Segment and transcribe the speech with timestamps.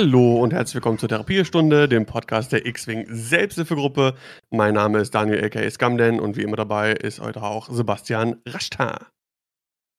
[0.00, 4.14] Hallo und herzlich willkommen zur Therapiestunde, dem Podcast der X-Wing Selbsthilfegruppe.
[4.48, 9.08] Mein Name ist Daniel aka Scamden und wie immer dabei ist heute auch Sebastian Rashta.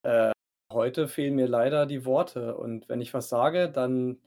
[0.02, 0.32] Äh,
[0.74, 4.18] heute fehlen mir leider die Worte und wenn ich was sage, dann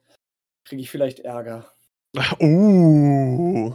[0.64, 1.66] kriege ich vielleicht Ärger.
[2.40, 3.74] Uh,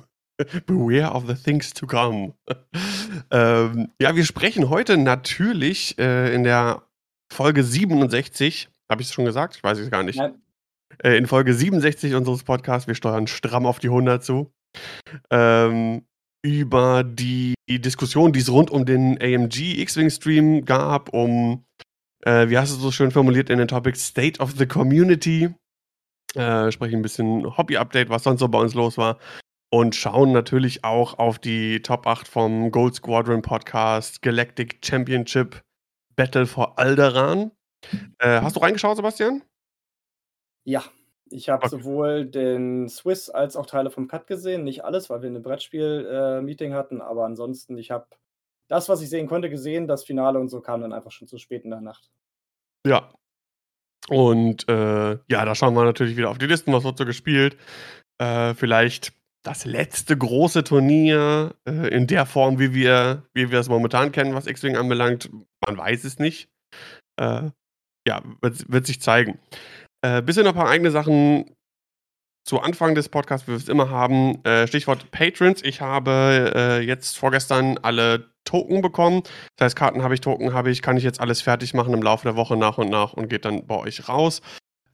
[0.65, 2.33] beware of the things to come.
[3.29, 6.81] ähm, ja, wir sprechen heute natürlich äh, in der
[7.29, 8.69] Folge 67.
[8.89, 9.57] Habe ich es schon gesagt?
[9.57, 10.17] Ich weiß es gar nicht.
[10.17, 10.41] Nein.
[11.03, 14.51] Äh, in Folge 67 unseres Podcasts, wir steuern stramm auf die 100 zu,
[15.31, 16.05] ähm,
[16.41, 21.65] über die Diskussion, die es rund um den AMG X-Wing Stream gab, um,
[22.25, 25.49] äh, wie hast du es so schön formuliert in den Topics, State of the Community.
[26.35, 29.17] Äh, sprechen ein bisschen Hobby-Update, was sonst so bei uns los war.
[29.71, 35.61] Und schauen natürlich auch auf die Top 8 vom Gold Squadron Podcast Galactic Championship
[36.15, 37.51] Battle for Alderan.
[38.19, 39.43] Äh, hast du reingeschaut, Sebastian?
[40.69, 40.83] Ja,
[41.31, 41.69] ich habe Okay.
[41.77, 44.63] sowohl den Swiss als auch Teile vom Cut gesehen.
[44.63, 46.05] Nicht alles, weil wir 'ne Brettspiel
[46.47, 48.05] äh, hatten, aber ansonsten, ich habe
[48.67, 49.87] das, was ich sehen konnte, gesehen.
[49.87, 52.07] Das Finale und so kam dann einfach schon zu spät in der Nacht.
[52.85, 53.09] Ja.
[54.09, 57.57] Und, äh, ja, da schauen wir natürlich wieder auf die Listen, was wird so gespielt.
[58.19, 63.69] Äh, vielleicht das letzte große Turnier, äh, in der Form, wie wir wie wir es
[63.69, 65.29] momentan kennen, was X-Wing anbelangt.
[65.67, 66.49] Man weiß es nicht.
[67.17, 67.51] Äh,
[68.07, 69.39] ja, wird wird sich zeigen.
[70.03, 71.45] Äh, bisschen noch 'n paar eigene Sachen
[72.45, 74.43] zu Anfang des Podcasts, wie wir es immer haben.
[74.45, 75.63] Äh, Stichwort Patrons.
[75.63, 79.23] Ich habe, äh, jetzt vorgestern alle Token bekommen.
[79.57, 82.01] Das heißt, Karten habe ich, Token habe ich, kann ich jetzt alles fertig machen im
[82.03, 84.41] Laufe der Woche nach und nach und geht dann bei euch raus.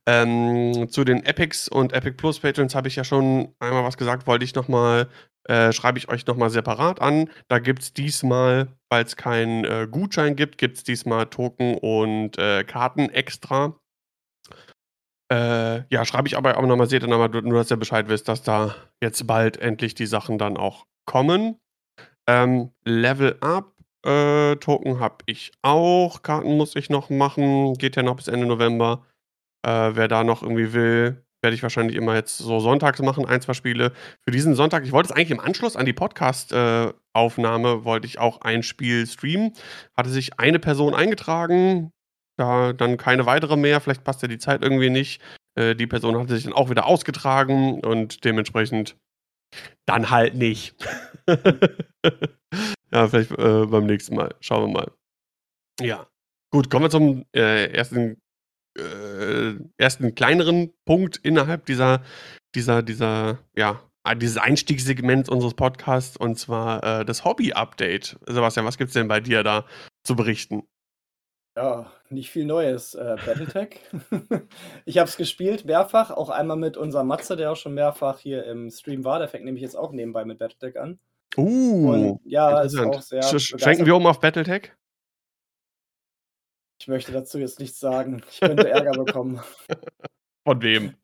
[0.07, 4.27] Ähm, zu den Epics und Epic Plus Patrons habe ich ja schon einmal was gesagt,
[4.27, 5.09] wollte ich noch mal
[5.49, 7.29] äh, schreibe ich euch noch mal separat an.
[7.49, 13.75] Da gibt's diesmal, weil's keinen, äh, Gutschein gibt, gibt's diesmal Token und, äh, Karten extra.
[15.31, 17.77] Äh, ja, schreibe ich aber auch noch mal seht ihr noch mal, nur dass ihr
[17.77, 21.59] Bescheid wisst, dass da jetzt bald endlich die Sachen dann auch kommen.
[22.27, 23.73] Ähm, Level Up,
[24.05, 26.21] äh, Token habe ich auch.
[26.21, 27.73] Karten muss ich noch machen.
[27.75, 29.03] Geht ja noch bis Ende November.
[29.65, 33.45] Äh, wer da noch irgendwie will, werde ich wahrscheinlich immer jetzt so sonntags machen, 1,
[33.45, 33.93] 2 Spiele.
[34.21, 38.19] Für diesen Sonntag ich wollte es eigentlich im Anschluss an die Podcast äh, wollte ich
[38.19, 39.53] auch ein Spiel streamen.
[39.97, 41.91] Hatte sich eine Person eingetragen,
[42.37, 43.81] da dann keine weitere mehr.
[43.81, 45.21] Vielleicht passt ja die Zeit irgendwie nicht.
[45.55, 48.97] Äh, die Person hatte sich dann auch wieder ausgetragen und dementsprechend
[49.85, 50.75] dann halt nicht.
[52.91, 54.35] Ja, vielleicht, äh, beim nächsten Mal.
[54.39, 54.91] Schauen wir mal.
[55.81, 56.07] Ja.
[56.49, 58.21] Gut, kommen wir zum, äh, ersten
[58.77, 62.03] äh, ersten kleineren Punkt innerhalb dieser
[62.55, 63.81] dieser dieser ja,
[64.15, 68.17] dieses Einstiegssegments unseres Podcasts und zwar, äh, das Hobby-Update.
[68.27, 69.65] Sebastian, was gibt's denn bei dir da
[70.03, 70.63] zu berichten?
[71.55, 72.95] Ja, nicht viel Neues.
[72.95, 73.79] Äh, Battletech.
[74.85, 78.45] Ich habe es gespielt mehrfach, auch einmal mit unserem Matze, der auch schon mehrfach hier
[78.45, 79.19] im Stream war.
[79.19, 80.99] Der fängt nämlich jetzt auch nebenbei mit Battletech an.
[81.37, 83.85] Uh, Und ja, ist auch sehr Sch sch schwenken begeistert.
[83.87, 84.71] wir um auf Battletech?
[86.79, 88.21] Ich möchte dazu jetzt nichts sagen.
[88.29, 89.41] Ich könnte Ärger bekommen.
[90.45, 90.95] Von wem?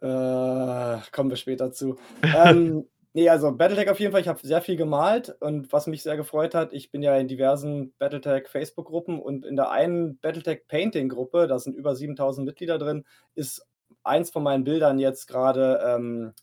[0.00, 1.98] Äh, kommen wir später zu.
[2.22, 4.20] Ähm, ne, also Battletech auf jeden Fall.
[4.20, 7.28] Ich habe sehr viel gemalt und was mich sehr gefreut hat, ich bin ja in
[7.28, 13.04] diversen Battletech Facebook-Gruppen und in der einen Battletech Painting-Gruppe, da sind über 7.000 Mitglieder drin,
[13.34, 13.66] ist
[14.02, 16.34] eins von meinen Bildern jetzt grade, ähm,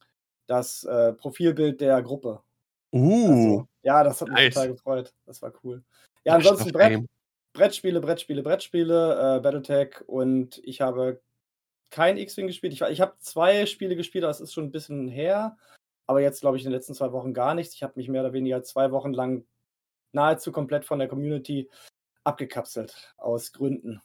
[0.47, 2.41] das, äh, Profilbild der Gruppe.
[2.93, 4.53] Uh, Also, ja, das hat mich nice.
[4.53, 5.13] total gefreut.
[5.25, 5.83] Das war cool.
[6.25, 6.99] Ja, ansonsten Brett.
[7.53, 11.21] Brettspiele, Brettspiele, Brettspiele, äh, Battletech und ich habe
[11.91, 12.73] kein X-Wing gespielt.
[12.73, 15.57] Ich ich habe 2 Spiele gespielt, das ist schon 'n bisschen her,
[16.07, 17.75] aber jetzt, glaube ich, in den letzten 2 Wochen gar nichts.
[17.75, 19.45] Ich habe mich mehr oder weniger 2 Wochen lang
[20.13, 21.69] nahezu komplett von der Community
[22.25, 24.01] abgekapselt, aus Gründen.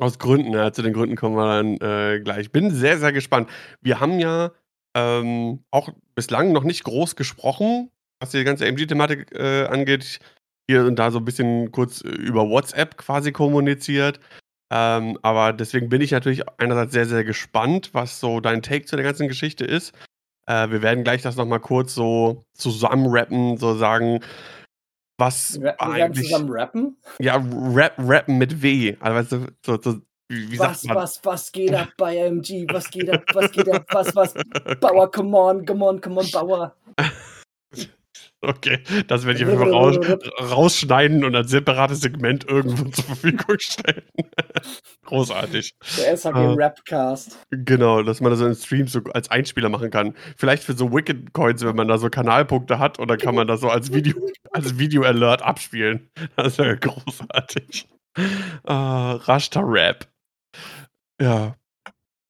[0.00, 2.52] Aus Gründen, ja, zu den Gründen kommen wir dann, äh, gleich.
[2.52, 3.50] Bin sehr, sehr gespannt.
[3.80, 4.52] Wir haben ja,
[4.96, 10.20] ähm, auch bislang noch nicht groß gesprochen, was die ganze AMG-Thematik, äh, angeht.
[10.70, 14.20] Hier und da so 'n bisschen kurz über WhatsApp quasi kommuniziert.
[14.72, 18.96] Ähm, aber deswegen bin ich natürlich einerseits sehr, sehr gespannt, was so dein Take zu
[18.96, 19.92] der ganzen Geschichte ist.
[20.46, 24.20] Äh, wir werden gleich das noch mal kurz so zusammenrappen, so sagen,
[25.18, 26.96] was werden eigentlich zusammen rappen?
[27.18, 28.96] ja, rap rappen mit W.
[29.00, 32.66] Also, weißt du, so so wie Was, was, was geht ab bei AMG?
[32.72, 33.24] Was geht ab?
[33.34, 33.84] Was geht ab?
[33.90, 34.34] Was, was?
[34.80, 36.74] Bauer, come on, come on, come on, Bauer.
[38.44, 39.96] Okay, das werde ich Fall raus
[40.40, 44.02] rausschneiden und als separates Segment irgendwo zur Verfügung stellen.
[45.04, 45.74] Großartig.
[45.98, 47.38] Der SHG Äh, Rapcast.
[47.50, 50.14] genau, dass man das in Streams so als Einspieler machen kann.
[50.36, 53.60] Vielleicht für so Wicked Coins, wenn man da so Kanalpunkte hat dann kann man das
[53.60, 54.14] so als Video
[54.52, 56.10] als Video-Alert abspielen.
[56.36, 57.88] Das wäre großartig.
[58.16, 60.06] Äh, Rashta Rap.
[61.20, 61.56] Ja.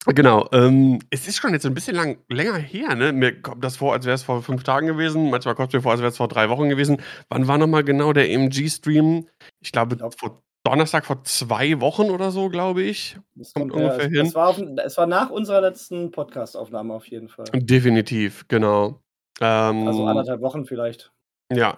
[0.07, 3.13] Genau, ähm, es ist schon jetzt 'n bisschen lang länger her, ne?
[3.13, 5.31] Mir kommt das vor, als wär's vor 5 Tagen gewesen.
[5.31, 7.01] Manchmal kommt's mir vor, als wär's vor 3 Wochen gewesen.
[7.31, 9.27] Wann war noch mal genau der AMG-Stream?
[9.61, 13.17] Ich Ich glaube, glaube vor Donnerstag vor 2 Wochen oder so, glaube ich.
[13.37, 14.27] Das Kommt kommt ja, ungefähr es hin.
[14.29, 17.55] es war auf'm es war nach unserer letzten Podcastaufnahme auf jeden Fall.
[17.55, 19.01] Definitiv, genau.
[19.87, 21.13] Also Ähm 1 1/2 Wochen vielleicht.
[21.53, 21.77] Ja.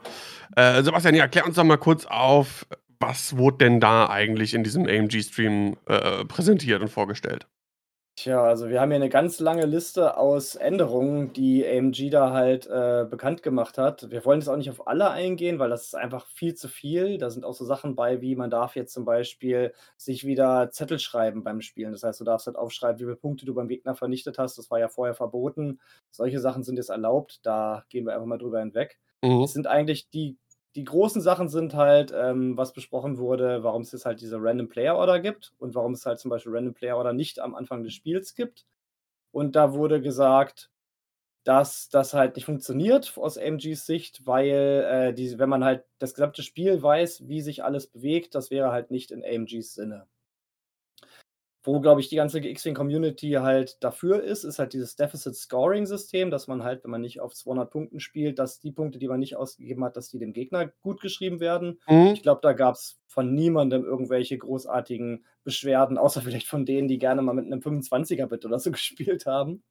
[0.57, 2.67] Äh, Sebastian, ja, klär uns doch mal kurz auf,
[3.01, 7.47] was wurde denn da eigentlich in diesem AMG-Stream, äh, präsentiert und vorgestellt?
[8.19, 12.67] Tja, also wir haben hier 'ne ganz lange Liste aus Änderungen, die AMG da halt,
[12.67, 14.11] äh, bekannt gemacht hat.
[14.11, 17.19] Wir wollen jetzt auch nicht auf alle eingehen, weil das ist einfach viel zu viel.
[17.19, 20.99] Da sind auch so Sachen bei, wie man darf jetzt zum Beispiel sich wieder Zettel
[20.99, 21.93] schreiben beim Spielen.
[21.93, 24.57] Das heißt, du darfst halt aufschreiben, wie viele Punkte du beim Gegner vernichtet hast.
[24.57, 25.79] Das war ja vorher verboten.
[26.11, 27.41] Solche Sachen sind jetzt erlaubt.
[27.45, 28.99] Da gehen wir einfach mal drüber hinweg.
[29.43, 29.53] Es Mhm.
[29.53, 30.39] sind eigentlich die
[30.77, 34.97] die großen Sachen sind halt, ähm, was besprochen wurde, warum's jetzt halt diese Random Player
[34.97, 37.95] Order gibt und warum es halt zum Beispiel Random Player Order nicht am Anfang des
[37.95, 38.67] Spiels gibt.
[39.33, 40.71] Und da wurde gesagt,
[41.45, 46.15] dass das halt nicht funktioniert aus AMGs Sicht, weil, äh, diese wenn man halt das
[46.15, 50.07] gesamte Spiel weiß, wie sich alles bewegt, das wäre halt nicht in AMGs Sinne.
[51.67, 56.63] Wo, glaube ich, die ganze X-Wing-Community halt dafür ist, ist halt dieses Deficit-Scoring-System, dass man
[56.63, 59.85] halt, wenn man nicht auf 200 Punkten spielt, dass die Punkte, die man nicht ausgegeben
[59.85, 61.81] hat, dass die dem Gegner gutgeschrieben werden.
[61.89, 62.13] Mhm.
[62.15, 67.21] Ich glaube, da gab's von niemandem irgendwelche großartigen Beschwerden, außer vielleicht von denen, die gerne
[67.23, 69.63] mal mit 'nem 25er-Bit oder so gespielt haben.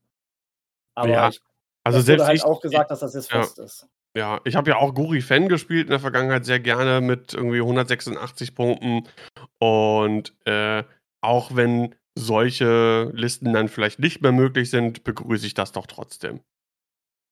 [0.96, 1.42] Aber Ja, ich
[1.84, 3.42] also es wurde selbst halt ich auch gesagt, dass das jetzt ja.
[3.42, 3.88] fest ist.
[4.18, 7.60] Ja, ich habe ja auch Guri Fan gespielt in der Vergangenheit sehr gerne mit irgendwie
[7.60, 9.04] 186 Punkten.
[9.60, 10.84] Und, äh,
[11.26, 16.42] auch wenn solche Listen dann vielleicht nicht mehr möglich sind, begrüße ich das doch trotzdem.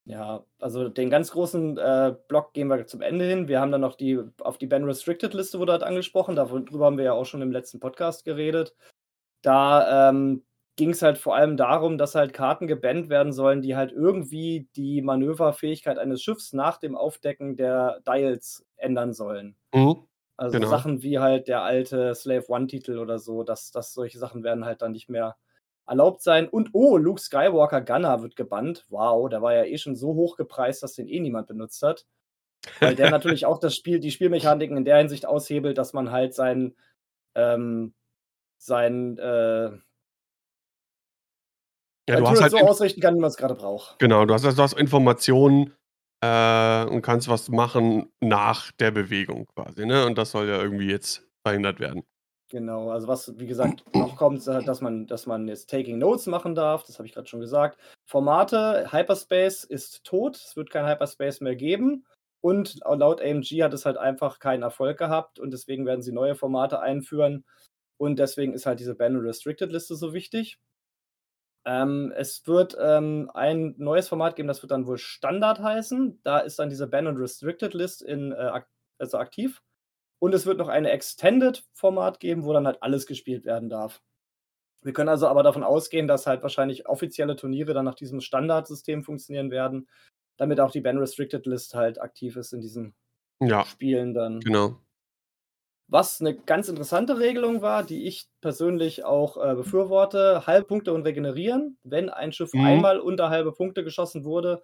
[0.06, 3.48] Ja, also den ganz großen, äh, Block gehen wir zum Ende hin.
[3.48, 6.36] Wir haben dann noch die auf die Ben-Restricted-Liste wurde halt angesprochen.
[6.36, 8.75] Davon drüber haben wir ja auch schon im letzten Podcast geredet.
[9.42, 10.44] Da, ähm,
[10.75, 15.01] ging's halt vor allem darum, dass halt Karten gebannt werden sollen, die halt irgendwie die
[15.01, 19.56] Manöverfähigkeit eines Schiffs nach dem Aufdecken der Dials ändern sollen.
[19.74, 20.07] Mhm.
[20.38, 20.69] Also Genau.
[20.69, 24.81] Sachen wie halt der alte Slave One-Titel oder so, dass dass solche Sachen werden halt
[24.81, 25.35] dann nicht mehr
[25.88, 26.47] erlaubt sein.
[26.47, 28.85] Und, oh, Luke Skywalker Gunner wird gebannt.
[28.89, 32.06] Wow, der war ja eh schon so hoch gepreist, dass den eh niemand benutzt hat.
[32.80, 36.33] Weil der natürlich auch das Spiel die Spielmechaniken in der Hinsicht aushebelt, dass man halt
[36.33, 36.75] sein,
[37.35, 37.94] ähm
[38.57, 39.71] sein, äh
[42.09, 43.97] Ja, du hast Turret halt so ausrichten kann, wie man's grade braucht.
[44.00, 45.74] Genau, du hast also du hast Informationen,
[46.24, 50.06] äh, und kannst was machen nach der Bewegung quasi, ne?
[50.06, 52.04] Und das soll ja irgendwie jetzt verhindert werden.
[52.50, 56.28] Genau, also was, wie gesagt, noch kommt, halt, dass man dass man jetzt Taking Notes
[56.28, 57.78] machen darf, das habe ich grad schon gesagt.
[58.06, 62.06] Formate, Hyperspace ist tot, es wird kein Hyperspace mehr geben.
[62.42, 66.36] Und laut AMG hat es halt einfach keinen Erfolg gehabt und deswegen werden sie neue
[66.36, 67.46] Formate einführen.
[67.98, 70.60] Und deswegen ist halt diese Ban-and-Restricted-Liste so wichtig.
[71.65, 76.19] Ähm, es wird, ähm, ein neues Format geben, das wird dann wohl Standard heißen.
[76.23, 78.68] Da ist dann diese Ban-and-Restricted-List in, äh, ak
[78.99, 79.61] also aktiv.
[80.19, 84.02] Und es wird noch eine Extended-Format geben, wo dann halt alles gespielt werden darf.
[84.83, 89.04] Wir können also aber davon ausgehen, dass halt wahrscheinlich offizielle Turniere dann nach diesem Standardsystem
[89.04, 89.90] funktionieren werden,
[90.38, 92.95] damit auch die Ban-Restricted-List halt aktiv ist in diesen
[93.42, 94.40] Ja, Spielen dann.
[94.42, 94.82] genau.
[95.90, 101.78] Was 'ne ganz interessante Regelung war, die ich persönlich auch, äh, befürworte: Heilpunkte und regenerieren.
[101.83, 102.57] Wenn ein Schiff Mhm.
[102.57, 104.61] einmal unter 1/2 Punkte geschossen wurde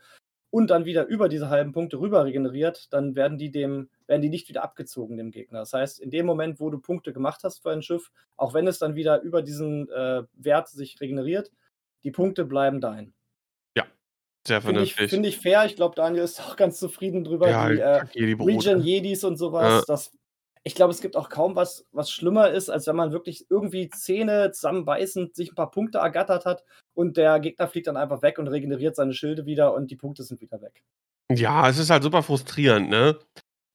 [0.52, 4.30] und dann wieder über diese 1/2 Punkte rüber regeneriert, dann werden die dem werden die
[4.30, 5.60] nicht wieder abgezogen dem Gegner.
[5.60, 8.68] Das heißt, in dem Moment, wo du Punkte gemacht hast für ein Schiff, auch wenn
[8.68, 11.52] es dann wieder über diesen, äh, Wert sich regeneriert,
[12.04, 13.14] die Punkte bleiben dein.
[13.76, 13.86] Ja,
[14.48, 15.08] sehr Finde ich vernünftig.
[15.08, 15.66] finde ich fair.
[15.66, 17.54] Ich glaube, Daniel ist auch ganz zufrieden drüber.
[17.54, 18.02] Ja, Die, äh,
[18.40, 18.82] Regen ne?
[18.82, 19.82] Jedis und so Ja.
[19.82, 20.12] was, das
[20.64, 23.90] ich glaube, es gibt auch kaum was, was schlimmer ist, als wenn man wirklich irgendwie
[23.90, 26.64] Zähne zusammenbeißend sich 'n paar Punkte ergattert hat
[26.94, 30.24] und der Gegner fliegt dann einfach weg und regeneriert seine Schilde wieder und die Punkte
[30.24, 30.82] sind wieder weg.
[31.32, 33.20] Ja, es ist halt super frustrierend, ne?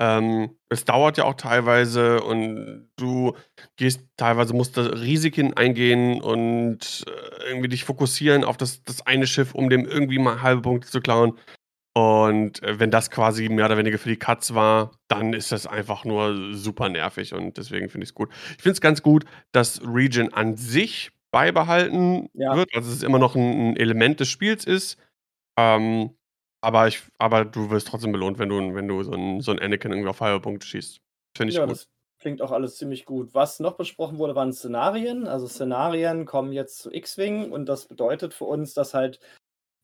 [0.00, 3.34] Ähm, es dauert ja auch teilweise und du
[3.76, 9.54] gehst teilweise musst Risiken eingehen und, äh, irgendwie dich fokussieren auf das das eine Schiff,
[9.54, 11.38] um dem irgendwie mal 1/2 Punkte zu klauen.
[11.96, 15.64] Und, äh, wenn das quasi mehr oder weniger für die Katz war, dann ist das
[15.68, 18.30] einfach nur super nervig und deswegen finde ich's gut.
[18.56, 22.56] Ich finde es ganz gut, dass Regen an sich beibehalten Ja.
[22.56, 24.98] wird, also, dass es immer noch 'n 'n Element des Spiels ist.
[25.58, 26.16] Ähm,
[26.62, 29.60] aber ich aber du wirst trotzdem belohnt, wenn du wenn du so 'n so 'n
[29.60, 31.00] Anakin irgendwie auf 1/2 Punkte schießt.
[31.36, 31.76] Finde ich Ja, gut.
[31.76, 33.34] das klingt auch alles ziemlich gut.
[33.34, 35.26] Was noch besprochen wurde, waren Szenarien.
[35.26, 39.20] Also, Szenarien kommen jetzt zu X-Wing und das bedeutet für uns, dass halt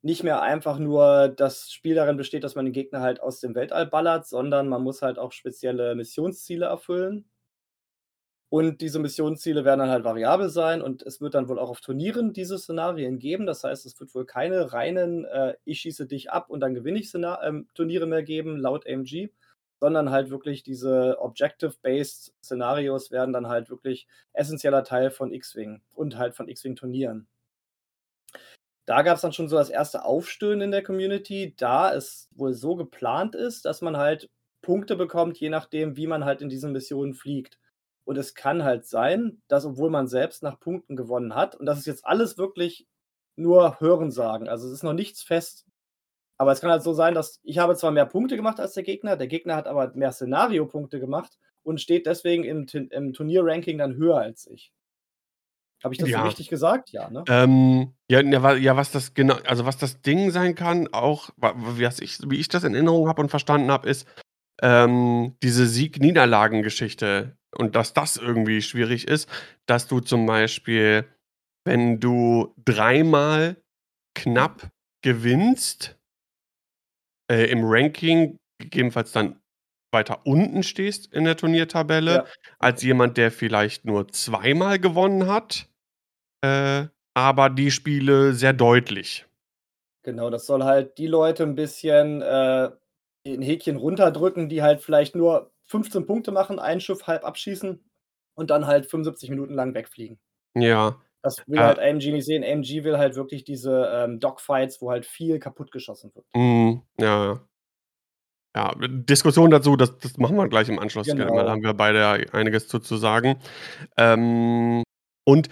[0.03, 3.55] nicht mehr einfach nur das Spiel darin besteht, dass man den Gegner halt aus dem
[3.55, 7.27] Weltall ballert, sondern man muss halt auch spezielle Missionsziele erfüllen.
[8.53, 11.81] Und diese Missionsziele werden dann halt variabel sein und es wird dann wohl auch auf
[11.81, 13.47] Turnieren diese Szenarien geben.
[13.47, 16.99] Das heißt, es wird wohl keine reinen, äh, ich schieße dich ab und dann gewinne
[16.99, 19.29] ich Szena ähm, Turniere mehr geben, laut AMG,
[19.79, 26.19] sondern halt wirklich diese Objective-based Szenarios werden dann halt wirklich essenzieller Teil von X-Wing und
[26.19, 27.29] halt von X-Wing-Turnieren.
[28.91, 32.55] Da gab es dann schon so das erste Aufstöhnen in der Community, da es wohl
[32.55, 34.29] so geplant ist, dass man halt
[34.63, 37.61] Punkte bekommt, je nachdem, wie man halt in diesen Missionen fliegt.
[38.05, 41.79] Und es kann halt sein, dass obwohl man selbst nach Punkten gewonnen hat, und das
[41.79, 42.89] ist jetzt alles wirklich
[43.37, 45.67] nur Hörensagen, also es ist noch nichts fest.
[46.37, 48.83] Aber es kann halt so sein, dass ich habe zwar mehr Punkte gemacht als der
[48.83, 53.95] Gegner, der Gegner hat aber mehr Szenario-Punkte gemacht und steht deswegen im, im Turnier-Ranking dann
[53.95, 54.73] höher als ich.
[55.83, 56.23] Habe ich das so Ja.
[56.25, 56.91] richtig gesagt?
[56.91, 57.25] Ja, ne?
[57.29, 62.01] Ähm, ja, ja, was das genau also, was das Ding sein kann, auch wa was
[62.01, 64.07] ich wie ich das in Erinnerung habe und verstanden habe, ist,
[64.63, 69.29] ähm, diese Sieg-Niederlagen-Geschichte und dass das irgendwie schwierig ist,
[69.67, 71.07] dass du zum Beispiel,
[71.65, 73.57] wenn du dreimal
[74.15, 74.69] knapp
[75.03, 75.97] gewinnst
[77.31, 79.41] äh, im Ranking gegebenenfalls dann
[79.93, 82.25] weiter unten stehst in der Turniertabelle, Ja.
[82.59, 85.70] als jemand, der vielleicht nur zweimal gewonnen hat,
[86.43, 89.27] äh, aber die Spiele sehr deutlich.
[90.05, 92.71] Genau, das soll halt die Leute 'n bisschen, äh,
[93.27, 97.85] 'n Häkchen runterdrücken, die halt vielleicht nur 15 Punkte machen, ein Schiff halb abschießen
[98.35, 100.19] und dann halt 75 Minuten lang wegfliegen.
[100.55, 101.01] Ja.
[101.25, 102.43] Das will Äh halt AMG nicht sehen.
[102.45, 106.25] AMG will halt wirklich diese, ähm, Dogfights, wo halt viel kaputtgeschossen wird.
[106.35, 107.41] Mhm, ja, ja.
[108.89, 111.53] Diskussion dazu, das das machen wir gleich im Anschluss gerne mal, da Genau.
[111.53, 113.37] haben wir beide einiges zu zu sagen.
[113.99, 114.83] Ähm,
[115.25, 115.49] und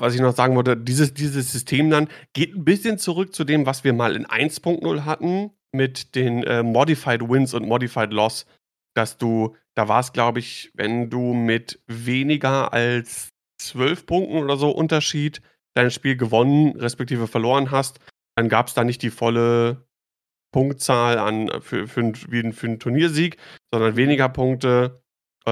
[0.00, 3.66] was ich noch sagen wollte, dieses dieses System dann geht 'n bisschen zurück zu dem,
[3.66, 8.46] was wir mal in 1.0 hatten mit den, äh, Modified Wins und Modified Loss,
[8.94, 14.70] dass du da war's, glaube ich, wenn du mit weniger als 12 Punkten oder so
[14.70, 15.42] Unterschied
[15.74, 18.00] dein Spiel gewonnen respektive verloren hast,
[18.36, 19.86] dann gab's da nicht die volle
[20.52, 23.38] Punktzahl an für für wie 'n für 'n Turniersieg,
[23.72, 25.02] sondern weniger Punkte.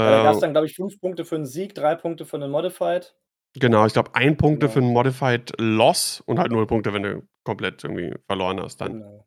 [0.06, 2.50] Da gab's Äh dann, glaube ich, 5 Punkte für 'n Sieg, 3 Punkte für 'nen
[2.50, 3.14] Modified.
[3.56, 4.90] Genau, ich glaube, 1 Punkte für Genau.
[4.90, 8.94] 'n Modified Loss und halt 0 Punkte, wenn du komplett irgendwie verloren hast dann.
[8.94, 9.26] Genau.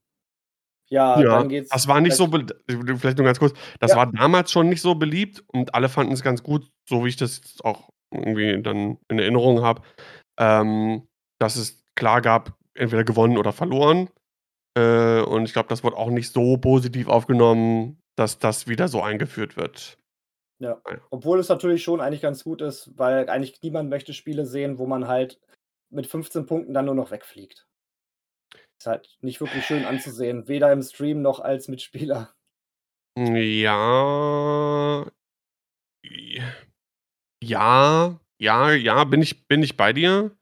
[0.90, 3.98] Ja, Ja, dann geht's das war nicht so vielleicht nur ganz kurz, das Ja.
[3.98, 7.38] war damals schon nicht so beliebt und alle fanden's ganz gut, so wie ich das
[7.38, 9.82] jetzt auch irgendwie dann in Erinnerung habe,
[10.40, 11.08] ähm,
[11.40, 14.10] dass es klar gab, entweder gewonnen oder verloren.
[14.78, 19.02] Äh, und ich glaube, das wurde auch nicht so positiv aufgenommen, dass das wieder so
[19.04, 19.98] eingeführt wird.
[20.60, 24.80] Ja, obwohl es natürlich schon eigentlich ganz gut ist, weil eigentlich niemand möchte Spiele sehen,
[24.80, 25.40] wo man halt
[25.90, 27.68] mit 15 Punkten dann nur noch wegfliegt.
[28.80, 32.34] Ist halt nicht wirklich schön anzusehen, weder im Stream noch als Mitspieler.
[33.18, 35.06] Ja.
[37.44, 40.36] Ja, ja, ja, bin ich bin ich bei dir.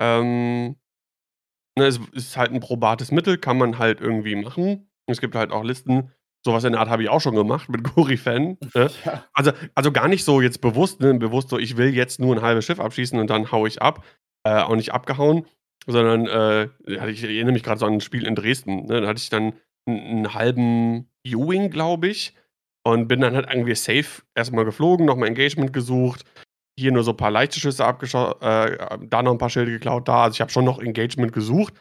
[0.00, 0.76] Ähm,
[1.78, 4.90] ne, es ist halt 'n probates Mittel, kann man halt irgendwie machen.
[5.06, 6.12] Es gibt halt auch Listen.
[6.46, 8.90] So was in der Art habe ich auch schon gemacht mit Guri-Fan, ne?
[9.04, 9.24] Ja.
[9.34, 12.40] Also also gar nicht so jetzt bewusst, ne, bewusst so: „Ich will jetzt nur 'n
[12.42, 14.04] halbes Schiff abschießen und dann haue ich ab.“
[14.44, 15.44] Äh, auch nicht abgehauen,
[15.88, 16.68] sondern, äh,
[17.10, 19.00] ich erinnere mich grad so an 'n Spiel in Dresden, ne?
[19.00, 19.54] Da hatte ich dann
[19.88, 22.32] 'n 'n halben U-Wing, glaube ich,
[22.84, 26.24] und bin dann halt irgendwie safe erst mal geflogen, noch mal Engagement gesucht,
[26.78, 30.24] hier nur so paar leichte Schüsse abgescho äh, da noch 'n paar Schilde geklaut, da
[30.24, 31.74] also, ich habe schon noch Engagement gesucht,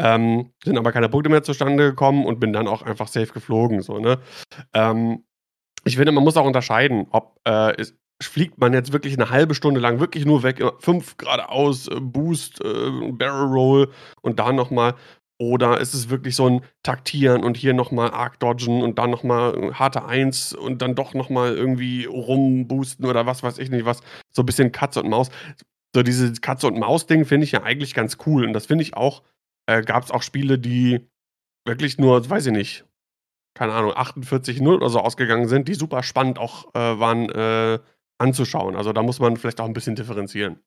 [0.00, 3.82] ähm, sind aber keine Punkte mehr zustande gekommen und bin dann auch einfach safe geflogen
[3.82, 4.20] so, ne?
[4.74, 5.24] Ähm,
[5.84, 9.54] ich finde, man muss auch unterscheiden, ob, äh, es fliegt man jetzt wirklich 'ne halbe
[9.54, 13.90] Stunde lang wirklich nur weg, 5 geradeaus, äh, Boost, äh, Barrel Roll
[14.22, 14.94] und da noch mal
[15.40, 19.10] oder ist es wirklich so 'n Taktieren und hier noch mal arg dodgen und dann
[19.10, 23.70] noch mal harte 1 und dann doch noch mal irgendwie rumboosten oder was weiß ich
[23.70, 24.00] nicht was,
[24.32, 25.30] so bisschen Katze und Maus.
[25.94, 28.94] So dieses Katze und Maus-Ding finde ich ja eigentlich ganz cool und das finde ich
[28.96, 29.22] auch
[29.78, 31.08] äh, gab's auch Spiele, die
[31.66, 32.86] wirklich nur, weiß ich nicht,
[33.54, 37.80] keine Ahnung, 48:0 oder so ausgegangen sind, die super spannend auch, äh, waren, äh,
[38.18, 38.76] anzuschauen.
[38.76, 40.60] Also, da muss man vielleicht auch 'n bisschen differenzieren.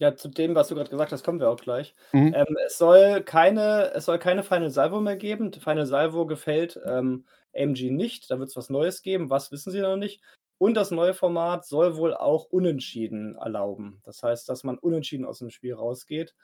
[0.00, 1.94] Ja, zu dem, was du grad gesagt hast, kommen wir auch gleich.
[2.12, 2.34] Mhm.
[2.34, 5.52] Ähm, es soll keine es soll keine Final Salvo mehr geben.
[5.52, 7.24] Final Salvo gefällt, ähm,
[7.56, 8.28] AMG nicht.
[8.30, 9.30] Da wird's was Neues geben.
[9.30, 10.20] Was, wissen sie noch nicht.
[10.58, 14.00] Und das neue Format soll wohl auch Unentschieden erlauben.
[14.04, 16.34] Das heißt, dass man unentschieden aus'm Spiel rausgeht,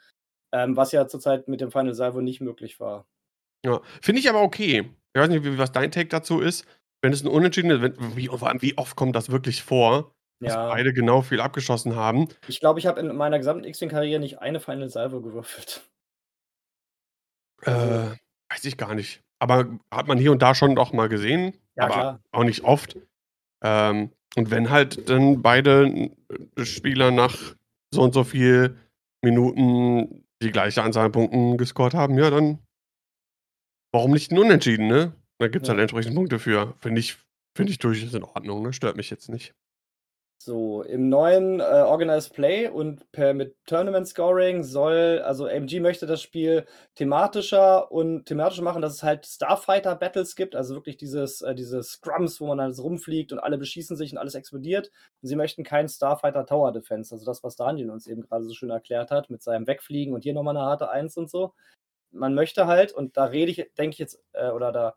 [0.51, 3.07] ähm, was ja zurzeit mit dem Final Salvo nicht möglich war.
[3.65, 4.89] Ja, finde ich aber okay.
[5.13, 6.65] Ich weiß nicht, wie was dein Take dazu ist.
[7.01, 8.29] Wenn es 'n Unentschieden ist, wenn wie
[8.61, 10.69] wie oft kommt das wirklich vor, dass Ja.
[10.69, 12.27] beide genau viel abgeschossen haben?
[12.47, 15.81] Ich glaube, ich habe in meiner gesamten X-Wing-Karriere nicht eine Final Salvo gewürfelt.
[17.63, 18.15] Äh,
[18.49, 19.21] weiß ich gar nicht.
[19.39, 22.21] Aber hat man hier und da schon auch mal gesehen, Ja, aber klar.
[22.31, 22.97] auch nicht oft.
[23.63, 26.11] Ähm, Und wenn halt dann beide
[26.57, 27.55] äh, Spieler nach
[27.93, 28.77] so und so viel
[29.23, 32.59] Minuten die gleiche Anzahl an Punkten gescored haben, ja, dann
[33.93, 35.13] warum nicht 'n Unentschieden, ne?
[35.37, 35.83] Da gibt's halt Ja.
[35.83, 36.75] entsprechend Punkte für.
[36.79, 37.17] Finde ich
[37.57, 38.71] finde ich durchaus in Ordnung, ne?
[38.73, 39.53] Stört mich jetzt nicht.
[40.43, 46.07] So, im neuen, äh, Organized Play und per mit Tournament Scoring soll also AMG möchte
[46.07, 51.41] das Spiel thematischer und thematischer machen, dass es halt Starfighter Battles gibt, also wirklich dieses
[51.43, 54.89] äh, diese Scrums, wo man so rumfliegt und alle beschießen sich und alles explodiert.
[55.21, 58.55] Und sie möchten kein Starfighter Tower Defense, also das, was Daniel uns eben grade so
[58.55, 61.53] schön erklärt hat mit seinem Wegfliegen und hier noch mal 'ne harte Eins und so.
[62.11, 64.95] Man möchte halt und da rede ich denke ich jetzt äh, oder da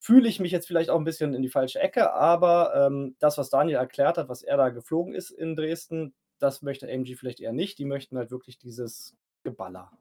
[0.00, 3.38] fühle ich mich jetzt vielleicht auch 'n bisschen in die falsche Ecke, aber, ähm, das,
[3.38, 7.40] was Daniel erklärt hat, was er da geflogen ist in Dresden, das möchte AMG vielleicht
[7.40, 7.78] eher nicht.
[7.78, 9.92] Die möchten halt wirklich dieses Geballer.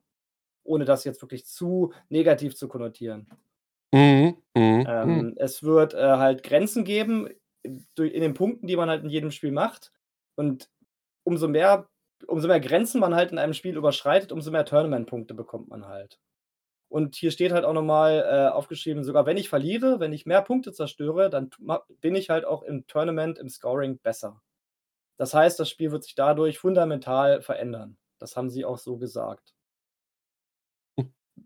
[0.66, 3.28] Ohne das jetzt wirklich zu negativ zu konnotieren.
[3.94, 5.28] Mhm, mhm, mhm.
[5.30, 7.30] Ähm, es wird, äh, halt Grenzen geben
[7.64, 9.92] in den Punkten, die man halt in jedem Spiel macht.
[10.36, 10.70] Und
[11.26, 11.88] umso mehr
[12.28, 16.18] umso mehr Grenzen man halt in einem Spiel überschreitet, umso mehr Tournament-Punkte bekommt man halt.
[16.90, 20.26] Und hier steht halt auch noch mal, äh, aufgeschrieben: „Sogar wenn ich verliere, wenn ich
[20.26, 21.50] mehr Punkte zerstöre, dann
[22.02, 24.42] bin ich halt auch im Tournament, im Scoring besser.“
[25.18, 27.98] Das heißt, das Spiel wird sich dadurch fundamental verändern.
[28.20, 29.54] Das haben sie auch so gesagt.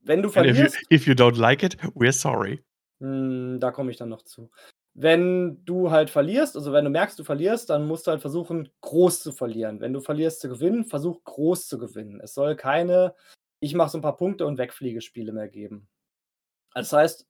[0.03, 2.63] Wenn du And if you verlierst if you don't like it, we're sorry.
[3.01, 4.49] Hm, da komme ich dann noch zu.
[4.95, 8.69] Wenn du halt verlierst also, wenn du merkst, du verlierst, dann musst du halt versuchen,
[8.81, 9.81] groß zu verlieren.
[9.81, 12.19] Wenn du verlierst zu gewinnen, versuch groß zu gewinnen.
[12.21, 13.15] Es soll keine
[13.63, 15.87] „Ich mache so 'n paar Punkte und wegfliege“ Spiele mehr geben.
[16.75, 17.27] Das heißt,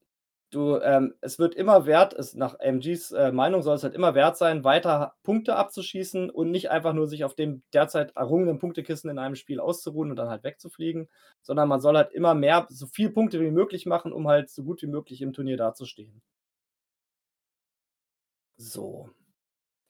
[0.51, 4.15] du ähm, es wird immer wert es nach AMGs, äh, Meinung soll es halt immer
[4.15, 9.09] wert sein, weiter Punkte abzuschießen und nicht einfach nur sich auf dem derzeit errungenen Punktekissen
[9.11, 11.09] in einem Spiel auszuruhen und dann halt wegzufliegen,
[11.43, 14.63] sondern man soll halt immer mehr so viel Punkte wie möglich machen, um halt so
[14.63, 16.21] gut wie möglich im Turnier dazustehen.
[18.59, 19.09] So.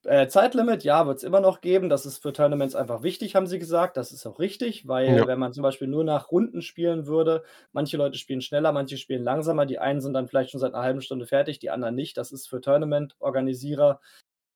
[0.05, 1.87] Äh, Zeitlimit, ja, wird's immer noch geben.
[1.87, 3.95] Das ist für Tournaments einfach wichtig, haben sie gesagt.
[3.95, 5.27] Das ist auch richtig, weil Ja.
[5.27, 9.23] wenn man zum Beispiel nur nach Runden spielen würde manche Leute spielen schneller, manche spielen
[9.23, 9.65] langsamer.
[9.65, 12.17] Die einen sind dann vielleicht schon seit 'ner 1/2 Stunde fertig, die anderen nicht.
[12.17, 14.01] Das ist für Tournament-Organisierer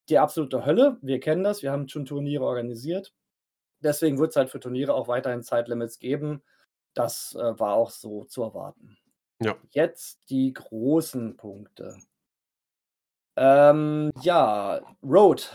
[0.10, 0.97] die absolute Hölle.
[1.01, 3.13] Wir kennen das, wir haben schon Turniere organisiert.
[3.81, 6.43] Deswegen wird's halt für Turniere auch weiterhin Zeitlimits geben.
[6.95, 8.97] Das, äh, war auch so zu erwarten.
[9.41, 9.57] Ja.
[9.71, 11.97] Jetzt die großen Punkte.
[13.38, 15.54] Ähm, ja, Road,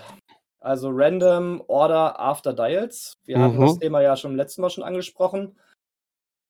[0.61, 3.15] also Random Order After Dials.
[3.25, 3.81] Wir hatten das Mhm.
[3.81, 5.59] Thema ja schon letzten Mal schon angesprochen.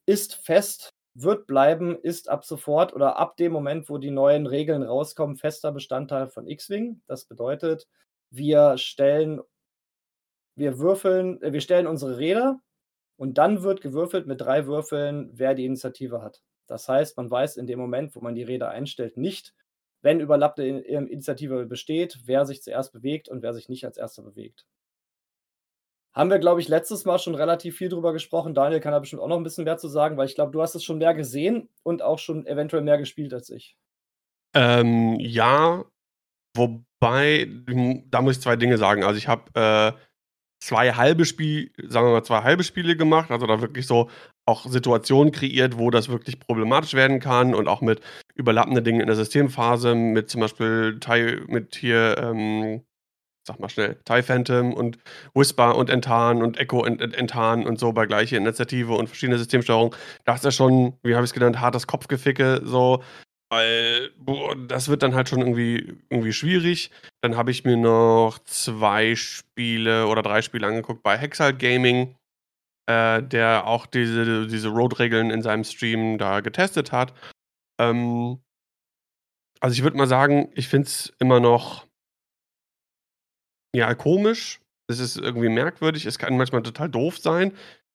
[0.06, 4.82] Ist fest, wird bleiben, ist ab sofort oder ab dem Moment, wo die neuen Regeln
[4.82, 7.00] rauskommen, fester Bestandteil von X-Wing.
[7.06, 7.88] Das bedeutet,
[8.30, 9.40] wir stellen
[10.54, 12.60] wir würfeln äh, wir stellen unsere Räder
[13.16, 16.42] und dann wird gewürfelt mit 3 Würfeln, wer die Initiative hat.
[16.66, 19.54] Das heißt, man weiß in dem Moment, wo man die Räder einstellt, nicht,
[20.02, 24.22] wenn überlappte In Initiative besteht, wer sich zuerst bewegt und wer sich nicht als Erster
[24.22, 24.62] bewegt.
[26.14, 28.52] Haben wir, glaube ich, letztes Mal schon relativ viel drüber gesprochen.
[28.54, 30.60] Daniel kann da bestimmt auch noch 'n bisschen mehr zu sagen, weil ich glaube, du
[30.60, 33.74] hast es schon mehr gesehen und auch schon eventuell mehr gespielt als ich.
[34.54, 35.84] Ähm, ja,
[36.56, 39.04] wobei, hm, da muss ich 2 Dinge sagen.
[39.04, 39.98] Also, ich habe, äh,
[40.62, 44.10] 2 halbe Spiel sagen wir mal, 2 halbe Spiele gemacht, also, da wirklich so
[44.46, 48.00] auch Situationen kreiert, wo das wirklich problematisch werden kann und auch mit
[48.34, 52.82] überlappenden Dingen in der Systemphase, mit zum Beispiel TIE mit hier, ähm,
[53.46, 54.98] sag mal schnell, TIE Phantom und
[55.34, 59.38] Whisper und Enttarn und Echo ent ent enttarnen und so bei gleicher Initiative und verschiedene
[59.38, 59.94] Systemsteuerung.
[60.24, 63.02] Das ist schon, wie habe ich's genannt, hartes Kopfgeficke so,
[63.50, 66.90] weil, boah, das wird dann halt schon irgendwie irgendwie schwierig.
[67.22, 72.16] Dann habe ich mir noch 2 Spiele oder 3 Spiele angeguckt bei Hexalt Gaming,
[72.88, 77.14] äh, der auch diese diese Road-Regeln in seinem Stream da getestet hat.
[77.78, 78.42] Ähm
[79.60, 81.86] also, ich würde mal sagen, ich finde es immer noch
[83.74, 84.60] ja, komisch.
[84.88, 86.06] Es ist irgendwie merkwürdig.
[86.06, 87.52] Es kann manchmal total doof sein.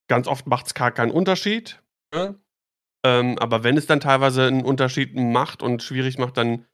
[0.10, 1.82] Ganz oft macht's gar keinen Unterschied,
[2.14, 2.36] ne?
[3.06, 6.66] Ähm, aber wenn es dann teilweise 'n Unterschied macht und schwierig macht, dann,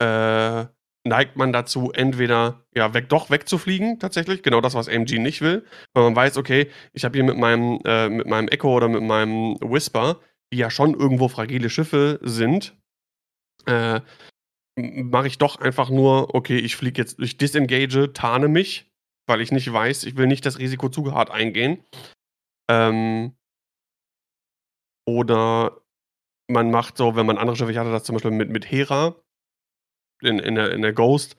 [0.00, 0.66] äh,
[1.06, 5.64] neigt man dazu, entweder, ja, weg doch wegzufliegen tatsächlich, genau das, was AMG nicht will.
[5.94, 9.02] Weil man weiß, okay, ich habe hier mit meinem äh, mit meinem Echo oder mit
[9.02, 10.20] meinem Whisper,
[10.52, 12.76] die ja schon irgendwo fragile Schiffe sind,
[13.66, 14.00] äh,
[14.78, 18.90] mache ich doch einfach nur: „Okay, ich fliege jetzt ich disengage, tarne mich,
[19.28, 21.84] weil ich nicht weiß ich will nicht das Risiko zu hart eingehen.“
[22.70, 23.34] Ähm
[25.08, 25.80] oder
[26.50, 29.16] man macht so, wenn man andere Schiffe ich hatte das zum Beispiel mit mit Hera
[30.22, 31.36] in in der in der Ghost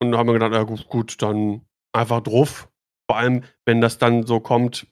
[0.00, 2.70] und da haben wir gedacht: „Ja gu gut, dann einfach drauf.“
[3.10, 4.86] Vor allem, wenn das dann so kommt,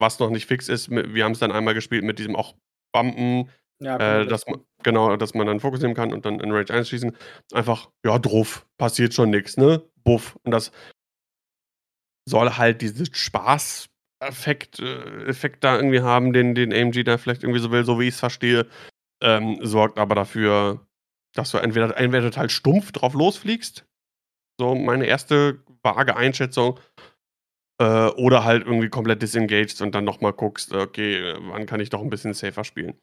[0.00, 2.54] was noch nicht fix ist, wir haben's dann einmal gespielt mit diesem auch
[2.96, 6.50] Bumpen, Ja, äh, dass ma genau, dass man dann Fokus nehmen kann und dann in
[6.52, 7.14] Range 1 schießen.
[7.52, 9.82] Einfach, ja, drauf, passiert schon nix, ne?
[10.04, 10.38] Buff.
[10.44, 10.72] Und das
[12.28, 17.60] soll halt diesen Spaß-Effekt äh, Effekt da irgendwie haben, den den AMG da vielleicht irgendwie
[17.60, 18.66] so will, so wie ich's verstehe.
[19.22, 20.86] Ähm, sorgt aber dafür,
[21.34, 23.86] dass du entweder entweder total stumpf drauf losfliegst,
[24.60, 26.80] so meine erste vage Einschätzung,
[27.78, 31.90] äh, oder halt irgendwie komplett disengaged und dann noch mal guckst, okay, wann kann ich
[31.90, 32.98] doch 'n bisschen safer spielen.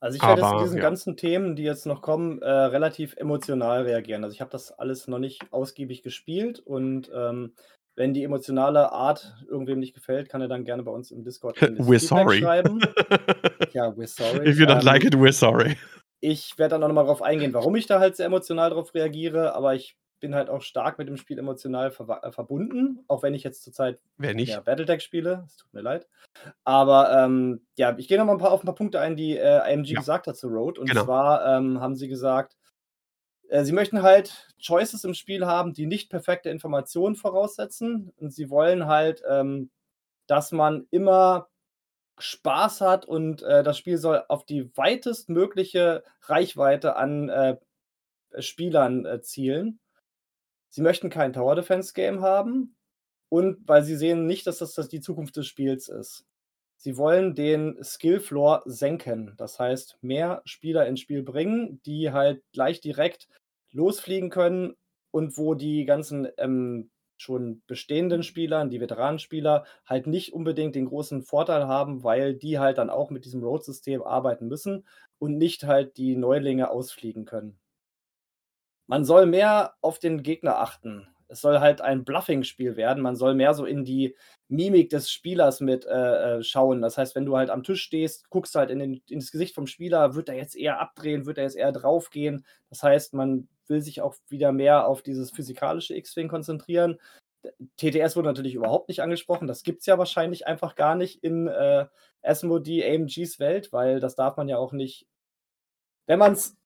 [0.00, 0.82] Also, ich werde jetzt zu diesen ja.
[0.82, 4.22] ganzen Themen, die jetzt noch kommen, äh, relativ emotional reagieren.
[4.22, 7.54] Also, ich habe das alles noch nicht ausgiebig gespielt und, ähm,
[7.96, 11.56] wenn die emotionale Art irgendwem nicht gefällt, kann er dann gerne bei uns im Discord
[11.62, 12.40] We're sorry.
[12.40, 12.80] schreiben.
[13.72, 14.48] Ja, we're sorry.
[14.48, 15.76] If you don't like Ähm it, we're sorry.
[16.20, 18.94] ich werde dann auch noch mal drauf eingehen, warum ich da halt sehr emotional drauf
[18.94, 23.22] reagiere, aber ich bin halt auch stark mit dem Spiel emotional verwa äh, verbunden, auch
[23.24, 24.62] wenn ich jetzt zurzeit Wer ja, nicht?
[24.62, 25.44] Battletech spiele.
[25.46, 26.08] Es tut mir leid.
[26.64, 29.36] Aber, ähm, ja, ich gehe noch mal 'n paar auf 'n paar Punkte ein, die,
[29.38, 29.98] äh, AMG Ja.
[29.98, 30.78] gesagt hat zu Road.
[30.78, 30.96] Und Genau.
[30.96, 32.56] zwar, ähm, haben sie gesagt,
[33.48, 38.12] äh, sie möchten halt Choices im Spiel haben, die nicht perfekte Informationen voraussetzen.
[38.18, 39.70] Und sie wollen halt, ähm,
[40.28, 41.48] dass man immer
[42.20, 47.58] Spaß hat und, äh, das Spiel soll auf die weitestmögliche Reichweite an, äh,
[48.40, 49.80] Spielern, zielen.
[50.74, 52.74] Sie möchten kein Tower Defense Game haben
[53.28, 56.26] und weil sie sehen nicht, dass das das die Zukunft des Spiels ist.
[56.76, 59.34] Sie wollen den Skill Floor senken.
[59.36, 63.28] Das heißt, mehr Spieler ins Spiel bringen, die halt gleich direkt
[63.70, 64.74] losfliegen können
[65.12, 71.22] und wo die ganzen, ähm, schon bestehenden Spieler, die Veteranenspieler, halt nicht unbedingt den großen
[71.22, 74.84] Vorteil haben, weil die halt dann auch mit diesem Road-System arbeiten müssen
[75.20, 77.60] und nicht halt die Neulinge ausfliegen können.
[78.86, 81.08] Man soll mehr auf den Gegner achten.
[81.28, 83.02] Es soll halt ein Bluffing-Spiel werden.
[83.02, 84.14] Man soll mehr so in die
[84.48, 86.82] Mimik des Spielers mit, äh, äh, schauen.
[86.82, 89.66] Das heißt, wenn du halt am Tisch stehst, guckst halt in den ins Gesicht vom
[89.66, 92.44] Spieler, wird er jetzt eher abdrehen, wird er jetzt eher draufgehen?
[92.68, 97.00] Das heißt, man will sich auch wieder mehr auf dieses physikalische X-Wing konzentrieren.
[97.78, 99.48] TTS wurde natürlich überhaupt nicht angesprochen.
[99.48, 101.86] Das gibt's ja wahrscheinlich einfach gar nicht in, äh,
[102.22, 105.06] Asmodee AMGs Welt, weil das darf man ja auch nicht
[106.06, 106.56] wenn man's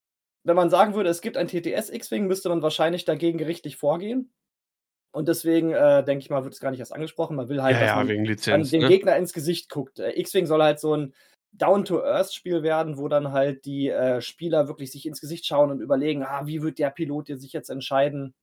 [0.43, 4.33] wenn man sagen würde, es gibt ein TTS X-Wing, müsste man wahrscheinlich dagegen gerichtlich vorgehen.
[5.11, 7.35] Und deswegen, äh, denke ich mal, wird es gar nicht erst angesprochen.
[7.37, 8.87] Man will halt, Ja, dass ja, man Lizenz, dem ne?
[8.87, 9.99] Gegner ins Gesicht guckt.
[9.99, 11.13] Äh, X-Wing soll halt so 'n
[11.53, 16.23] Down-to-Earth-Spiel werden, wo dann halt die, äh, Spieler wirklich sich ins Gesicht schauen und überlegen:
[16.23, 18.33] „Ah, wie wird der Pilot sich jetzt entscheiden?“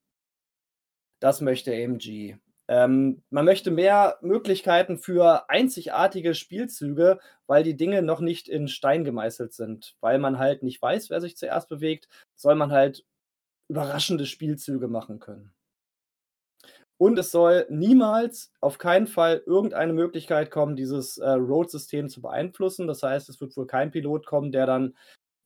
[1.23, 2.37] Das möchte AMG.
[2.68, 9.05] Ähm, man möchte mehr Möglichkeiten für einzigartige Spielzüge, weil die Dinge noch nicht in Stein
[9.05, 9.96] gemeißelt sind.
[10.00, 13.05] Weil man halt nicht weiß, wer sich zuerst bewegt, soll man halt
[13.68, 15.52] überraschende Spielzüge machen können.
[16.98, 22.87] Und es soll niemals, auf keinen Fall irgendeine Möglichkeit kommen, dieses, äh, Road-System zu beeinflussen.
[22.87, 24.96] Das heißt, es wird wohl kein Pilot kommen, der dann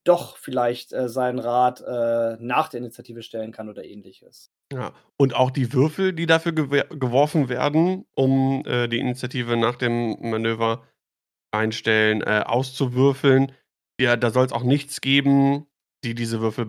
[0.05, 4.51] doch vielleicht, äh, sein Rad, äh, nach der Initiative stellen kann oder Ähnliches.
[4.73, 10.17] Ja, und auch die Würfel, die dafür geworfen werden, um, äh, die Initiative nach dem
[10.21, 10.87] Manöver
[11.53, 13.53] einstellen, äh, auszuwürfeln.
[14.01, 15.67] Ja, da soll's auch nichts geben,
[16.05, 16.69] die diese Würfel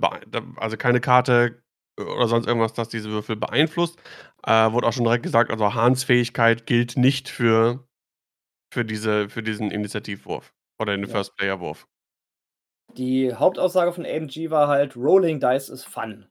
[0.57, 1.63] also keine Karte
[1.99, 3.99] oder sonst irgendwas, das diese Würfel beeinflusst.
[4.45, 7.87] Äh, wurde auch schon direkt gesagt, also Hans Fähigkeit gilt nicht für
[8.73, 11.07] für diese für diesen Initiativwurf oder den Ja.
[11.07, 11.87] First-Player-Wurf.
[12.97, 16.25] Die Hauptaussage von AMG war halt: „Rolling Dice is fun.“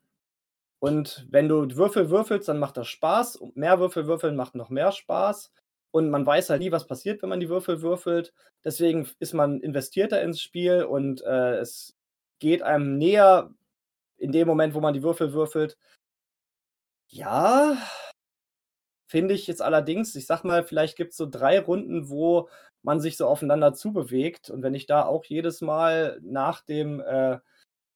[0.81, 4.71] Und wenn du Würfel würfelst, dann macht das Spaß und mehr Würfel würfeln macht noch
[4.71, 5.53] mehr Spaß.
[5.93, 8.33] Und man weiß halt nie, was passiert, wenn man die Würfel würfelt.
[8.65, 11.97] Deswegen ist man investierter ins Spiel und, äh, es
[12.41, 13.51] geht einem näher
[14.19, 15.77] in dem Moment, wo man die Würfel würfelt.
[17.13, 17.77] Ja,
[19.07, 20.15] finde ich jetzt allerdings.
[20.15, 22.49] Ich sage mal, vielleicht gibt's so 3 Runden, wo
[22.83, 24.51] man sich so aufeinander zubewegt.
[24.51, 27.39] Und wenn ich da auch jedes Mal nach dem, äh,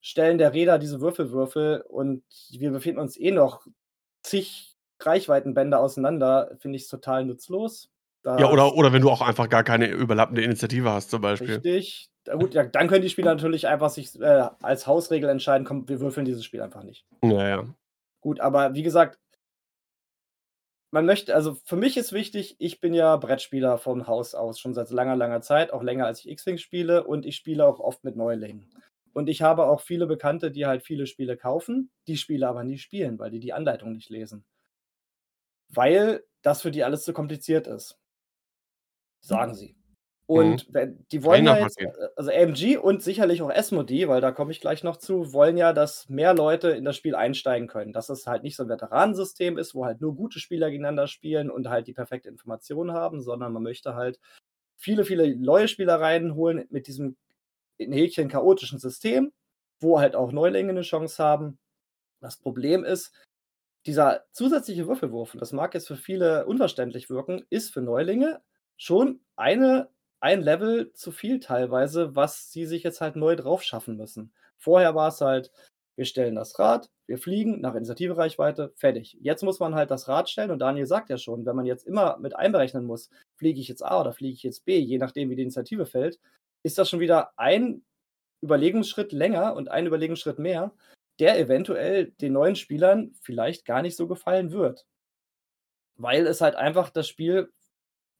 [0.05, 3.65] Stellen der Räder diese Würfel würfle und wir befinden uns eh noch
[4.21, 7.89] zig Reichweitenbänder auseinander, finde ich's total nutzlos.
[8.23, 11.55] Ja, oder oder wenn du auch einfach gar keine überlappende Initiative hast zum Beispiel.
[11.55, 12.09] Richtig.
[12.31, 15.99] Gut, ja, dann können die Spieler natürlich einfach sich, äh, als Hausregel entscheiden: „Komm, wir
[15.99, 17.65] würfeln dieses Spiel einfach nicht.“ Ja, ja.
[18.21, 19.17] Gut, aber wie gesagt
[20.91, 24.73] man möchte also für mich ist wichtig, ich bin ja Brettspieler von Haus aus schon
[24.73, 28.03] seit langer, langer Zeit, auch länger als ich X-Wing spiele und ich spiele auch oft
[28.03, 28.71] mit Neulingen.
[29.15, 32.77] Und ich habe auch viele Bekannte, die halt viele Spiele kaufen, die Spiele aber nie
[32.77, 34.43] spielen, weil die die Anleitung nicht lesen.
[35.69, 37.97] Weil das für die alles zu kompliziert ist.
[39.23, 39.69] Sagen sie.
[39.69, 39.75] Mhm.
[40.27, 44.31] Und wenn die wollen ja jetzt äh, also AMG und sicherlich auch Asmodee, weil da
[44.31, 47.93] komme ich gleich noch zu, wollen ja, dass mehr Leute in das Spiel einsteigen können.
[47.93, 51.49] Dass es halt nicht so 'n Veteranensystem ist, wo halt nur gute Spieler gegeneinander spielen
[51.51, 54.19] und halt die perfekte Information haben, sondern man möchte halt
[54.77, 57.17] viele, viele neue Spieler reinholen mit diesem
[57.77, 59.31] in Häkchen chaotischen System,
[59.81, 61.59] wo halt auch Neulinge 'ne Chance haben.
[62.21, 63.13] Das Problem ist,
[63.87, 68.41] dieser zusätzliche Würfelwurf, und das mag jetzt für viele unverständlich wirken, ist für Neulinge
[68.77, 69.89] schon eine
[70.21, 74.33] ein Level zu viel teilweise, was sie sich jetzt halt neu drauf schaffen müssen.
[74.57, 75.51] Vorher war es halt:
[75.97, 79.17] Wir stellen das Rad, wir fliegen nach Initiative-Reichweite, fertig.
[79.21, 81.85] Jetzt muss man halt das Rad stellen und Daniel sagt ja schon, wenn man jetzt
[81.87, 85.29] immer mit einberechnen muss: Fliege ich jetzt A oder fliege ich jetzt B, je nachdem,
[85.29, 86.19] wie die Initiative fällt,
[86.65, 87.85] ist das schon wieder ein
[88.41, 90.73] Überlegungsschritt länger und ein Überlegungsschritt mehr,
[91.19, 94.87] der eventuell den neuen Spielern vielleicht gar nicht so gefallen wird.
[95.95, 97.53] Weil es halt einfach das Spiel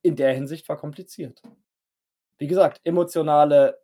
[0.04, 1.42] in der Hinsicht verkompliziert.
[2.38, 3.82] Wie gesagt, emotionale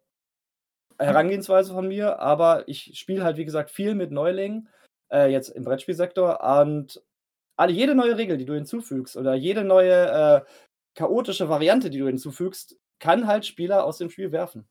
[1.00, 4.70] Herangehensweise von mir, aber ich spiele halt, wie gesagt, viel mit Neulingen,
[5.12, 7.02] äh, jetzt im Brettspielsektor und
[7.56, 10.52] alle jede neue Regel, die du hinzufügst oder jede neue, äh,
[10.94, 14.68] chaotische Variante, die du hinzufügst, kann halt Spieler aus dem Spiel werfen.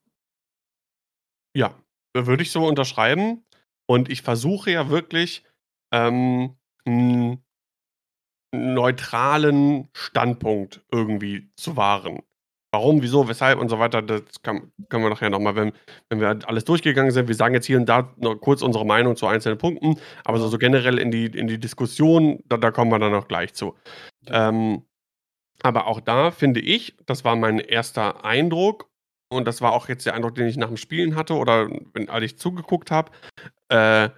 [1.56, 1.74] Ja,
[2.14, 3.44] würde ich so unterschreiben.
[3.86, 5.44] Und ich versuche ja wirklich,
[5.92, 7.42] ähm, 'n
[8.52, 12.20] neutralen Standpunkt irgendwie zu wahren.
[12.72, 15.72] Warum, wieso, weshalb und so weiter, das kann können wir nachher noch mal, wenn
[16.08, 19.16] wenn wir alles durchgegangen sind wir sagen jetzt hier und da noch kurz unsere Meinung
[19.16, 22.90] zu einzelnen Punkten, aber so so generell in die in die Diskussion, da da kommen
[22.92, 23.74] wir dann auch gleich zu.
[24.28, 24.84] Ähm,
[25.64, 28.88] aber auch da finde ich, das war mein erster Eindruck
[29.32, 32.08] und das war auch jetzt der Eindruck, den ich nach dem Spielen hatte oder wenn
[32.10, 33.12] als ich zugeguckt habe,
[33.70, 34.10] äh,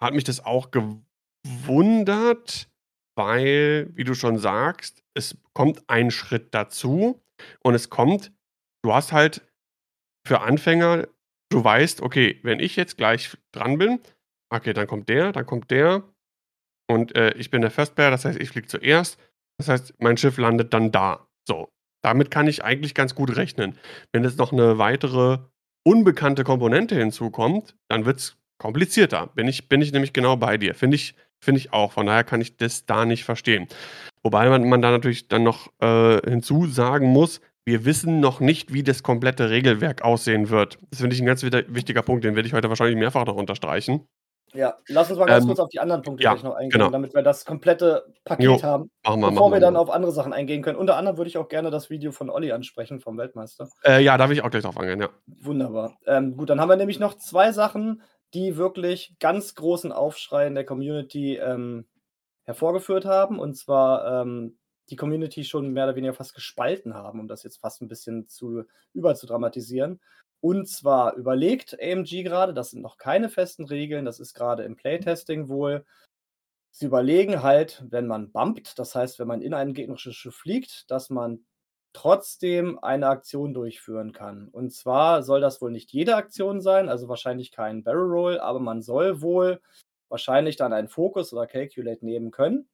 [0.00, 2.68] hat mich das auch gewundert,
[3.16, 7.22] weil, wie du schon sagst, es kommt ein Schritt dazu
[7.64, 8.32] und es kommt
[8.84, 9.42] du hast halt
[10.26, 11.08] für Anfänger
[11.52, 14.00] du weißt: „Okay, wenn ich jetzt gleich dran bin,
[14.50, 16.04] okay, dann kommt der, dann kommt der
[16.90, 19.18] und, äh, ich bin der First Player, das heißt, ich fliege zuerst.
[19.60, 21.68] Das heißt, mein Schiff landet dann da.“ So,
[22.02, 23.76] damit kann ich eigentlich ganz gut rechnen.
[24.12, 25.38] Wenn jetzt noch 'ne weitere
[25.84, 29.28] unbekannte Komponente hinzukommt, dann wird's komplizierter.
[29.34, 30.74] Bin ich bin ich nämlich genau bei dir.
[30.74, 31.92] Finde ich finde ich auch.
[31.92, 33.68] Von daher kann ich das da nicht verstehen.
[34.22, 38.82] Wobei man man da natürlich dann noch, äh, hinzusagen muss, wir wissen noch nicht, wie
[38.84, 40.78] das komplette Regelwerk aussehen wird.
[40.90, 44.06] Das finde ich 'n ganz wichtiger Punkt, den werde ich heute wahrscheinlich mehrfach noch unterstreichen.
[44.54, 46.70] Ja, lass uns mal ganz Ähm, kurz auf die anderen Punkte ja, gleich noch eingehen,
[46.70, 46.90] genau.
[46.90, 49.90] damit wir das komplette Paket Jo, haben, machen wir, bevor machen wir wir, dann auf
[49.90, 50.76] andere Sachen eingehen können.
[50.78, 53.70] Unter anderem würde ich auch gerne das Video von Olli ansprechen, vom Weltmeister.
[53.84, 55.10] Äh, ja, da will ich auch gleich drauf eingehen, ja.
[55.26, 55.98] Wunderbar.
[56.06, 58.02] Ähm, gut, dann haben wir nämlich noch 2 Sachen,
[58.34, 61.86] die wirklich ganz großen Aufschrei in der Community, ähm,
[62.44, 64.58] hervorgeführt haben, und zwar, ähm,
[64.90, 68.26] die Community schon mehr oder weniger fast gespalten haben, um das jetzt fast 'n bisschen
[68.28, 70.00] zu überzudramatisieren.
[70.40, 74.76] Und zwar überlegt AMG grade das sind noch keine festen Regeln, das ist grade im
[74.76, 75.84] Playtesting wohl.
[76.72, 80.90] Sie überlegen halt, wenn man bumpt, das heißt, wenn man in ein gegnerisches Schiff fliegt,
[80.90, 81.44] dass man
[81.92, 84.48] trotzdem eine Aktion durchführen kann.
[84.48, 88.60] Und zwar soll das wohl nicht jede Aktion sein, also wahrscheinlich kein Barrel Roll, aber
[88.60, 89.60] man soll wohl
[90.08, 92.68] wahrscheinlich dann einen Focus oder Calculate nehmen können.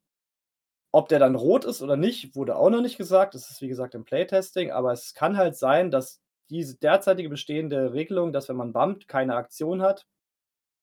[0.93, 3.35] Ob der dann rot ist oder nicht, wurde auch noch nicht gesagt.
[3.35, 6.21] Das ist, wie gesagt, im Playtesting, aber es kann halt sein, dass
[6.51, 10.07] diese derzeitige bestehende Regelung, dass wenn man bumpt, keine Aktion hat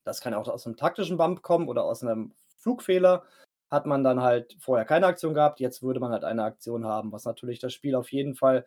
[0.05, 3.23] das kann auch aus 'nem taktischen Bump kommen oder aus 'nem Flugfehler,
[3.71, 7.11] hat man dann halt vorher keine Aktion gehabt, jetzt würde man halt eine Aktion haben,
[7.11, 8.65] was natürlich das Spiel auf jeden Fall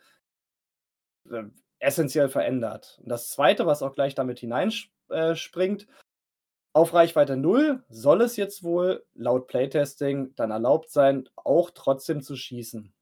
[1.31, 2.99] ähm, essenziell verändert.
[3.03, 5.35] Und das Zweite, was auch gleich damit hineinsch äh,
[6.73, 12.37] auf Reichweite 0 soll es jetzt wohl laut Playtesting dann erlaubt sein, auch trotzdem zu
[12.37, 12.93] schießen.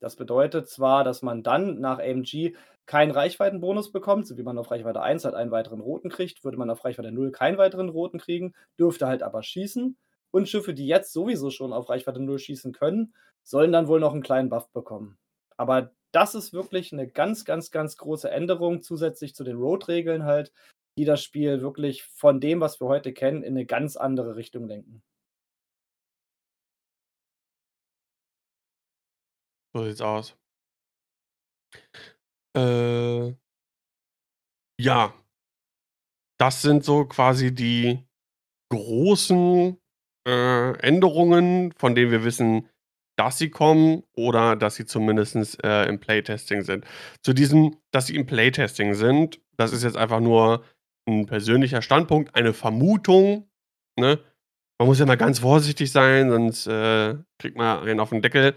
[0.00, 2.56] Das bedeutet zwar, dass man dann nach AMG
[2.90, 6.58] keinen Reichweitenbonus bekommt, so wie man auf Reichweite 1 halt einen weiteren roten kriegt, würde
[6.58, 9.96] man auf Reichweite 0 keinen weiteren roten kriegen, dürfte halt aber schießen.
[10.32, 14.14] Und Schiffe, die jetzt sowieso schon auf Reichweite 0 schießen können, sollen dann wohl noch
[14.14, 15.18] 'n kleinen Buff bekommen.
[15.56, 20.52] Aber das ist wirklich 'ne ganz, ganz, ganz große Änderung zusätzlich zu den Road-Regeln halt,
[20.98, 24.66] die das Spiel wirklich von dem, was wir heute kennen, in 'ne ganz andere Richtung
[24.68, 25.02] lenken.
[29.74, 30.36] So sieht's aus.
[32.54, 33.34] Äh
[34.78, 35.12] ja.
[36.40, 37.98] Das sind so quasi die
[38.72, 39.78] großen,
[40.28, 42.68] äh, Änderungen, von denen wir wissen,
[43.18, 46.84] dass sie kommen oder dass sie zumindestens, äh, im Playtesting sind.
[47.22, 50.64] Zu diesem, dass sie im Playtesting sind, das ist jetzt einfach nur
[51.08, 53.50] 'n persönlicher Standpunkt, eine Vermutung,
[53.98, 54.20] ne?
[54.80, 58.54] Man muss ja immer ganz vorsichtig sein, sonst, äh, kriegt man einen auf 'n Deckel.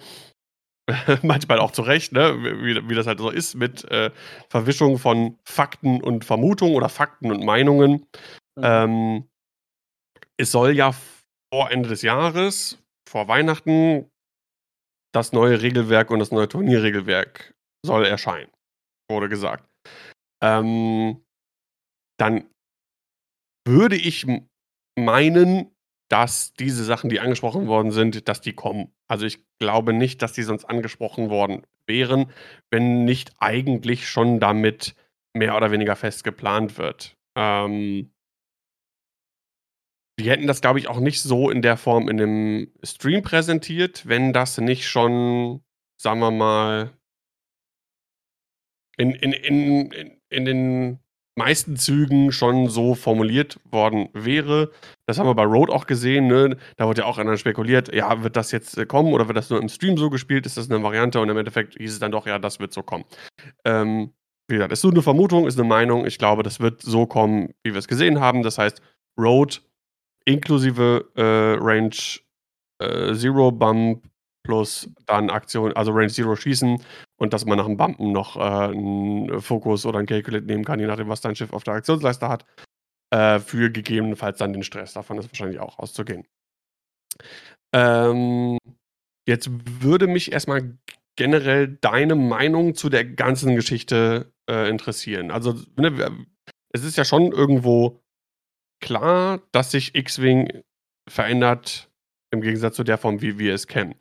[1.24, 4.12] Manchmal auch zu Recht, ne, wie wie das halt so ist mit, äh,
[4.50, 8.06] Verwischung von Fakten und Vermutungen oder Fakten und Meinungen.
[8.58, 8.63] Mhm.
[8.63, 9.24] Ähm,
[10.38, 10.93] es soll ja
[11.54, 14.10] vor Ende des Jahres, vor Weihnachten
[15.13, 17.54] das neue Regelwerk und das neue Turnierregelwerk
[17.86, 18.50] soll erscheinen,
[19.10, 19.69] wurde gesagt.
[20.43, 21.24] Ähm,
[22.19, 22.50] dann
[23.67, 24.26] würde ich
[25.00, 25.72] meinen,
[26.13, 28.93] dass diese Sachen, die angesprochen worden sind, dass die kommen.
[29.10, 32.32] Also, ich glaube nicht, dass die sonst angesprochen worden wären,
[32.71, 34.95] wenn nicht eigentlich schon damit
[35.36, 37.17] mehr oder weniger fest geplant wird.
[37.38, 38.12] Ähm
[40.19, 44.08] die hätten das, glaube ich, auch nicht so in der Form in 'nem Stream präsentiert,
[44.08, 45.62] wenn das nicht schon,
[45.97, 46.93] sagen wir mal
[48.99, 51.02] in in in in in den
[51.36, 54.72] meisten Zügen schon so formuliert worden wäre.
[55.08, 56.58] Das haben wir bei Road auch gesehen, ne?
[56.78, 59.50] Da wurde ja auch dann spekuliert, ja, wird das jetzt, äh, kommen oder wird das
[59.50, 60.46] nur im Stream so gespielt?
[60.46, 61.19] Ist das 'ne Variante?
[61.22, 63.06] Und im Endeffekt hieß es dann doch, ja, das wird so kommen.
[63.65, 64.12] Ähm,
[64.50, 66.06] wie gesagt, ist nur 'ne Vermutung, ist 'ne Meinung.
[66.08, 68.43] Ich glaube, das wird so kommen, wie wir's gesehen haben.
[68.43, 68.82] Das heißt,
[69.19, 69.63] Road
[70.26, 71.96] inklusive, äh, Range,
[72.80, 74.06] äh, Zero Bump
[74.46, 76.82] plus dann Aktion also Range Zero schießen
[77.23, 80.79] und dass man nach dem Bumpen noch, äh, 'n Fokus oder 'n Calculate nehmen kann,
[80.79, 82.45] je nachdem, was dein Schiff auf der Aktionsleiste hat,
[83.12, 84.93] äh, für gegebenenfalls dann den Stress.
[84.93, 86.25] Davon ist wahrscheinlich auch auszugehen.
[87.73, 88.57] Ähm,
[89.27, 89.49] jetzt
[89.81, 90.77] würde mich erst mal
[91.17, 95.31] generell deine Meinung zu der ganzen Geschichte, äh, interessieren.
[95.31, 96.25] Also, ne,
[96.73, 98.01] es ist ja schon irgendwo
[98.81, 100.63] klar, dass sich X-Wing
[101.09, 101.91] verändert
[102.31, 103.95] im Gegensatz zu der Form, wie wir es kennen.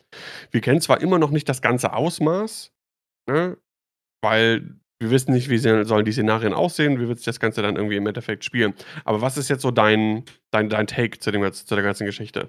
[0.52, 2.72] Wir kennen zwar immer noch nicht das ganze Ausmaß,
[3.28, 3.56] ne,
[4.22, 7.76] weil wir wissen nicht, wie sollen die Szenarien aussehen, wie wird sich das Ganze dann
[7.76, 8.74] irgendwie im Endeffekt spielen.
[9.04, 12.48] Aber was ist jetzt so dein dein dein Take zu dem zu der ganzen Geschichte?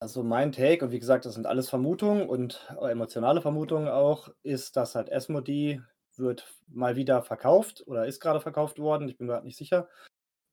[0.00, 4.28] Also, mein Take und wie gesagt, das sind alles Vermutungen und äh, emotionale Vermutungen auch,
[4.42, 5.80] ist, dass halt Asmodee
[6.16, 9.88] wird mal wieder verkauft oder ist grade verkauft worden, ich bin grad nicht sicher.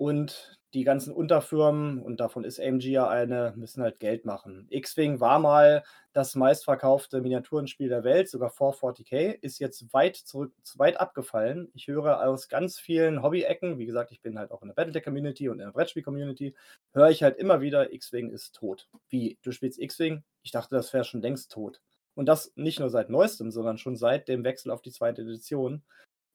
[0.01, 4.65] Und die ganzen Unterfirmen, und davon ist AMG ja eine, müssen halt Geld machen.
[4.71, 10.53] X-Wing war mal das meistverkaufte Miniaturenspiel der Welt, sogar vor 40K, ist jetzt weit zurück
[10.75, 11.69] weit abgefallen.
[11.75, 15.49] Ich höre aus ganz vielen Hobby-Ecken, wie gesagt, ich bin halt auch in der Battletech-Community
[15.49, 16.55] und in der Brettspiel-Community,
[16.93, 20.23] höre ich halt immer wieder: „X-Wing ist tot.“ Wie, du spielst X-Wing?
[20.41, 21.79] Ich dachte, das wäre schon längst tot.
[22.15, 25.09] Und das nicht nur seit Neuestem, sondern schon seit dem Wechsel auf die 2.
[25.09, 25.83] Edition.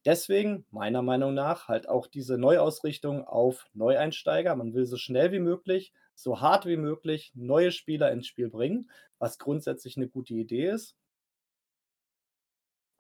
[0.07, 4.55] Deswegen, meiner Meinung nach, halt auch diese Neuausrichtung auf Neueinsteiger.
[4.55, 8.89] Man will so schnell wie möglich, so hart wie möglich neue Spieler ins Spiel bringen,
[9.19, 10.93] was grundsätzlich 'ne gute Idee ist.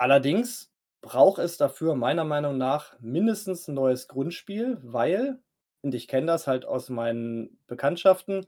[0.00, 5.38] Allerdings braucht es dafür meiner Meinung nach mindestens 'n neues Grundspiel, weil
[5.82, 8.46] und ich kenne das halt aus meinen Bekanntschaften,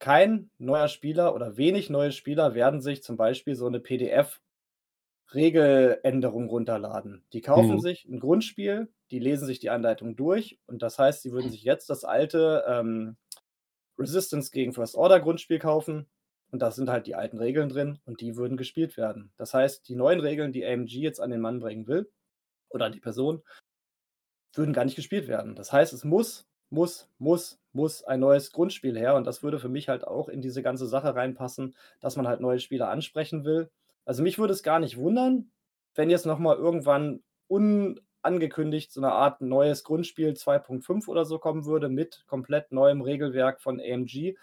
[0.00, 4.40] kein neuer Spieler oder wenig neue Spieler werden sich zum Beispiel so 'ne PDF
[5.34, 7.24] Regeländerung runterladen.
[7.32, 7.80] Die kaufen Mhm.
[7.80, 11.62] sich 'n Grundspiel, die lesen sich die Anleitung durch und das heißt, sie würden sich
[11.64, 13.16] jetzt das alte, ähm,
[13.98, 16.08] Resistance gegen First Order Grundspiel kaufen
[16.50, 19.32] und da sind halt die alten Regeln drin und die würden gespielt werden.
[19.36, 22.10] Das heißt, die neuen Regeln, die AMG jetzt an den Mann bringen will
[22.70, 23.42] oder an die Person
[24.54, 25.54] würden gar nicht gespielt werden.
[25.54, 29.68] Das heißt, es muss, muss, muss, muss ein neues Grundspiel her und das würde für
[29.68, 33.70] mich halt auch in diese ganze Sache reinpassen, dass man halt neue Spieler ansprechen will.
[34.08, 35.52] Also, mich würde es gar nicht wundern,
[35.94, 41.66] wenn jetzt noch mal irgendwann unangekündigt so 'ne Art neues Grundspiel 2.5 oder so kommen
[41.66, 44.34] würde mit komplett neuem Regelwerk von AMG.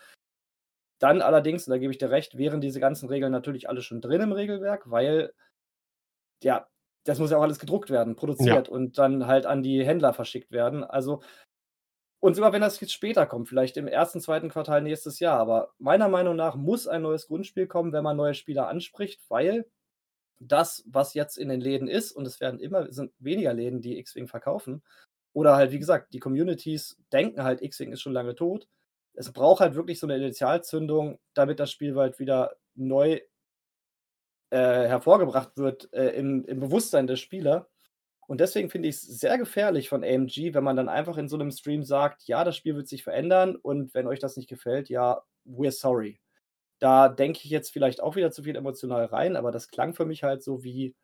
[1.02, 4.02] Dann allerdings, und da gebe ich dir recht, wären diese ganzen Regeln natürlich alle schon
[4.02, 5.32] drin im Regelwerk, weil
[6.44, 6.68] ja,
[7.06, 8.56] das muss ja auch alles gedruckt werden, Ja.
[8.56, 10.84] produziert und dann halt an die Händler verschickt werden.
[10.84, 11.22] Also
[12.22, 14.50] und sogar wenn das jetzt später kommt, vielleicht im 1., 2.
[14.50, 18.34] Quartal nächstes Jahr, aber meiner Meinung nach muss ein neues Grundspiel kommen, wenn man neue
[18.34, 19.66] Spieler anspricht, weil
[20.40, 23.98] das, was jetzt in den Läden ist und es werden immer sind weniger Läden, die
[24.00, 24.84] X-Wing verkaufen
[25.34, 28.68] oder halt, wie gesagt, die Communities denken halt, X-Wing ist schon lange tot.
[29.16, 33.22] Es braucht halt wirklich so 'ne Initialzündung, damit das Spiel halt wieder neu
[34.52, 37.68] äh, hervorgebracht wird, äh, im im Bewusstsein der Spieler.
[38.30, 41.50] Und deswegen finde ich's sehr gefährlich von AMG, wenn man dann einfach in so 'nem
[41.50, 45.24] Stream sagt: „Ja, das Spiel wird sich verändern und wenn euch das nicht gefällt, ja,
[45.48, 46.20] we're sorry.“
[46.80, 50.06] Da denke ich jetzt vielleicht auch wieder zu viel emotional rein, aber das klang für
[50.06, 50.96] mich halt so wie: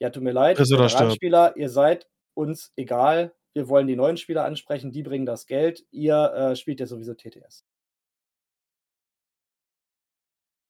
[0.00, 0.66] „Ja, tut mir leid.
[0.72, 3.34] Veteranenspieler, ihr seid uns egal.
[3.54, 5.84] Wir wollen die neuen Spieler ansprechen, die bringen das Geld.
[5.92, 7.60] Ihr, äh, spielt ja sowieso TTS.“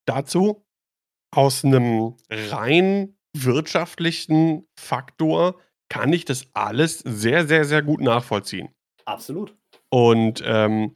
[0.07, 0.65] Dazu
[1.31, 5.59] aus 'nem rein wirtschaftlichen Faktor
[5.89, 8.69] kann ich das alles sehr, sehr, sehr gut nachvollziehen.
[9.05, 9.55] Absolut.
[9.89, 10.95] Und, ähm,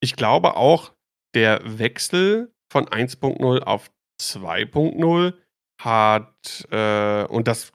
[0.00, 0.92] ich glaube auch,
[1.34, 3.90] der Wechsel von 1.0 auf
[4.20, 5.34] 2.0
[5.80, 7.72] hat, äh und das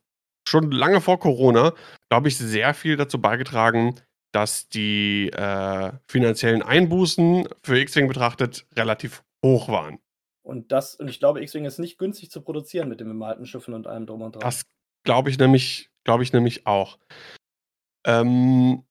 [0.47, 1.73] schon lange vor Corona,
[2.09, 3.95] glaube ich, sehr viel dazu beigetragen,
[4.31, 9.99] dass die, äh, finanziellen Einbußen für X-Wing betrachtet relativ hoch waren.
[10.43, 13.73] Und das und ich glaube, X-Wing ist nicht günstig zu produzieren mit den bemalten Schiffen
[13.73, 14.41] und allem drum und dran.
[14.41, 14.65] Das
[15.03, 16.97] glaube ich nämlich glaube ich nämlich auch.
[18.05, 18.83] Ähm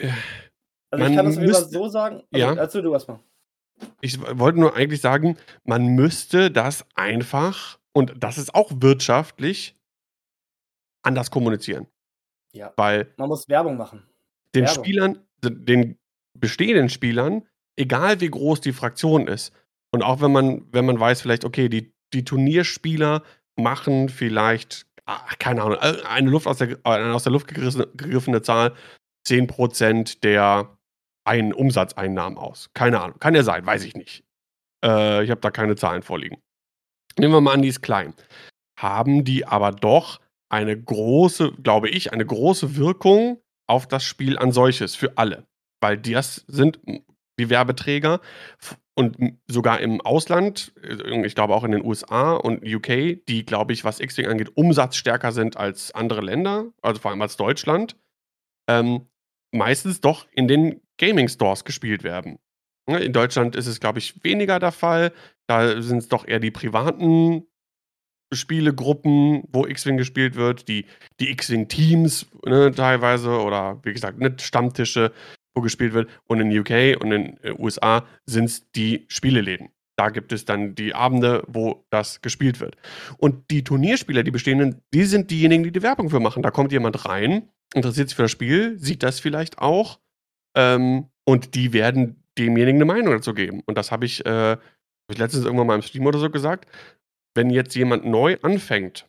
[0.00, 2.54] Also, ich Man kann das müsste so sagen also, ja?
[2.54, 3.20] erzähl du erst mal.
[4.00, 9.76] Ich wollte nur eigentlich sagen, man müsste das einfach und das ist auch wirtschaftlich
[11.02, 11.86] anders kommunizieren.
[12.52, 14.06] Ja, Weil man muss Werbung machen.
[14.54, 14.84] den Werbung.
[14.84, 15.98] Spielern den
[16.38, 17.46] bestehenden Spielern,
[17.76, 19.52] egal wie groß die Fraktion ist
[19.92, 23.22] und auch wenn man wenn man weiß vielleicht, okay, die die Turnierspieler
[23.56, 28.42] machen vielleicht, ah, keine Ahnung, äh, eine Luft aus der eine aus der Luft gegriffene
[28.42, 28.74] Zahl,
[29.26, 30.76] 10 % der
[31.26, 32.70] ein Umsatzeinnahmen aus.
[32.74, 34.24] Keine Ahnung, kann ja sein, weiß ich nicht.
[34.84, 36.38] Äh, ich habe da keine Zahlen vorliegen.
[37.18, 38.14] Nehmen wir mal an, die ist klein.
[38.78, 44.52] Haben die aber doch eine große glaube ich, eine große Wirkung auf das Spiel an
[44.52, 45.46] solches für alle.
[45.80, 46.78] Weil das sind
[47.38, 48.20] die Werbeträger
[48.94, 49.16] und
[49.46, 53.84] sogar im Ausland, äh, ich glaube auch in den USA und UK, die, glaube ich,
[53.84, 57.96] was X-Wing angeht, umsatzstärker sind als andere Länder, also vor allem als Deutschland,
[58.68, 59.08] ähm,
[59.52, 62.38] meistens doch in den Gaming Stores gespielt werden.
[62.86, 65.12] Ne, in Deutschland ist es, glaube ich, weniger der Fall.
[65.46, 67.46] Da sind's doch eher die privaten
[68.32, 70.86] Spielegruppen, wo X-Wing gespielt wird, die
[71.20, 75.12] die X-Wing-Teams, ne, teilweise oder wie gesagt, ne, Stammtische,
[75.54, 76.08] wo gespielt wird.
[76.26, 79.68] Und in UK und in, äh, USA sind's die Spieleläden.
[79.96, 82.76] Da gibt es dann die Abende, wo das gespielt wird.
[83.18, 86.42] Und die Turnierspieler, die bestehenden, die sind diejenigen, die die Werbung für machen.
[86.42, 90.00] Da kommt jemand rein, interessiert sich für das Spiel, sieht das vielleicht auch,
[90.56, 93.62] ähm, und die werden demjenigen 'ne Meinung dazu geben.
[93.66, 94.56] Und das habe ich, äh
[95.06, 96.68] habe ich letztens irgendwann mal im Stream oder so gesagt.
[97.34, 99.06] Wenn jetzt jemand neu anfängt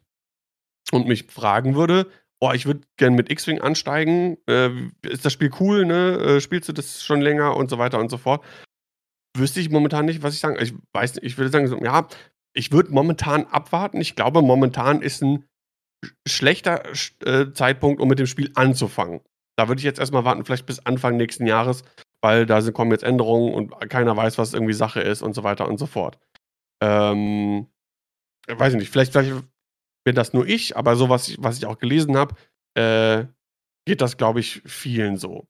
[0.91, 2.07] und mich fragen würde:
[2.41, 4.37] „Oh, ich würde gern mit X-Wing ansteigen.
[4.47, 4.69] Äh,
[5.03, 6.17] ist das Spiel cool, ne?
[6.37, 8.43] Äh, spielst du das schon länger?“ und so weiter und so fort.
[9.37, 12.07] Wüsste ich momentan nicht, was ich sagen ich weiß nicht, ich würde sagen so, ja,
[12.55, 14.01] ich würde momentan abwarten.
[14.01, 15.45] Ich glaube, momentan ist 'n
[16.05, 19.21] sch schlechter sch äh, Zeitpunkt, um mit dem Spiel anzufangen.
[19.57, 21.83] Da würde ich jetzt erst mal warten, vielleicht bis Anfang nächsten Jahres,
[22.21, 25.43] weil da si kommen jetzt Änderungen und keiner weiß, was irgendwie Sache ist und so
[25.43, 26.19] weiter und so fort.
[26.81, 27.67] Ähm,
[28.47, 29.33] weiß ich nicht, vielleicht vielleicht
[30.05, 32.35] bin das nur ich, aber so was ich was ich auch gelesen habe,
[32.75, 33.25] äh,
[33.85, 35.47] geht das, glaube ich, vielen so.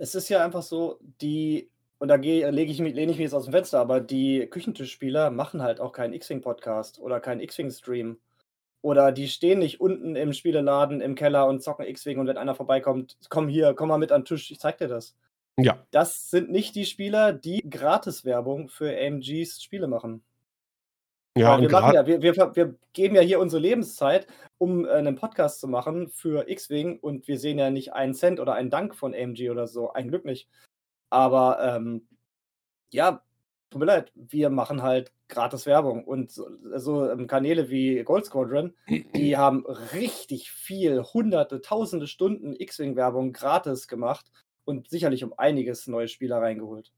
[0.00, 3.24] Es ist ja einfach so, die und da gehe lege ich mich lehne ich mich
[3.30, 8.18] jetzt aus'm Fenster, aber die Küchentischspieler machen halt auch keinen X-Wing-Podcast oder keinen X-Wing-Stream.
[8.82, 12.54] Oder die stehen nicht unten im Spieleladen im Keller und zocken X-Wing und wenn einer
[12.56, 15.16] vorbeikommt: „Komm hier, komm mal mit an 'n Tisch, ich zeige dir das.“
[15.58, 15.86] Ja.
[15.92, 20.22] Das sind nicht die Spieler, die Gratiswerbung für AMGs Spiele machen.
[21.36, 24.26] Ja, wir machen ja wir wir wir geben ja hier unsere Lebenszeit,
[24.58, 28.38] um, äh, 'nen Podcast zu machen für X-Wing und wir sehen ja nicht einen Cent
[28.38, 30.48] oder einen Dank von AMG oder so, ein Glück nicht.
[31.10, 32.06] Aber, ähm,
[32.92, 33.22] ja,
[33.70, 38.26] tut mir leid, wir machen halt gratis Werbung und so so, ähm, Kanäle wie Gold
[38.26, 38.74] Squadron,
[39.14, 39.64] die haben
[39.94, 44.30] richtig viel, Hunderte, Tausende Stunden X-Wing-Werbung gratis gemacht
[44.66, 46.92] und sicherlich um einiges neue Spieler reingeholt.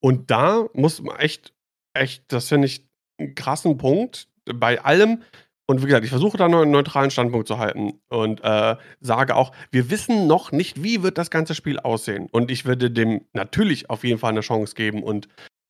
[0.00, 1.54] Und da muss man echt
[1.94, 2.89] echt, das finde ich
[3.34, 5.22] krassen Punkt bei allem.
[5.66, 9.36] Und wie gesagt, ich versuche da nur 'n neutralen Standpunkt zu halten und, äh, sage
[9.36, 13.22] auch: „Wir wissen noch nicht, wie wird das ganze Spiel aussehen?“ Und ich würde dem
[13.34, 15.28] natürlich auf jeden Fall 'ne Chance geben und,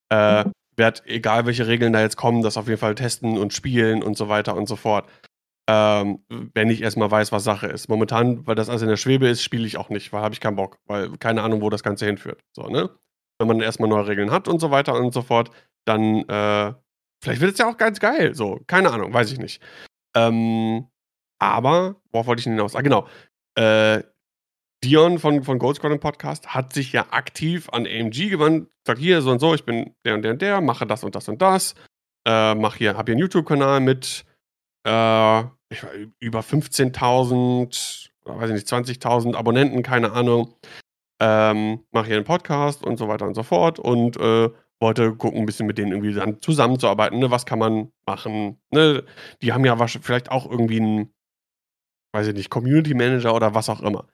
[0.09, 0.45] äh,
[0.77, 4.17] werde, egal welche Regeln da jetzt kommen, das auf jeden Fall testen und spielen und
[4.17, 5.07] so weiter und so fort.
[5.69, 6.19] Ähm,
[6.55, 7.89] wenn ich erst mal weiß, was Sache ist.
[7.89, 10.41] Momentan, weil das alles in der Schwebe ist, spiele ich auch nicht, weil habe ich
[10.41, 12.89] keinen Bock, weil keine Ahnung, wo das Ganze hinführt, so, ne?
[13.39, 15.51] Wenn man erst mal neue Regeln hat und so weiter und so fort,
[15.85, 16.73] dann, äh
[17.21, 19.61] vielleicht wird es ja auch ganz geil, so, keine Ahnung, weiß ich nicht.
[20.15, 20.87] Ähm,
[21.39, 22.75] aber worauf wollte ich denn hinaus?
[22.75, 23.07] Ah, genau.
[23.57, 24.03] Äh,
[24.83, 29.21] Dion von von Gold Squadron Podcast hat sich ja aktiv an AMG gewandt, sagt: „Hier,
[29.23, 31.41] so und so, ich bin der und der und der, mache das und das und
[31.41, 31.75] das,
[32.27, 34.25] äh, mache hier habe hier 'n YouTube-Kanal mit,
[34.87, 35.83] äh, ich
[36.19, 40.55] über 15.000 oder weiß ich nicht, 20.000 Abonnenten, keine Ahnung.
[41.21, 44.49] Ähm, mache hier 'n Podcast“ und so weiter und so fort und, äh,
[44.81, 47.31] wollte gucken, 'n bisschen mit denen irgendwie dann zusammenzuarbeiten, ne?
[47.31, 49.03] Was kann man machen, ne?
[49.43, 51.11] Die haben ja vielleicht auch irgendwie 'n
[52.15, 54.05] weiß ich nicht, Community Manager oder was auch immer.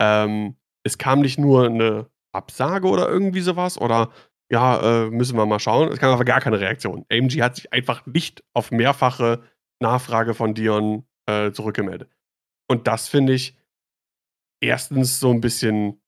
[0.00, 4.10] Ähm, es kam nicht nur 'ne Absage oder irgendwie so was oder:
[4.50, 7.04] „Ja, äh, müssen wir mal schauen.“ Es kam einfach gar keine Reaktion.
[7.12, 9.42] AMG hat sich einfach nicht auf mehrfache
[9.82, 12.10] Nachfrage von Dion, äh, zurückgemeldet.
[12.68, 13.56] Und das finde ich
[14.62, 15.20] 1.
[15.20, 16.00] so 'n bisschen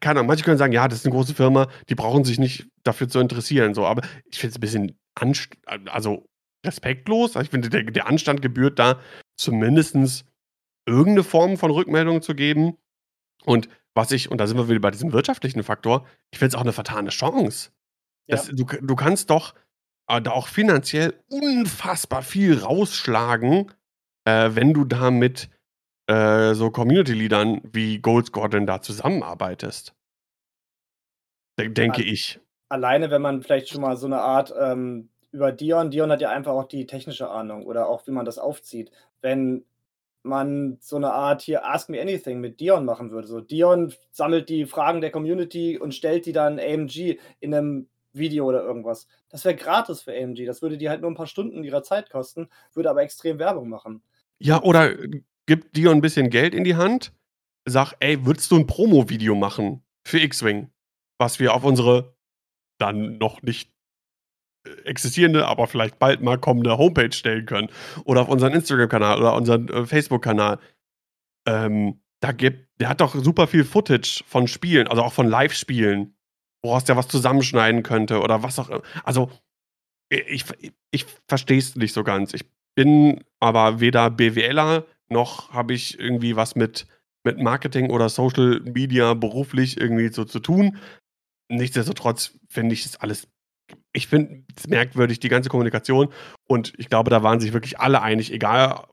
[0.00, 2.68] keine Ahnung, manche können sagen: „Ja, das ist 'ne große Firma, die brauchen sich nicht
[2.84, 3.86] dafür zu interessieren“, so.
[3.86, 5.50] Aber ich finde es 'n bisschen anst
[5.86, 6.26] also,
[6.66, 7.36] respektlos.
[7.36, 9.00] Ich finde, der der Anstand gebührt da
[9.36, 10.24] zumindestens
[10.86, 12.76] irgend 'ne Form von Rückmeldung zu geben.
[13.46, 16.60] Und was ich und da sind wir wieder bei diesem wirtschaftlichen Faktor, ich finde es
[16.60, 17.70] auch 'ne vertane Chance.
[18.30, 18.52] Das Ja.
[18.54, 19.54] du k du kannst doch,
[20.08, 23.72] äh, da auch finanziell unfassbar viel rausschlagen,
[24.26, 25.50] äh, wenn du damit,
[26.10, 29.94] äh, so Community-Leadern wie Goldscore denn da zusammenarbeitest.
[31.58, 32.40] De denke Al ich.
[32.68, 36.30] alleine, wenn man vielleicht schon mal so 'ne Art, ähm über Dion Dion hat ja
[36.30, 38.90] einfach auch die technische Ahnung oder auch, wie man das aufzieht.
[39.22, 39.64] Wenn
[40.24, 43.28] man so 'ne Art hier „Ask me anything“ mit Dion machen würde.
[43.28, 48.46] So, Dion sammelt die Fragen der Community und stellt die dann AMG in 'nem Video
[48.46, 49.08] oder irgendwas.
[49.30, 50.46] Das wäre gratis für AMG.
[50.46, 53.68] Das würde die halt nur 'n paar Stunden ihrer Zeit kosten, würde aber extrem Werbung
[53.70, 54.02] machen.
[54.42, 54.96] Ja, oder
[55.46, 57.12] gib Dion 'n bisschen Geld in die Hand.
[57.68, 60.70] Sag: „Ey, würdest du 'n Promo-Video machen für X-Wing,
[61.20, 62.14] was wir auf unsere
[62.80, 63.72] dann noch nicht,
[64.66, 67.68] äh, existierende, aber vielleicht bald mal kommende Homepage stellen können
[68.04, 70.58] oder auf unseren Instagram-Kanal oder unseren, äh, Facebook-Kanal?“
[71.48, 76.14] Ähm, da gibt der hat doch super viel Footage von Spielen, also auch von Live-Spielen,
[76.64, 79.30] woraus der was zusammenschneiden könnte oder was auch i also,
[80.12, 80.54] i ich v
[80.92, 82.34] ich verstehe es nicht so ganz.
[82.34, 82.44] Ich
[82.76, 86.86] bin aber weder BWLer, noch habe ich irgendwie was mit
[87.22, 90.78] mit Marketing oder Social Media beruflich irgendwie so zu tun.
[91.50, 93.28] Nichtsdestotrotz finde ich es alles
[93.92, 96.12] ich finde es merkwürdig, die ganze Kommunikation
[96.48, 98.86] und ich glaube, da waren sich wirklich alle einig, egal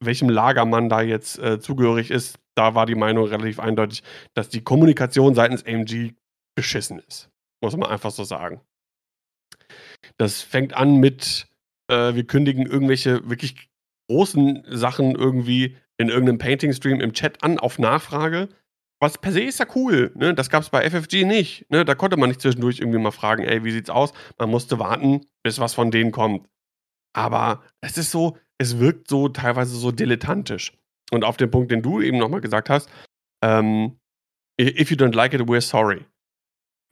[0.00, 2.38] welchem Lager man da jetzt, äh, zugehörig ist.
[2.54, 4.02] Da war die Meinung relativ eindeutig,
[4.34, 6.14] dass die Kommunikation seitens AMG
[6.54, 7.30] beschissen ist.
[7.62, 8.60] Muss man einfach so sagen.
[10.18, 11.48] Das fängt an mit,
[11.90, 13.68] äh, wir kündigen irgendwelche wirklich
[14.10, 18.48] großen Sachen irgendwie in irgend 'nem Painting-Stream im Chat an auf Nachfrage.
[19.00, 20.34] Was per se ist ja cool, ne?
[20.34, 21.84] Das gab's bei FFG nicht, ne?
[21.84, 25.22] Da konnte man nicht zwischendurch irgendwie mal fragen: „Ey, wie sieht's aus?“ Man musste warten,
[25.44, 26.46] bis was von denen kommt.
[27.14, 30.72] Aber es ist so es wirkt so teilweise so dilettantisch.
[31.12, 32.90] Und auf den Punkt, den du eben noch mal gesagt hast,
[33.44, 33.98] ähm,
[34.60, 36.04] „I if you don't like it, we're sorry.“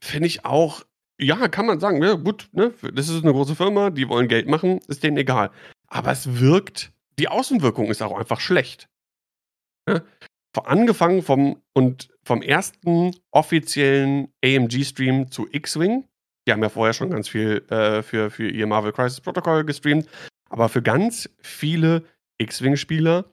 [0.03, 0.83] Finde ich auch
[1.21, 2.73] ja, kann man sagen, ja gut, ne?
[2.95, 5.51] Das ist 'ne große Firma, die wollen Geld machen, ist denen egal.
[5.89, 8.89] Aber es wirkt die Außenwirkung ist auch einfach schlecht.
[9.87, 10.03] Ne?
[10.55, 12.73] V angefangen vom und vom 1.
[13.31, 16.07] offiziellen AMG-Stream zu X-Wing.
[16.47, 20.07] Die haben ja vorher schon ganz viel, äh, für für ihr Marvel Crisis Protocol gestreamt.
[20.49, 22.03] Aber für ganz viele
[22.37, 23.25] X-Wing-Spieler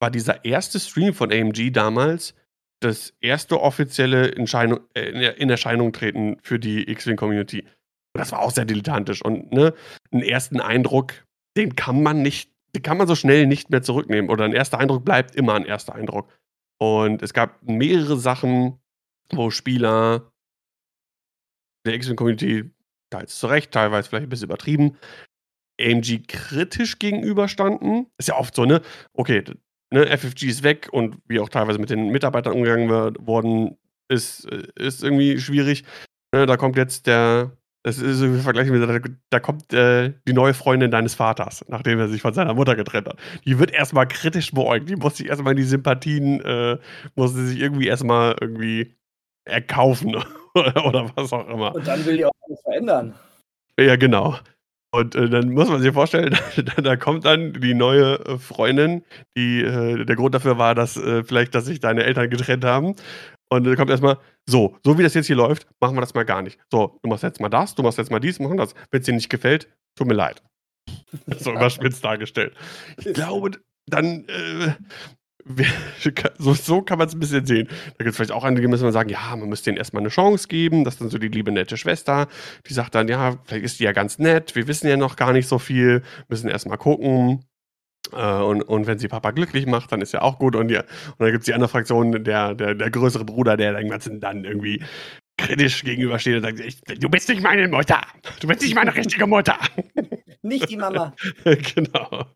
[0.00, 0.78] war dieser 1.
[0.82, 2.34] Stream von AMG damals
[2.80, 3.52] das 1.
[3.52, 7.66] offizielle Entscheidung äh, in in Erscheinung treten für die X-Wing-Community.
[8.14, 9.74] Das war auch sehr dilettantisch und, ne,
[10.10, 10.58] 'n 1.
[10.60, 11.12] Eindruck,
[11.56, 14.78] den kann man nicht den kann man so schnell nicht mehr zurücknehmen oder 'n 1.
[14.78, 15.94] Eindruck bleibt immer 'n 1.
[15.94, 16.28] Eindruck.
[16.78, 18.78] Und es gab mehrere Sachen,
[19.32, 20.30] wo Spieler
[21.86, 22.70] der X-Wing-Community,
[23.10, 24.96] teils zu Recht, teilweise vielleicht 'n bisschen übertrieben,
[25.80, 28.06] AMG kritisch gegenüberstanden.
[28.18, 28.82] Ist ja oft so, ne?
[29.14, 29.44] Okay,
[29.92, 34.46] ne, FFG ist weg und wie auch teilweise mit den Mitarbeitern umgegangen wird worden ist
[34.52, 35.84] äh, ist irgendwie schwierig.
[36.34, 38.98] Ne, da kommt jetzt der das ist so vergleichen wir da
[39.30, 43.08] da kommt, äh, die neue Freundin deines Vaters, nachdem er sich von seiner Mutter getrennt
[43.08, 43.18] hat.
[43.46, 44.88] Die wird erst mal kritisch beäugt.
[44.88, 46.78] Die muss sich erst mal in die Sympathien äh,
[47.14, 48.96] muss sie sich irgendwie erst mal irgendwie
[49.46, 50.14] erkaufen
[50.54, 51.74] oder oder was auch immer.
[51.74, 53.14] Und dann will die auch alles verändern.
[53.78, 54.36] Ja, genau.
[54.92, 59.04] Und, äh, dann muss man sich vorstellen, da da kommt dann die neue, äh, Freundin,
[59.36, 62.96] die äh, der Grund dafür war, dass, äh, vielleicht, dass sich deine Eltern getrennt haben.
[63.52, 66.14] Und dann kommt erst mal: „So, so wie das jetzt hier läuft, machen wir das
[66.14, 66.58] mal gar nicht.
[66.70, 68.74] So, du machst jetzt mal das, du machst jetzt mal dies, machen das.
[68.90, 70.42] Wenn's dir nicht gefällt, tut mir leid.“
[71.38, 72.54] So überspitzt dargestellt.
[72.98, 73.52] Ich glaube,
[73.86, 74.72] dann, äh,
[76.38, 77.68] so so kann man's 'n bisschen sehen.
[77.98, 80.08] Da gibt's vielleicht auch einige, die müssen sagen: „Ja, man müsste denen erst mal 'ne
[80.10, 82.28] Chance geben.“ Das ist dann so die liebe, nette Schwester,
[82.68, 84.54] die sagt dann: „Ja, vielleicht ist die ja ganz nett.
[84.56, 87.44] Wir wissen ja noch gar nicht so viel, müssen erst mal gucken.
[88.12, 90.80] Äh, und und wenn sie Papa glücklich macht, dann ist ja auch gut.“ Und ja
[90.80, 94.44] und dann gibt's die andere Fraktion, der der der größere Bruder, der dem Ganzen dann
[94.44, 94.82] irgendwie
[95.38, 98.00] kritisch gegenübersteht und sagt: „Ich du bist nicht meine Mutter.
[98.40, 99.58] Du bist nicht meine richtige Mutter.“
[100.42, 101.14] Nicht die Mama.
[101.74, 102.26] Genau.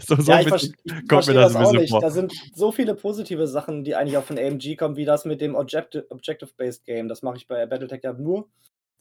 [0.00, 1.90] So so Ja, ich bisschen ich verstehe das das auch nicht.
[1.90, 2.00] vor.
[2.00, 5.40] Da sind so viele positive Sachen, die eigentlich auch von AMG kommen, wie das mit
[5.40, 7.08] dem Objecti Objective-Based Game.
[7.08, 8.48] Das mache ich bei Battletech ja nur.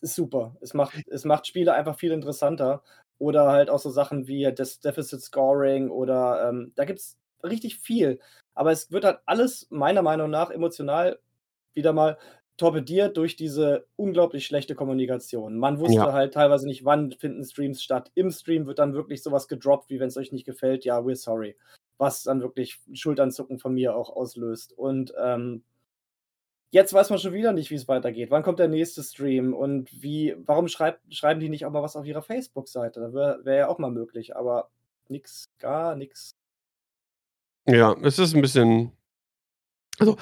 [0.02, 0.56] Ist super.
[0.62, 2.84] Es macht es macht Spiele einfach viel interessanter.
[3.20, 8.20] Oder halt auch so Sachen wie das Deficit Scoring oder, ähm da gibt's richtig viel.
[8.56, 11.20] Aber es wird halt alles meiner Meinung nach emotional
[11.74, 12.18] wieder mal
[12.58, 15.58] torpediert durch diese unglaublich schlechte Kommunikation.
[15.58, 16.06] Man Ja.
[16.06, 18.12] wusste halt teilweise nicht, wann finden Streams statt.
[18.16, 21.16] Im Stream wird dann wirklich so was gedroppt, wie: „Wenn's euch nicht gefällt, ja, we're
[21.16, 21.58] sorry.“
[21.98, 24.74] Was dann wirklich Schulternzucken von mir auch auslöst.
[24.78, 25.64] Und, ähm
[26.74, 28.32] jetzt weiß man schon wieder nicht, wie's weitergeht.
[28.32, 31.96] Wann kommt der nächste Stream und wie warum schreibt schreiben die nicht auch mal was
[31.96, 33.00] auf ihrer Facebook-Seite?
[33.02, 34.70] Da wär wäre ja auch mal möglich, aber
[35.10, 36.32] nix, gar nix.
[37.68, 38.92] Ja, es ist 'n bisschen
[40.00, 40.18] also,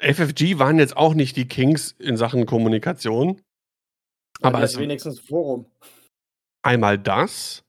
[0.00, 3.40] äh, FFG waren jetzt auch nicht die Kings in Sachen Kommunikation.
[4.42, 5.66] Ja, Aber es wenigstens 'n Forum.
[6.64, 7.62] Einmal das.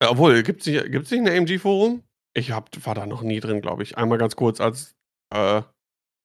[0.00, 2.02] Äh, obwohl, gibt's nicht gibt's nicht 'n AMG-Forum?
[2.34, 3.96] Ich habe war da noch nie drin, glaube ich.
[3.98, 4.94] Einmal ganz kurz, als,
[5.32, 5.62] äh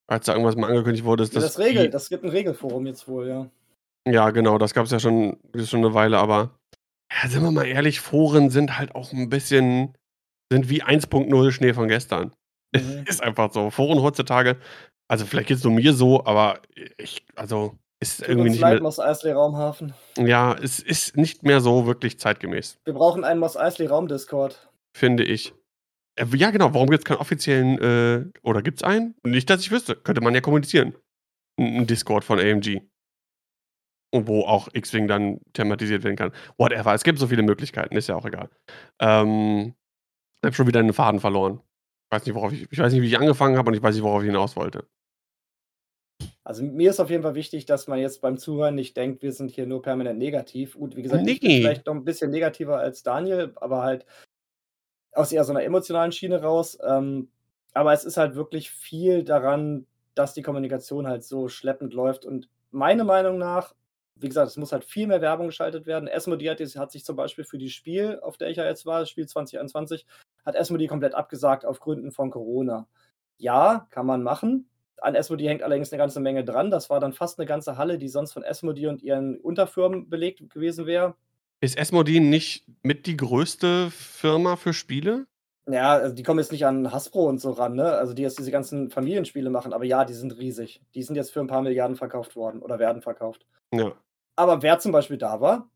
[0.09, 2.85] als da irgendwas mal angekündigt wurde, ist Ja, das das regelt das gibt 'n Regelforum
[2.87, 3.49] jetzt wohl, ja.
[4.07, 6.51] Ja, genau, das gab's ja schon schon 'ne Weile, aber
[7.11, 9.95] ja, sind wir mal ehrlich, Foren sind halt auch 'n bisschen
[10.51, 12.33] sind wie 1.0 Schnee von gestern.
[12.75, 13.05] Mhm.
[13.07, 13.71] Ist einfach so.
[13.71, 14.57] Foren heutzutage
[15.09, 16.61] also, vielleicht geht's nur mir so, aber
[16.97, 19.93] ich also, ist Tut irgendwie nicht leid, mehr Mos Eisley Raumhafen.
[20.17, 22.77] Ja, es ist nicht mehr so wirklich zeitgemäß.
[22.85, 24.69] Wir brauchen einen Mos Eisley Raum-Discord.
[24.95, 25.53] Finde ich.
[26.19, 29.15] Äh, ja, genau, warum gibt's keinen offiziellen, äh oder gibt's einen?
[29.23, 29.95] Nicht, dass ich wüsste.
[29.95, 30.93] Könnte man ja kommunizieren.
[31.59, 32.81] 'N 'n Discord von AMG.
[34.13, 36.31] Und wo auch X-Wing dann thematisiert werden kann.
[36.57, 38.49] Whatever, es gibt so viele Möglichkeiten, ist ja auch egal.
[38.99, 39.75] Ähm,
[40.45, 41.61] habe schon wieder den Faden verloren.
[42.11, 44.03] Weiß nicht, worauf ich ich weiß nicht, wie ich angefangen habe und ich weiß nicht,
[44.03, 44.87] worauf ich hinaus wollte.
[46.45, 49.31] Also, mir ist auf jeden Fall wichtig, dass man jetzt beim Zuhören nicht denkt, wir
[49.33, 50.75] sind hier nur permanent negativ.
[50.77, 54.05] Gut, wie gesagt, ich bin vielleicht noch 'n bisschen negativer als Daniel, aber halt
[55.13, 56.77] aus eher so 'ner emotionalen Schiene raus.
[56.85, 57.29] Ähm,
[57.73, 59.85] aber es ist halt wirklich viel daran,
[60.15, 63.75] dass die Kommunikation halt so schleppend läuft und meiner Meinung nach
[64.21, 66.09] wie gesagt, es muss halt viel mehr Werbung geschaltet werden.
[66.09, 68.99] Asmodee hat hat sich zum Beispiel für die Spiel, auf der ich ja jetzt war,
[68.99, 70.05] das Spiel 2021,
[70.45, 72.87] hat Asmodee komplett abgesagt auf Gründen von Corona.
[73.37, 74.69] Ja, kann man machen.
[75.01, 76.69] An Asmodee hängt allerdings 'ne ganze Menge dran.
[76.71, 80.49] Das war dann fast 'ne ganze Halle, die sonst von Asmodee und ihren Unterfirmen belegt
[80.49, 81.15] gewesen wäre.
[81.63, 85.27] Ist Asmodee nicht mit die größte Firma für Spiele?
[85.67, 87.91] Ja, also, die kommen jetzt nicht an Hasbro und so ran, ne?
[87.93, 90.81] Also, die jetzt diese ganzen Familienspiele machen, aber ja, die sind riesig.
[90.95, 93.45] Die sind jetzt für 'n paar Milliarden verkauft worden oder werden verkauft.
[93.71, 93.99] Ja.
[94.35, 95.69] Aber wer zum Beispiel da war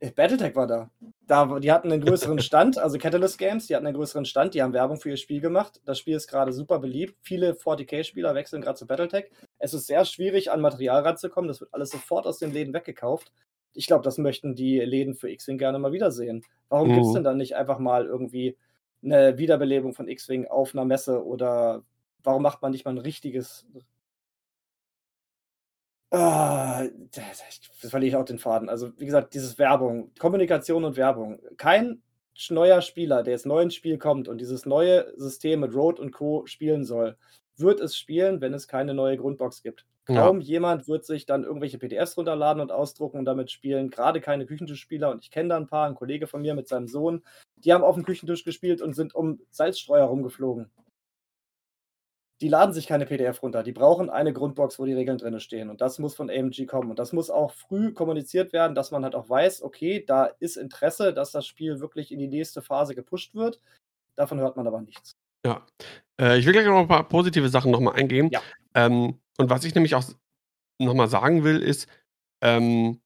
[0.00, 0.90] äh, Battletech war da.
[1.26, 4.62] Da die hatten 'nen größeren Stand, also Catalyst Games, die hatten 'nen größeren Stand, die
[4.62, 5.80] haben Werbung für ihr Spiel gemacht.
[5.84, 7.16] Das Spiel ist grade super beliebt.
[7.22, 9.30] Viele 40k-Spieler wechseln grad zu Battletech.
[9.58, 11.48] Es ist sehr schwierig, an Material ranzukommen.
[11.48, 13.32] Das wird alles sofort aus den Läden weggekauft.
[13.74, 16.44] Ich glaube, das möchten die Läden für X-Wing gerne mal wiedersehen.
[16.68, 17.14] Warum Mhm.
[17.14, 18.56] denn dann nicht einfach mal irgendwie
[19.02, 21.84] 'ne Wiederbelebung von X-Wing auf 'ner Messe oder
[22.22, 23.66] warum macht man nicht mal 'n richtiges
[26.14, 28.68] Ah, da da ich jetzt verliere ich auch den Faden.
[28.68, 31.40] Also, wie gesagt, dieses Werbung, Kommunikation und Werbung.
[31.56, 32.02] Kein
[32.50, 36.10] neuer Spieler, der jetzt neu ins Spiel kommt und dieses neue System mit Road und
[36.12, 36.44] Co.
[36.44, 37.16] spielen soll,
[37.56, 39.86] wird es spielen, wenn es keine neue Grundbox gibt.
[40.08, 40.32] Ja.
[40.32, 43.90] Kaum jemand wird sich dann irgendwelche PDFs runterladen und ausdrucken und damit spielen.
[43.90, 46.88] Grade keine Küchentischspieler und ich kenne da 'n paar, 'n Kollege von mir mit seinem
[46.88, 47.22] Sohn,
[47.56, 50.70] die haben aufm Küchentisch gespielt und sind um Salzstreuer rumgeflogen.
[52.40, 53.62] Die laden sich keine PDF runter.
[53.62, 56.90] Die brauchen eine Grundbox, wo die Regeln drinnen stehen und das muss von AMG kommen
[56.90, 60.56] und das muss auch früh kommuniziert werden, dass man halt auch weiß: „Okay, da ist
[60.56, 63.60] Interesse, dass das Spiel wirklich in die nächste Phase gepusht wird.“
[64.16, 65.12] Davon hört man aber nichts.
[65.44, 65.66] Ja.
[66.20, 68.32] Äh, ich will gleich noch 'n paar positive Sachen noch mal eingehen.
[68.32, 68.42] Ja.
[68.74, 70.16] Ähm, und was ich nämlich auch s
[70.80, 71.88] noch mal sagen will, ist,
[72.42, 73.00] ähm,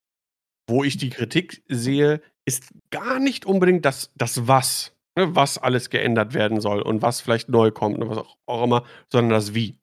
[0.68, 5.90] wo ich die Kritik sehe, ist gar nicht unbedingt das das Was, ne, was alles
[5.90, 9.54] geändert werden soll und was vielleicht neu kommt und was auch auch immer, sondern das
[9.54, 9.80] Wie,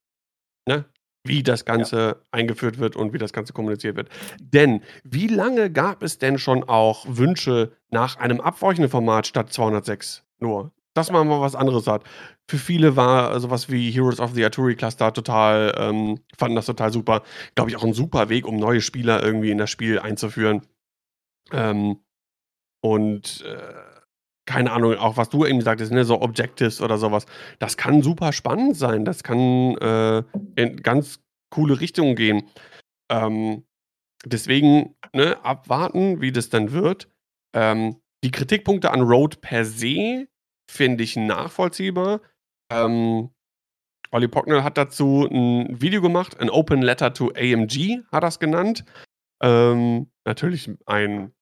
[0.68, 0.86] ne?
[1.26, 1.66] Wie das Ja.
[1.66, 4.10] Ganze eingeführt wird und wie das Ganze kommuniziert wird.
[4.42, 10.26] Denn wie lange gab es denn schon auch Wünsche nach einem abweichenden Format statt 206
[10.40, 10.72] nur?
[10.98, 12.04] Dass man mal was anderes hat.
[12.48, 16.68] Für viele war so was wie Heroes of the Artillery Cluster total ähm, fanden das
[16.68, 17.24] total super.
[17.56, 20.62] Glaube ich, auch 'n super Weg, um neue Spieler irgendwie in das Spiel einzuführen.
[21.54, 21.98] Ähm,
[22.82, 23.74] und, äh,
[24.48, 27.26] keine Ahnung, auch was du eben sagtest, ne, so Objectives oder so was.
[27.60, 29.06] Das kann super spannend sein.
[29.06, 30.24] Das kann, äh,
[30.58, 31.22] in ganz
[31.52, 32.44] coole Richtungen gehen.
[33.12, 33.64] Ähm,
[34.26, 37.10] deswegen, ne, abwarten, wie das dann wird.
[37.56, 40.28] Ähm, die Kritikpunkte an Road per se
[40.70, 42.22] finde ich nachvollziehbar.
[42.72, 43.30] Ähm,
[44.12, 48.86] Olli Pocknell hat dazu 'n Video gemacht, „An Open Letter to AMG“ hat er's genannt.
[49.44, 51.34] Ähm, natürlich ein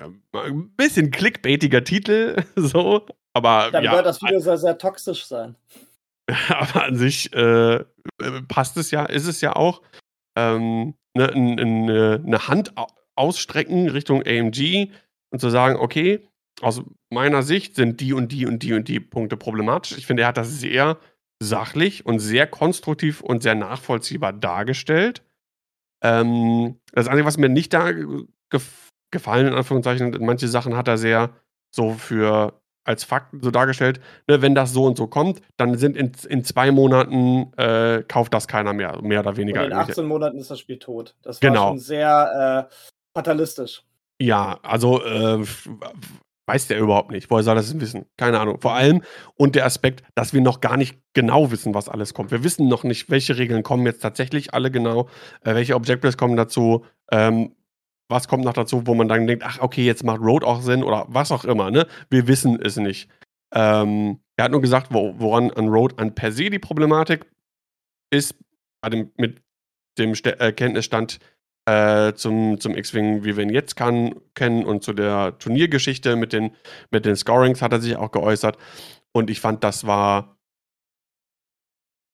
[0.00, 5.24] ähm, 'n bisschen clickbaitiger Titel so, aber habe ja, gehört, das Video soll sehr toxisch
[5.26, 5.54] sein.
[6.50, 7.84] aber an sich, äh,
[8.48, 9.82] passt es ja ist es ja auch.
[10.36, 14.90] Ähm, ne, 'n 'n äh, 'ne Hand au ausstrecken Richtung AMG
[15.30, 16.28] und zu sagen: „Okay,
[16.60, 20.22] aus meiner Sicht sind die und die und die und die Punkte problematisch.“ Ich finde,
[20.22, 20.98] er hat das sehr
[21.42, 25.22] sachlich und sehr konstruktiv und sehr nachvollziehbar dargestellt.
[26.02, 27.90] Ähm, das Einzige, was mir nicht da
[28.50, 31.30] gef gefallen in Anführungszeichen manche Sachen hat er sehr
[31.74, 35.96] so für als Fakten so dargestellt, ne, wenn das so und so kommt, dann sind
[35.96, 39.92] in in 2 Monaten, äh, kauft das keiner mehr, mehr oder Und weniger in irgendwelche
[39.92, 41.14] 18 Monaten ist das Spiel tot.
[41.22, 41.68] Das war Genau.
[41.68, 42.74] schon sehr, äh,
[43.16, 43.82] fatalistisch.
[44.20, 45.44] Ja, also, äh,
[46.46, 47.30] weiß der überhaupt nicht.
[47.30, 48.06] Woher soll das wissen?
[48.16, 48.60] Keine Ahnung.
[48.60, 49.02] Vor allem
[49.36, 52.30] und der Aspekt, dass wir noch gar nicht genau wissen, was alles kommt.
[52.30, 55.08] Wir wissen noch nicht, welche Regeln kommen jetzt tatsächlich alle genau,
[55.42, 56.84] äh, welche Objectives kommen dazu.
[57.10, 57.54] Ähm,
[58.08, 60.82] was kommt noch dazu, wo man dann denkt: „Ach, okay, jetzt macht Road auch Sinn“
[60.84, 61.86] oder was auch immer, ne?
[62.10, 63.08] Wir wissen es nicht.
[63.54, 67.26] Ähm, er hat nur gesagt, wo woran an Road an per se die Problematik
[68.10, 68.34] ist,
[69.16, 69.42] mit
[69.98, 71.18] dem St äh, Kenntnisstand,
[71.66, 76.32] äh, zum zum X-Wing, wie wir ihn jetzt kann kennen und zu der Turniergeschichte mit
[76.32, 76.54] den
[76.90, 78.58] mit den Scorings hat er sich auch geäußert.
[79.12, 80.36] Und ich fand, das war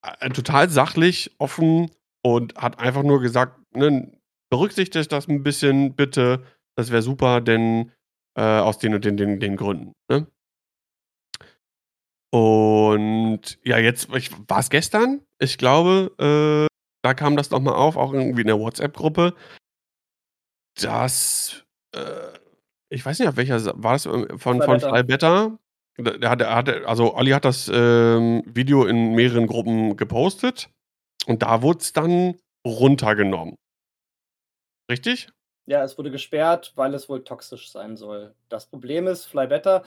[0.03, 1.90] äh, total sachlich, offen
[2.22, 4.12] und hat einfach nur gesagt, ne,
[4.51, 6.44] berücksichtigt das ein bisschen bitte,
[6.76, 7.92] das wäre super, denn,
[8.36, 10.26] äh, aus den und den den den Gründen, ne?
[12.32, 15.22] Und ja, jetzt war es gestern?
[15.40, 16.69] Ich glaube, äh,
[17.03, 19.34] da kam das noch mal auf, auch irgendwie in der WhatsApp-Gruppe
[20.82, 22.38] dass, äh
[22.92, 25.59] ich weiß nicht, auf welcher war das, äh, von von Flybetter.
[25.98, 30.70] D der hat hatte also Olli hat das, ähm, Video in mehreren Gruppen gepostet
[31.26, 32.36] und da wurd's dann
[32.66, 33.57] runtergenommen.
[34.90, 35.28] Richtig?
[35.66, 38.34] Ja, es wurde gesperrt, weil es wohl toxisch sein soll.
[38.48, 39.84] Das Problem ist, Flybetta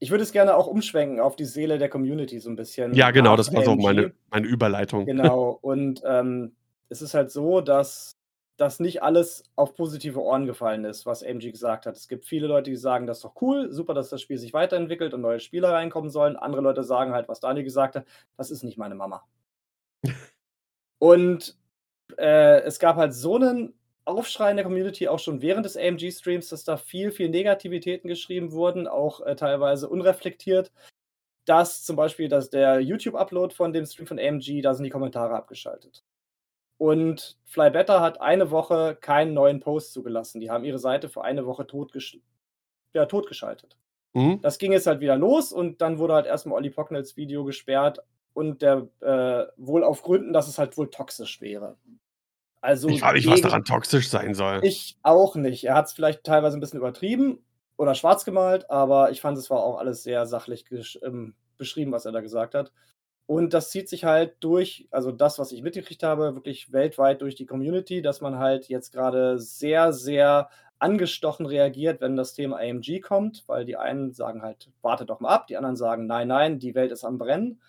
[0.00, 3.10] ich würde es gerne auch umschwenken auf die Seele der Community so 'n bisschen Ja,
[3.12, 5.08] genau, das war so meine meine Überleitung.
[5.08, 5.50] Genau.
[5.62, 6.56] Und, ähm,
[6.88, 8.12] es ist halt so, dass
[8.58, 11.96] dass nicht alles auf positive Ohren gefallen ist, was AMG gesagt hat.
[11.96, 14.52] Es gibt viele Leute, die sagen: „Das ist doch cool, super, dass das Spiel sich
[14.52, 18.04] weiterentwickelt und neue Spieler reinkommen sollen.“ Andere Leute sagen halt, was Daniel gesagt hat:
[18.36, 19.24] „Das ist nicht meine Mama.“
[21.02, 21.56] Und,
[22.18, 23.74] äh, es gab halt so 'nen
[24.04, 28.52] Aufschrei in der Community auch schon während des AMG-Streams, dass da viel, viel Negativitäten geschrieben
[28.52, 30.72] wurden, auch, äh, teilweise unreflektiert,
[31.44, 35.34] dass zum Beispiel dass der YouTube-Upload von dem Stream von AMG da sind die Kommentare
[35.34, 36.04] abgeschaltet.
[36.78, 40.40] Und Flybetta hat eine Woche keinen neuen Post zugelassen.
[40.40, 42.18] Die haben ihre Seite für eine Woche totgesch
[42.94, 43.76] ja, totgeschaltet.
[44.14, 44.40] Mhm.
[44.42, 47.44] Das ging jetzt halt wieder los und dann wurde halt erst mal Olli Pocknells Video
[47.44, 48.00] gesperrt
[48.32, 51.76] und der äh, wohl auf Gründen, dass es halt wohl toxisch wäre.
[52.64, 54.62] Also Ich frage mich, was daran toxisch sein soll.
[54.62, 55.64] Ich auch nicht.
[55.64, 57.42] Er hat's vielleicht teilweise 'n bisschen übertrieben
[57.78, 60.66] oder schwarz gemalt, aber ich fand, es war auch alles sehr sachlich
[61.02, 62.72] ähm, beschrieben, was er da gesagt hat.
[63.26, 67.36] Und das zieht sich halt durch also das, was ich mitgekriegt habe, wirklich weltweit durch
[67.36, 70.50] die Community, dass man halt jetzt grade sehr, sehr
[70.80, 75.30] angestochen reagiert, wenn das Thema AMG kommt, weil die einen sagen halt: „Warte doch mal
[75.30, 77.60] ab“, die anderen sagen: „Nein, nein, die Welt ist am Brennen.“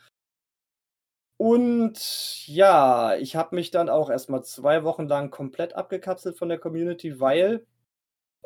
[1.44, 6.50] Und ja, ich habe mich dann auch erst mal 2 Wochen lang komplett abgekapselt von
[6.50, 7.66] der Community, weil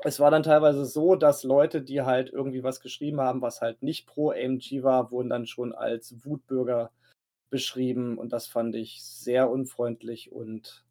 [0.03, 3.83] es war dann teilweise so, dass Leute, die halt irgendwie was geschrieben haben, was halt
[3.83, 6.91] nicht pro AMG war, wurden dann schon als Wutbürger
[7.49, 10.85] beschrieben und das fand ich sehr unfreundlich und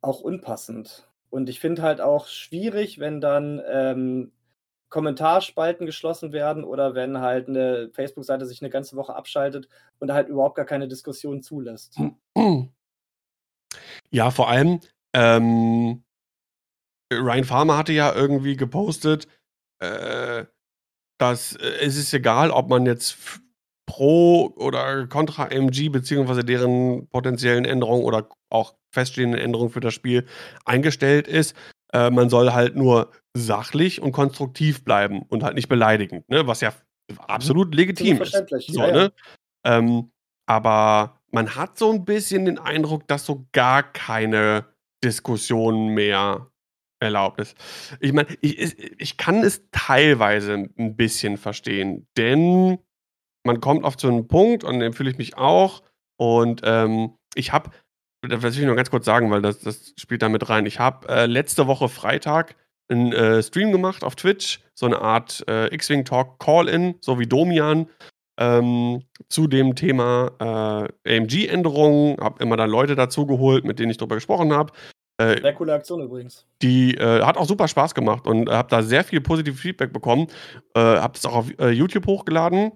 [0.00, 1.08] auch unpassend.
[1.30, 4.32] Und ich finde halt auch schwierig, wenn dann, ähm,
[4.92, 9.68] Kommentarspalten geschlossen werden oder wenn halt 'ne Facebook-Seite sich 'ne ganze Woche abschaltet
[10.00, 11.98] und halt überhaupt gar keine Diskussion zulässt.
[14.14, 14.80] Ja, vor allem,
[15.14, 16.02] ähm
[17.12, 19.26] Ryan Farmer hatte ja irgendwie gepostet,
[19.80, 20.44] äh,
[21.18, 23.18] dass, äh, es ist egal, ob man jetzt
[23.86, 30.26] pro oder kontra AMG beziehungsweise deren potenziellen Änderungen oder auch feststehenden Änderungen für das Spiel
[30.64, 31.56] eingestellt ist.
[31.94, 36.60] Äh, man soll halt nur sachlich und konstruktiv bleiben und halt nicht beleidigend, ne, was
[36.60, 37.16] ja Mhm.
[37.18, 38.44] absolut Absolut legitim ist.
[38.66, 38.92] So, Ja, ja.
[38.92, 39.12] ne?
[39.64, 40.12] Ähm,
[40.46, 44.66] aber man hat so 'n bisschen den Eindruck, dass so gar keine
[45.04, 46.48] Diskussion mehr
[47.00, 47.56] erlaubt ist.
[48.00, 52.78] Ich meine, ich ich kann es teilweise 'n bisschen verstehen, denn
[53.44, 55.82] man kommt oft zu 'nem Punkt, an dem fühle ich mich auch
[56.18, 57.70] und, ähm, ich habe
[58.28, 60.66] das will ich nur ganz kurz sagen, weil das das spielt da mit rein.
[60.66, 62.54] Ich habe, äh, letzte Woche Freitag
[62.90, 67.26] 'n, äh, Stream gemacht auf Twitch, so 'ne Art, äh, X-Wing Talk Call-in, so wie
[67.26, 67.88] Domian,
[68.38, 70.30] ähm, zu dem Thema,
[71.04, 74.72] äh, AMG-Änderungen, habe immer da Leute dazugeholt, mit denen ich drüber gesprochen habe.
[75.18, 76.46] Äh Sehr coole Aktion übrigens.
[76.62, 80.28] die, äh, hat auch super Spaß gemacht und habe da sehr viel positives Feedback bekommen.
[80.76, 82.72] Habe das auch auf, YouTube hochgeladen.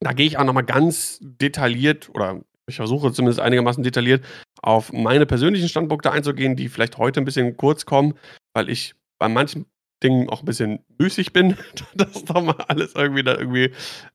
[0.00, 2.40] Da gehe ich auch noch mal ganz detailliert oder
[2.70, 4.24] ich versuche zumindest einigermaßen detailliert
[4.62, 8.14] auf meine persönlichen Standpunkte einzugehen, die vielleicht heute 'n bisschen kurz kommen,
[8.54, 9.66] weil ich bei manchen
[10.02, 11.56] Dingen auch 'n bisschen müßig bin,
[11.96, 13.72] das noch mal alles irgendwie da irgendwie,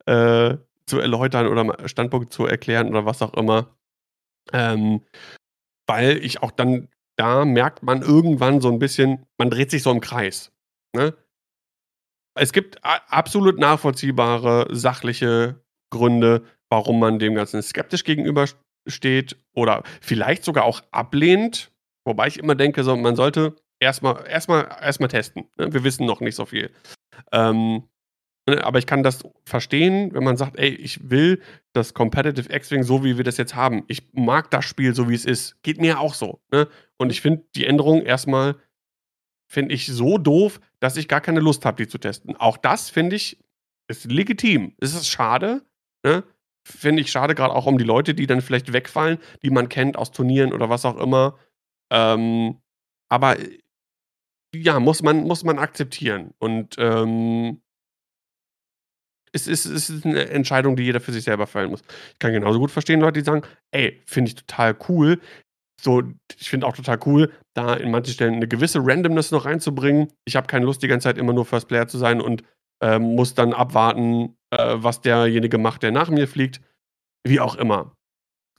[0.08, 3.76] äh, zu erläutern oder Standpunkt zu erklären oder was auch immer.
[4.54, 5.02] Ähm,
[5.88, 9.92] weil ich auch dann da merkt man irgendwann so 'n bisschen, man dreht sich so
[9.92, 10.52] im Kreis,
[10.96, 11.16] ne?
[12.38, 18.58] Es gibt absolut nachvollziehbare sachliche Gründe, warum man dem Ganzen skeptisch gegenüber st
[18.88, 21.72] steht oder vielleicht sogar auch ablehnt,
[22.06, 25.74] wobei ich immer denke, so, man sollte erst mal erst mal erst mal testen, ne?
[25.74, 26.72] Wir wissen noch nicht so viel.
[27.32, 27.84] Ähm,
[28.50, 31.42] ne, aber ich kann das verstehen, wenn man sagt: „Ey, ich will
[31.74, 33.84] das Competitive X-Wing so, wie wir das jetzt haben.
[33.88, 36.68] Ich mag das Spiel so, wie es ist.“ Geht mir auch so, ne?
[36.98, 38.56] Und ich finde die Änderung erst mal
[39.52, 42.36] finde ich so doof, dass ich gar keine Lust habe, die zu testen.
[42.38, 43.40] Auch das finde ich
[43.90, 44.74] ist legitim.
[44.80, 45.64] Es ist schade,
[46.06, 46.24] ne?
[46.68, 49.98] Finde ich schade, grad auch um die Leute, die dann vielleicht wegfallen, die man kennt
[49.98, 51.38] aus Turnieren oder was auch immer.
[51.92, 52.58] Ähm,
[53.08, 53.38] aber,
[54.56, 57.62] ja, muss man muss man akzeptieren und, ähm
[59.34, 61.82] es ist es ist 'ne Entscheidung, die jeder für sich selber fällen muss.
[62.14, 63.42] Ich kann genauso gut verstehen, Leute, die sagen:
[63.72, 65.20] „Ey, finde ich total cool.“
[65.82, 66.04] So,
[66.40, 70.10] ich finde auch total cool, da in manchen Stellen 'ne gewisse Randomness noch reinzubringen.
[70.26, 72.44] Ich habe keine Lust, die ganze Zeit immer nur First Player zu sein und,
[72.82, 76.62] ähm, muss dann abwarten, äh, was derjenige macht, der nach mir fliegt.
[77.24, 77.96] Wie auch immer.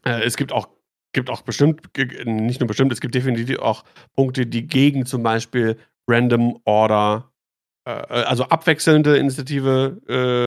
[0.04, 0.68] Äh, es gibt auch
[1.16, 1.80] gibt auch bestimmt
[2.26, 3.84] nicht nur bestimmt, es gibt definitiv auch
[4.14, 5.78] Punkte, die gegen zum Beispiel
[6.08, 7.32] Random Order,
[7.88, 10.44] äh, äh, also abwechselnde Initiative, äh,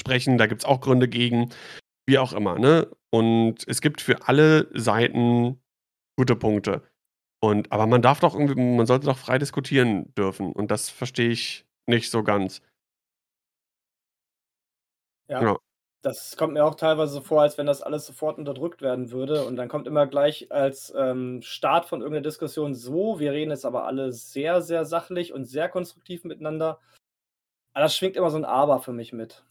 [0.00, 0.38] sprechen.
[0.38, 1.50] Da gibt's auch Gründe gegen,
[2.06, 2.88] wie auch immer, ne?
[3.10, 5.60] Und es gibt für alle Seiten
[6.18, 6.82] gute Punkte.
[7.42, 11.30] Und aber man darf doch irgendwie man sollte doch frei diskutieren dürfen und das verstehe
[11.30, 12.60] ich nicht so ganz.
[15.30, 15.60] Ja, Ja.
[16.02, 19.44] das kommt mir auch teilweise so vor, als wenn das alles sofort unterdrückt werden würde
[19.44, 23.52] und dann kommt immer gleich als, ähm, Start von irgend 'ner Diskussion: „So, wir reden
[23.52, 26.80] jetzt aber alle sehr, sehr sachlich und sehr konstruktiv miteinander.“
[27.74, 29.44] Aber da schwingt immer so 'n Aber für mich mit.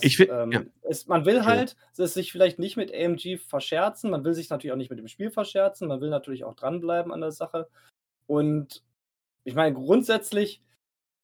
[0.00, 0.62] Ich Das, fi ja.
[0.62, 4.10] ähm, es man will halt es sich vielleicht nicht mit AMG verscherzen.
[4.10, 5.88] Man will sich natürlich auch nicht mit dem Spiel verscherzen.
[5.88, 7.68] Man will natürlich auch dranbleiben an der Sache.
[8.26, 8.84] Und
[9.44, 10.62] ich meine, grundsätzlich,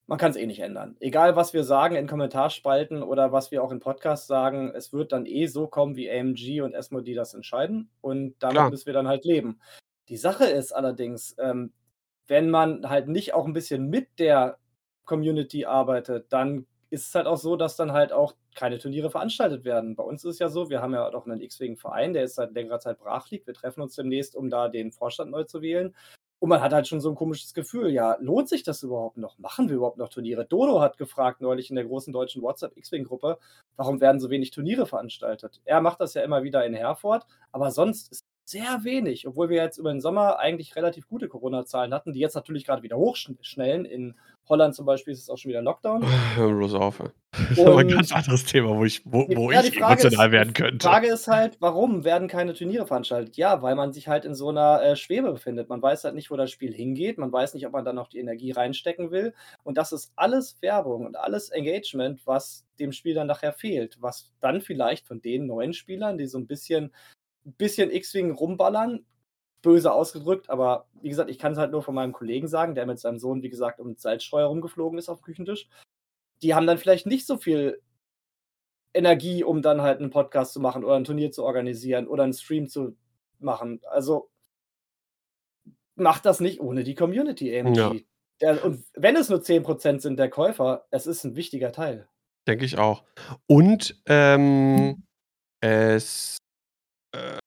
[0.08, 0.96] man kann's eh nicht ändern.
[1.00, 5.12] Egal, was wir sagen in Kommentarspalten oder was wir auch in Podcasts sagen, es wird
[5.12, 8.70] dann eh so kommen, wie AMG und Asmodee das entscheiden und damit Klar.
[8.70, 9.60] müssen wir dann halt leben.
[10.08, 11.72] Die Sache ist allerdings, ähm,
[12.26, 14.58] wenn man halt nicht auch 'n bisschen mit der
[15.04, 19.64] Community arbeitet, dann ist es halt auch so, dass dann halt auch keine Turniere veranstaltet
[19.64, 19.94] werden.
[19.96, 22.52] Bei uns ist es ja so, wir haben ja auch 'nen X-Wing-Verein, der jetzt seit
[22.54, 23.46] längerer Zeit brach liegt.
[23.46, 25.94] Wir treffen uns demnächst, um da den Vorstand neu zu wählen.
[26.42, 29.38] Und man hat halt schon so 'n komisches Gefühl: „Ja, lohnt sich das überhaupt noch?
[29.38, 33.38] Machen wir überhaupt noch Turniere?“ Dodo hat gefragt neulich in der großen deutschen WhatsApp X-Wing-Gruppe:
[33.76, 37.70] „Warum werden so wenig Turniere veranstaltet?“ Er macht das ja immer wieder in Herford, aber
[37.72, 42.12] sonst ist sehr wenig, obwohl wir jetzt über den Sommer eigentlich relativ gute Corona-Zahlen hatten,
[42.12, 43.84] die jetzt natürlich grade wieder hochsch schnellen.
[43.84, 44.14] In
[44.48, 46.08] Holland zum Beispiel ist es auch schon wieder Lockdown.
[46.36, 47.08] Hör bloß auf, ey.
[47.48, 50.04] Das ist aber 'n ganz anderes Thema, wo ich wo wo Ja, die ich Frage
[50.04, 50.86] ist emotional die werden könnte.
[50.88, 53.36] Frage ist halt, warum werden keine Turniere veranstaltet?
[53.36, 55.68] Ja, weil man sich halt in so 'ner, äh, Schwebe befindet.
[55.68, 57.18] Man weiß halt nicht, wo das Spiel hingeht.
[57.18, 59.34] Man weiß nicht, ob man da noch die Energie reinstecken will.
[59.64, 64.32] Und das ist alles Werbung und alles Engagement, was dem Spiel dann nachher fehlt, was
[64.40, 66.92] dann vielleicht von den neuen Spielern, die so 'n bisschen
[67.58, 69.04] bisschen X-Wing rumballern
[69.62, 72.98] böse ausgedrückt, aber wie gesagt, ich kann's halt nur von meinem Kollegen sagen, der mit
[73.00, 75.68] seinem Sohn, wie gesagt, um Salzstreuer rumgeflogen ist aufm Küchentisch.
[76.42, 77.80] Die haben dann vielleicht nicht so viel
[78.94, 82.32] Energie, um dann halt 'nen Podcast zu machen oder 'n Turnier zu organisieren oder 'n
[82.32, 82.96] Stream zu
[83.38, 83.80] machen.
[83.90, 84.28] Also
[85.96, 87.98] macht das nicht ohne die Community, Ja.
[87.98, 88.06] AMG.
[88.40, 92.08] Der und wenn es nur 10 % sind der Käufer, es ist 'n wichtiger Teil.
[92.46, 93.04] Denke ich auch.
[93.46, 94.94] Und, ähm,
[95.60, 96.38] es,
[97.14, 97.38] äh,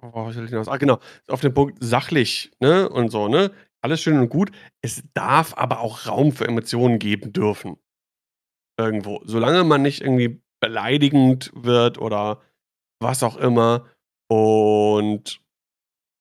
[0.00, 0.68] worauf ich hinaus?
[0.68, 0.98] Ah, genau,
[1.28, 3.50] auf den Punkt sachlich, ne, und so, ne?
[3.80, 4.50] Alles schön und gut.
[4.82, 7.76] Es darf aber auch Raum für Emotionen geben dürfen.
[8.78, 9.20] Irgendwo.
[9.24, 12.40] Solange man nicht irgendwie beleidigend wird oder
[13.00, 13.86] was auch immer.
[14.28, 15.40] Und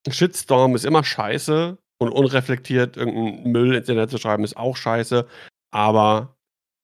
[0.09, 4.77] Shitstorm ist immer scheiße und unreflektiert irgend 'n Müll ins Internet zu schreiben, ist auch
[4.77, 5.27] scheiße.
[5.73, 6.37] Aber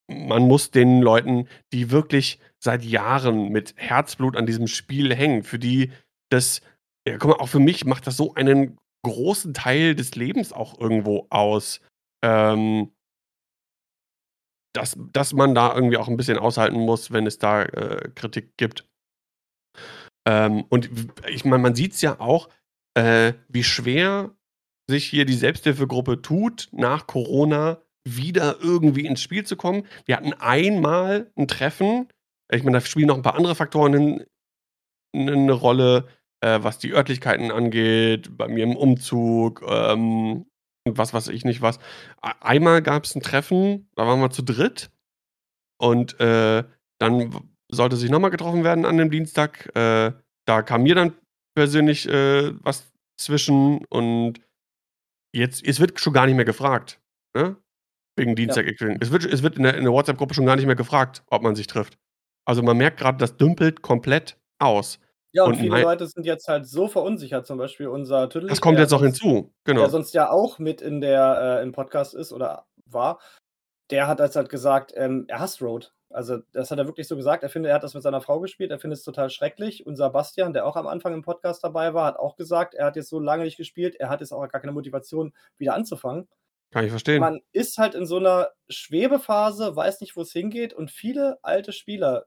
[0.10, 5.60] man muss den Leuten, die wirklich seit Jahren mit Herzblut an diesem Spiel hängen, für
[5.60, 5.92] die
[6.34, 6.62] das
[7.08, 10.80] ja, guck mal, auch für mich macht das so einen großen Teil des Lebens auch
[10.80, 11.82] irgendwo aus,
[12.24, 12.94] ähm
[14.76, 18.58] dass dass man da irgendwie auch 'n bisschen aushalten muss, wenn es da, äh, Kritik
[18.58, 18.86] gibt.
[20.28, 20.90] Ähm, und
[21.28, 22.50] ich meine, man sieht's ja auch,
[22.96, 24.32] äh, wie schwer
[24.90, 29.86] sich hier die Selbsthilfegruppe tut, nach Corona wieder irgendwie ins Spiel zu kommen.
[30.06, 32.08] Wir hatten einmal 'n Treffen.
[32.52, 34.26] Ich meine, da spielen noch 'n paar andere Faktoren 'nen
[35.16, 36.08] 'nen 'ne Rolle,
[36.44, 40.46] äh, was die Örtlichkeiten angeht, bei mir im Umzug, ähm,
[40.90, 41.80] was weiß ich nicht was.
[42.42, 44.92] Einmal gab's 'n Treffen, da waren wir zu dritt
[45.80, 46.64] und, äh,
[47.00, 47.36] dann
[47.72, 49.76] sollte sich noch mal getroffen werden an dem Dienstag.
[49.76, 50.14] Äh,
[50.48, 51.14] da kam mir dann
[51.56, 54.42] persönlich, äh, was zwischen und
[55.36, 57.02] jetzt es wird schon gar nicht mehr gefragt,
[57.38, 57.58] ne?
[58.18, 58.36] Wegen Ja.
[58.36, 58.98] Dienstag X-Wing.
[59.02, 61.44] Es wird es wird in der in der WhatsApp-Gruppe schon gar nicht mehr gefragt, ob
[61.44, 61.98] man sich trifft.
[62.48, 65.00] Also, man merkt grad, das dümpelt komplett aus.
[65.34, 68.62] Ja, und Und viele Leute sind jetzt halt so verunsichert, zum Beispiel unser Das Tüdelig,
[68.62, 69.88] kommt der jetzt sonst hinzu, der genau.
[69.90, 73.20] sonst ja auch mit in der äh, im Podcast ist oder war.
[73.90, 75.92] Der hat jetzt halt gesagt, ähm, er hasst Road.
[76.12, 77.42] Also, das hat er wirklich so gesagt.
[77.42, 79.86] Er findet er hat das mit seiner Frau gespielt, er findet es total schrecklich.
[79.88, 82.96] Unser Bastian, der auch am Anfang im Podcast dabei war, hat auch gesagt, er hat
[82.96, 86.30] jetzt so lange nicht gespielt, er hat jetzt auch gar keine Motivation, wieder anzufangen.
[86.72, 87.20] Kann ich verstehen.
[87.20, 92.26] Man ist halt in so 'ner Schwebephase, weiß nicht, wo's hingeht und viele alte Spieler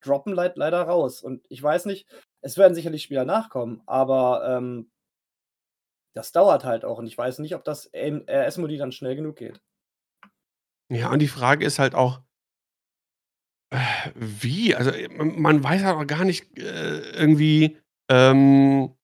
[0.00, 1.22] droppen leid leider raus.
[1.22, 2.06] Und ich weiß nicht
[2.42, 4.90] es werden sicherlich Spieler nachkommen, aber, ähm
[6.16, 9.60] das dauert halt auch und ich weiß nicht, ob das RS-Modi dann schnell genug geht.
[10.90, 12.20] Ja, und die Frage ist halt auch
[13.72, 13.76] äh,
[14.14, 14.74] wie?
[14.74, 17.76] Also, äh, man weiß ja auch gar nicht, äh, irgendwie,
[18.08, 18.94] ähm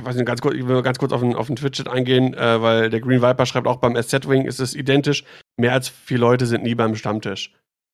[0.00, 2.60] weiß nicht, ganz kurz ich will ganz kurz auf 'n auf 'n Twitch-Chat eingehen, äh,
[2.62, 5.24] weil der Green Viper schreibt auch: „Beim SZ-Wing ist es identisch.
[5.56, 7.52] Mehr als 4 Leute sind nie beim Stammtisch.“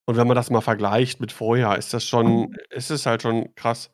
[0.09, 3.55] Und wenn man das mal vergleicht mit vorher, ist das schon ist es halt schon
[3.57, 3.91] krass.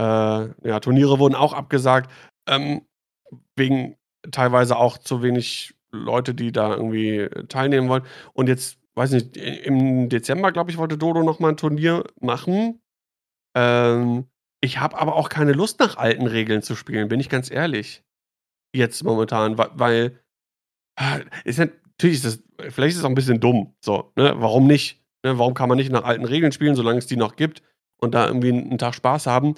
[0.00, 2.10] Äh, ja, Turniere wurden auch abgesagt,
[2.48, 2.82] ähm,
[3.56, 3.96] wegen
[4.32, 8.04] teilweise auch zu wenig Leute, die da irgendwie teilnehmen wollen.
[8.34, 12.80] Und jetzt, weiß nicht, im Dezember, glaube ich, wollte Dodo noch mal 'n Turnier machen.
[13.56, 14.26] Ähm,
[14.62, 18.02] ich habe aber auch keine Lust, nach alten Regeln zu spielen, bin ich ganz ehrlich.
[18.74, 20.20] Jetzt momentan, weil
[21.44, 24.34] ist ja natürlich ist das vielleicht ist es auch 'n bisschen dumm, so, ne?
[24.38, 25.38] Warum nicht, ne?
[25.38, 27.62] Warum kann man nicht nach alten Regeln spielen, solange es die noch gibt
[28.00, 29.54] und da irgendwie 'n 'n Tag Spaß haben?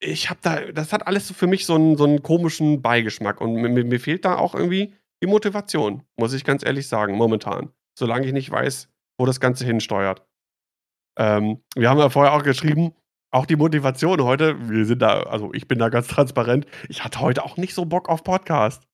[0.00, 3.54] Ich habe da das hat alles für mich so 'n so 'n komischen Beigeschmack und
[3.54, 7.70] mi mi mir fehlt da auch irgendwie die Motivation, muss ich ganz ehrlich sagen, momentan,
[7.98, 8.88] solange ich nicht weiß,
[9.18, 10.24] wo das Ganze hinsteuert.
[11.18, 12.92] Ähm, wir haben ja vorher auch geschrieben,
[13.32, 16.66] auch die Motivation heute wir sind da also, ich bin da ganz transparent.
[16.88, 18.84] Ich hatte heute auch nicht so Bock auf Podcast.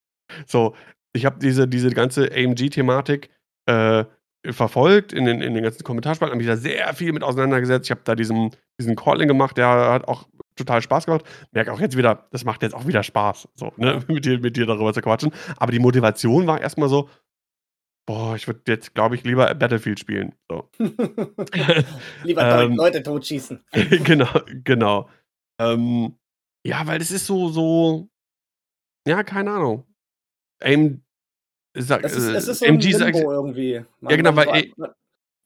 [0.46, 0.74] So,
[1.14, 3.30] ich habe diese diese ganze AMG-Thematik,
[3.68, 4.04] äh,
[4.50, 7.86] verfolgt in den in den ganzen Kommentarspalten, habe mich da sehr viel mit auseinandergesetzt.
[7.86, 10.26] Ich habe da diesen diesen Call-In gemacht, der hat auch
[10.56, 11.24] total Spaß gemacht.
[11.52, 14.56] Merke auch jetzt wieder, das macht jetzt auch wieder Spaß, so, ne, mit dir mit
[14.56, 15.32] dir darüber zu quatschen.
[15.56, 17.08] Aber die Motivation war erst mal so:
[18.06, 20.68] „Boah, ich würde jetzt, glaube ich, lieber Battlefield spielen“, so.
[22.24, 23.64] Lieber Ähm Leute totschießen.
[24.04, 24.28] Genau,
[24.64, 25.08] genau.
[25.60, 26.16] Ähm,
[26.66, 28.08] ja, weil das ist so so
[29.06, 29.84] ja, keine Ahnung.
[30.60, 31.02] AIM
[31.74, 33.84] sag Es ist es äh, ist so 'n AMG sagt Limbo irgendwie.
[34.08, 34.90] ja, Man genau, man weil wa e man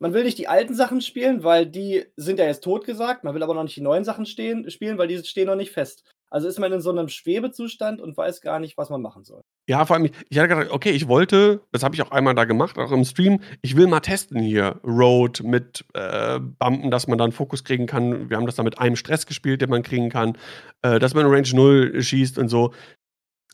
[0.00, 3.24] man will nicht die alten Sachen spielen, weil die sind ja jetzt totgesagt.
[3.24, 5.72] Man will aber noch nicht die neuen Sachen stehen spielen, weil die stehen noch nicht
[5.72, 6.04] fest.
[6.30, 9.42] Also, ist man in so 'nem Schwebezustand und weiß gar nicht, was man machen soll.
[9.68, 12.44] Ja, vor allem, ich hatte gedacht, okay, ich wollte das habe ich auch einmal da
[12.44, 13.40] gemacht, auch im Stream.
[13.62, 17.86] Ich will mal testen hier Road mit, äh, Bumpen, dass man da 'n Fokus kriegen
[17.86, 18.30] kann.
[18.30, 20.38] Wir haben das da mit einem Stress gespielt, den man kriegen kann,
[20.82, 22.72] äh, dass man in Range 0 schießt und so.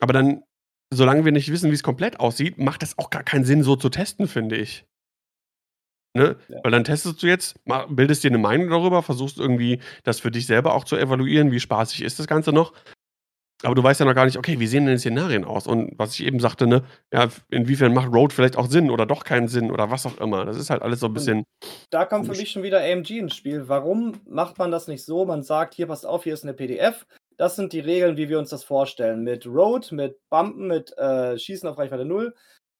[0.01, 0.43] Aber dann,
[0.93, 3.89] solange wir nicht wissen, wie's komplett aussieht, macht das auch gar keinen Sinn, so zu
[3.91, 4.85] testen, finde ich.
[6.17, 6.37] Ne?
[6.49, 6.59] Ja.
[6.63, 7.55] Weil dann testest du jetzt,
[7.89, 11.61] bildest dir 'ne Meinung darüber, versuchst irgendwie, das für dich selber auch zu evaluieren, wie
[11.61, 12.73] spaßig ist das Ganze noch.
[13.65, 15.93] Aber du weißt ja noch gar nicht: „Okay, wie sehen denn die Szenarien aus?“ Und
[15.99, 19.49] was ich eben sagte, ne, ja, inwiefern macht Road vielleicht auch Sinn oder doch keinen
[19.49, 20.45] Sinn oder was auch immer.
[20.47, 21.45] Das ist halt alles so 'n Und bisschen
[21.91, 23.69] da kommt für mich schon wieder AMG ins Spiel.
[23.69, 25.25] Warum macht man das nicht so?
[25.27, 27.07] Man sagt: „Hier, passt auf, hier ist 'ne PDF.
[27.39, 29.23] Das sind die Regeln, wie wir uns das vorstellen.
[29.23, 32.35] Mit Road, mit Bumpen, mit, äh, Schießen auf Reichweite 0.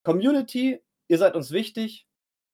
[0.05, 2.07] Community, ihr seid uns wichtig.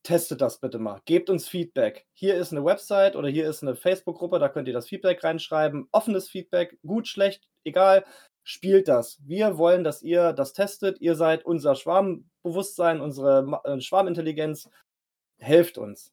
[0.04, 1.00] Testet das bitte mal.
[1.06, 2.06] Gebt uns Feedback.
[2.14, 5.88] Hier ist 'ne Website oder hier ist 'ne Facebook-Gruppe, da könnt ihr das Feedback reinschreiben.
[5.92, 8.04] Offenes Feedback, gut, schlecht, egal.
[8.44, 9.18] Spielt das.
[9.26, 11.00] Wir wollen, dass ihr das testet.
[11.00, 14.70] Ihr seid unser Schwarmbewusstsein, unsere äh, Schwarmintelligenz.
[15.38, 16.12] Helft uns.“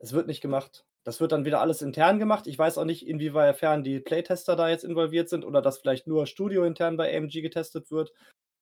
[0.00, 0.84] Es wird nicht gemacht.
[1.06, 2.46] Das wird dann wieder alles intern gemacht.
[2.48, 6.26] Ich weiß auch nicht, inwiefern die Playtester da jetzt involviert sind oder das vielleicht nur
[6.26, 8.12] studiointern bei AMG getestet wird.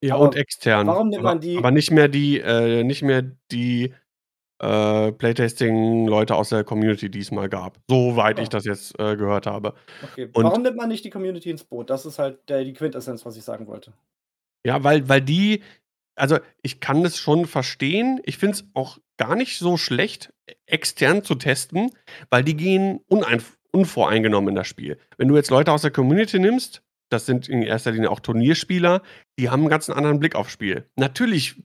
[0.03, 0.87] Ja, und Aber extern.
[0.87, 3.95] warum nimmt Aber man die aber nicht mehr die äh, nicht mehr die,
[4.63, 8.51] äh, Playtesting-Leute aus der Community, die es mal gab, soweit ich Ah.
[8.51, 9.75] das jetzt, äh, gehört habe.
[10.03, 10.29] Okay.
[10.35, 11.89] Und Warum nimmt man nicht die Community ins Boot?
[11.91, 13.93] Das ist halt der die Quintessenz, was ich sagen wollte.
[14.67, 15.63] Ja, weil weil die
[16.17, 18.21] also, ich kann das schon verstehen.
[18.25, 20.33] Ich finde es auch gar nicht so schlecht,
[20.67, 21.91] extern zu testen,
[22.31, 23.01] weil die gehen
[23.73, 24.99] unvoreingenommen in das Spiel.
[25.17, 29.03] Wenn du jetzt Leute aus der Community nimmst, das sind in erster Linie auch Turnierspieler,
[29.39, 30.89] die haben 'n ganz anderen Blick aufs Spiel.
[30.97, 31.57] Natürlich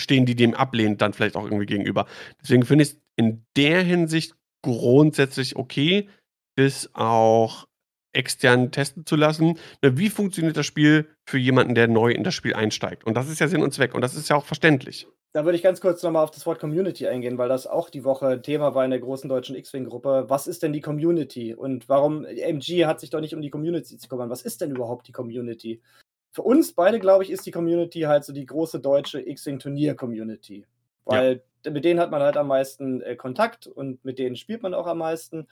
[0.00, 2.06] stehen die dem ablehnend dann vielleicht auch irgendwie gegenüber.
[2.42, 6.08] Deswegen finde ich's in der Hinsicht grundsätzlich okay,
[6.56, 7.66] das auch
[8.14, 9.58] extern testen zu lassen.
[9.82, 13.04] Ne, wie funktioniert das Spiel für jemanden, der neu in das Spiel einsteigt?
[13.04, 15.06] Und das ist ja Sinn und Zweck und das ist ja auch verständlich.
[15.32, 17.90] Da würde ich ganz kurz noch mal auf das Wort Community eingehen, weil das auch
[17.90, 20.26] die Woche Thema war in der großen deutschen X-Wing-Gruppe.
[20.28, 23.98] Was ist denn die Community und warum AMG hat sich doch nicht um die Community
[23.98, 24.30] zu kümmern.
[24.30, 25.82] Was ist denn überhaupt die Community?
[26.30, 30.66] Für uns beide, glaube ich, ist die Community halt so die große deutsche X-Wing-Turnier-Community, Ja.
[31.04, 34.62] weil d mit denen hat man halt am meisten, äh, Kontakt und mit denen spielt
[34.62, 35.48] man auch am meisten.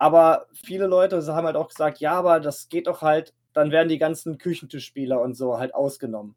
[0.00, 3.88] Aber viele Leute haben halt auch gesagt: „Ja, aber das geht doch halt dann werden
[3.88, 6.34] die ganzen Küchentischspieler und so halt ausgenommen.“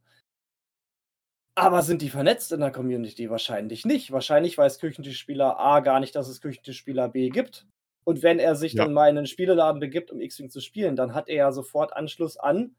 [1.58, 3.30] Aber sind die vernetzt in der Community?
[3.30, 4.12] Wahrscheinlich nicht.
[4.12, 7.68] Wahrscheinlich weiß Küchentischspieler A gar nicht, dass es Küchentischspieler B gibt.
[8.06, 8.76] Und wenn er sich Ja.
[8.76, 11.94] dann mal in 'nen Spieleladen begibt, um X-Wing zu spielen, dann hat er ja sofort
[11.96, 12.76] Anschluss an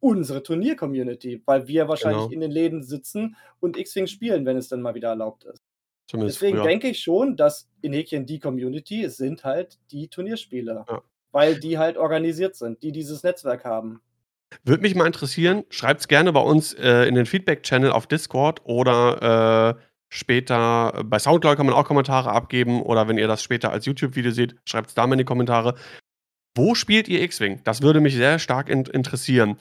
[0.00, 2.32] unsere Turnier-Community, weil wir wahrscheinlich Genau.
[2.32, 5.61] in den Läden sitzen und X-Wing spielen, wenn es dann mal wieder erlaubt ist.
[6.12, 6.66] Zumindest Deswegen früher.
[6.66, 11.00] denke ich schon, dass in Häkchen die Community sind halt die Turnierspieler, Ja.
[11.30, 14.02] weil die halt organisiert sind, die dieses Netzwerk haben.
[14.62, 19.76] Würde mich mal interessieren, schreibt's gerne bei uns, äh, in den Feedback-Channel auf Discord oder,
[19.78, 23.86] äh, später bei Soundcloud kann man auch Kommentare abgeben oder wenn ihr das später als
[23.86, 25.76] YouTube-Video seht, schreibt's da mal in die Kommentare.
[26.54, 27.62] Wo spielt ihr X-Wing?
[27.64, 29.56] Das würde mich sehr stark int interessieren.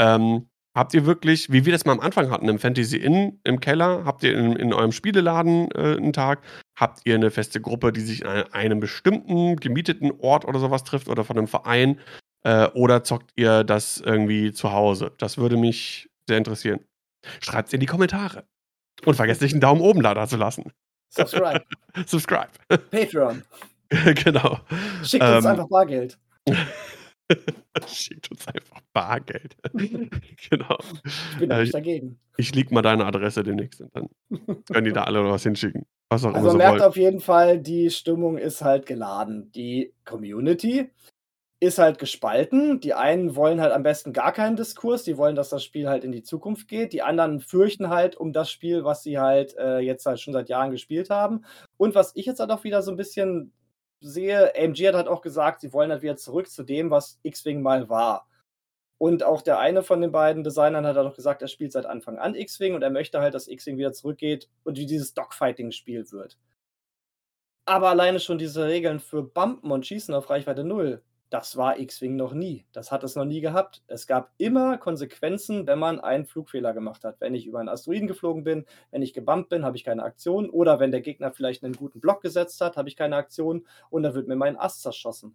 [0.00, 3.60] Ähm, habt ihr wirklich, wie wir das mal am Anfang hatten, im Fantasy Inn im
[3.60, 6.42] Keller, habt ihr in in eurem Spieleladen, äh, 'n Tag?
[6.76, 10.84] Habt ihr 'ne feste Gruppe, die sich an einem bestimmten gemieteten Ort oder so was
[10.84, 12.00] trifft oder von 'nem Verein?
[12.44, 15.12] Äh, oder zockt ihr das irgendwie zu Hause?
[15.18, 16.80] Das würde mich sehr interessieren.
[17.40, 18.44] Schreibt's in die Kommentare.
[19.06, 20.72] Und vergesst nicht 'n Daumen oben da dazulassen.
[21.10, 21.64] Subscribe.
[22.06, 22.50] Subscribe.
[22.90, 23.42] Patreon.
[24.24, 24.58] Genau.
[25.04, 26.18] Schickt uns Ähm einfach Bargeld.
[27.86, 29.56] Schickt uns einfach Bargeld.
[30.50, 30.78] Genau.
[31.04, 32.18] Ich bin Äh, nicht ich dagegen.
[32.36, 34.08] ich leak mal deine Adresse demnächst und dann
[34.70, 36.82] können die da alle was hinschicken, was auch immer Also, man sie merkt wollen.
[36.88, 39.50] auf jeden Fall, die Stimmung ist halt geladen.
[39.52, 40.90] Die Community
[41.60, 42.80] ist halt gespalten.
[42.80, 46.02] Die einen wollen halt am besten gar keinen Diskurs, die wollen, dass das Spiel halt
[46.02, 46.92] in die Zukunft geht.
[46.92, 50.48] Die anderen fürchten halt um das Spiel, was sie halt, äh, jetzt halt schon seit
[50.48, 51.44] Jahren gespielt haben.
[51.76, 53.52] Und was ich jetzt halt auch wieder so 'n bisschen
[54.02, 57.62] sehe, AMG hat halt auch gesagt, sie wollen halt wieder zurück zu dem, was X-Wing
[57.62, 58.26] mal war.
[58.98, 61.86] Und auch der eine von den beiden Designern hat halt auch gesagt, er spielt seit
[61.86, 66.10] Anfang an X-Wing und er möchte halt, dass X-Wing wieder zurückgeht und wie dieses Dogfighting-Spiel
[66.12, 66.38] wird.
[67.64, 71.02] Aber alleine schon diese Regeln für Bumpen und Schießen auf Reichweite 0,
[71.32, 72.66] das war X-Wing noch nie.
[72.72, 73.82] Das hat es noch nie gehabt.
[73.86, 77.20] Es gab immer Konsequenzen, wenn man einen Flugfehler gemacht hat.
[77.20, 80.50] Wenn ich über 'n Asteroiden geflogen bin, wenn ich gebumpt bin, habe ich keine Aktion
[80.50, 84.02] oder wenn der Gegner vielleicht 'nen guten Block gesetzt hat, habe ich keine Aktion und
[84.02, 85.34] dann wird mir mein Ast zerschossen.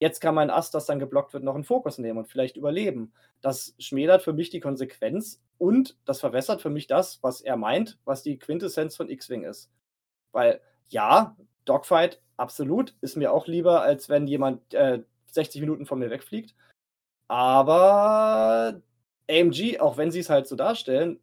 [0.00, 3.12] Jetzt kann mein Ast, das dann geblockt wird, noch 'n Fokus nehmen und vielleicht überleben.
[3.40, 7.98] Das schmälert für mich die Konsequenz und das verwässert für mich das, was er meint,
[8.04, 9.70] was die Quintessenz von X-Wing ist.
[10.32, 11.36] Weil ja,
[11.66, 15.02] Dogfight, absolut, ist mir auch lieber, als wenn jemand, äh,
[15.32, 16.54] 60 Minuten von mir wegfliegt.
[17.28, 18.80] Aber
[19.30, 21.20] AMG, auch wenn sie's halt so darstellen,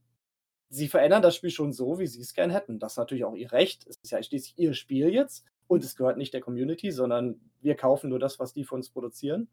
[0.70, 2.80] sie verändern das Spiel schon so, wie sie's gern hätten.
[2.80, 3.86] Das ist natürlich auch ihr Recht.
[3.88, 7.76] Es ist ja schließlich ihr Spiel jetzt und es gehört nicht der Community, sondern wir
[7.76, 9.50] kaufen nur das, was die für uns produzieren.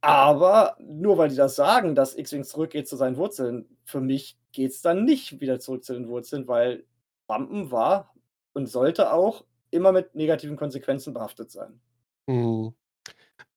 [0.00, 4.80] Aber nur weil die das sagen, dass X-Wing zurückgeht zu seinen Wurzeln, für mich geht's
[4.80, 6.84] dann nicht wieder zurück zu den Wurzeln, weil
[7.26, 8.14] Bumpen war
[8.52, 11.80] und sollte auch immer mit negativen Konsequenzen behaftet sein.
[12.28, 12.74] Mhm.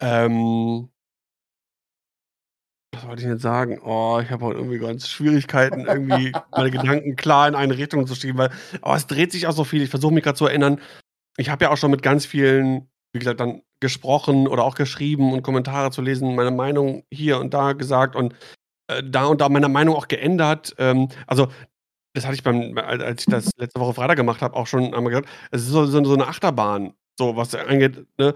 [0.02, 0.90] Ähm
[2.94, 3.80] was wollte ich jetzt sagen?
[3.84, 8.16] Oh, ich habe heute irgendwie ganz Schwierigkeiten, irgendwie meine Gedanken klar in eine Richtung zu
[8.16, 8.50] schieben, weil
[8.82, 9.84] oh, es dreht sich auch so viel.
[9.84, 10.80] Ich versuche mich grad zu erinnern.
[11.38, 15.34] Ich habe ja auch schon mit ganz vielen, wie gesagt, dann gesprochen oder auch geschrieben
[15.34, 18.36] und Kommentare zu lesen, meine Meinung hier und da gesagt und,
[18.90, 20.76] äh, da und da meine Meinung auch geändert.
[20.80, 21.50] Ähm, also,
[22.16, 24.86] das hatte ich beim al als ich das letzte Woche Freitag gemacht habe, auch schon
[24.96, 25.30] einmal gesagt.
[25.52, 28.36] Es ist so so 'ne Achterbahn, so was angeht, ne?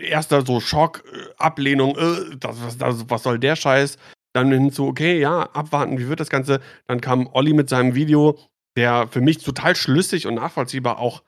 [0.00, 3.98] Erster so Schock, äh, Ablehnung, äh, das was das was soll der Scheiß?
[4.34, 7.94] Dann hin zu: „Okay, ja, abwarten, wie wird das Ganze?“ Dann kam Olli mit seinem
[7.96, 8.38] Video,
[8.76, 11.22] der für mich total schlüssig und nachvollziehbar auch,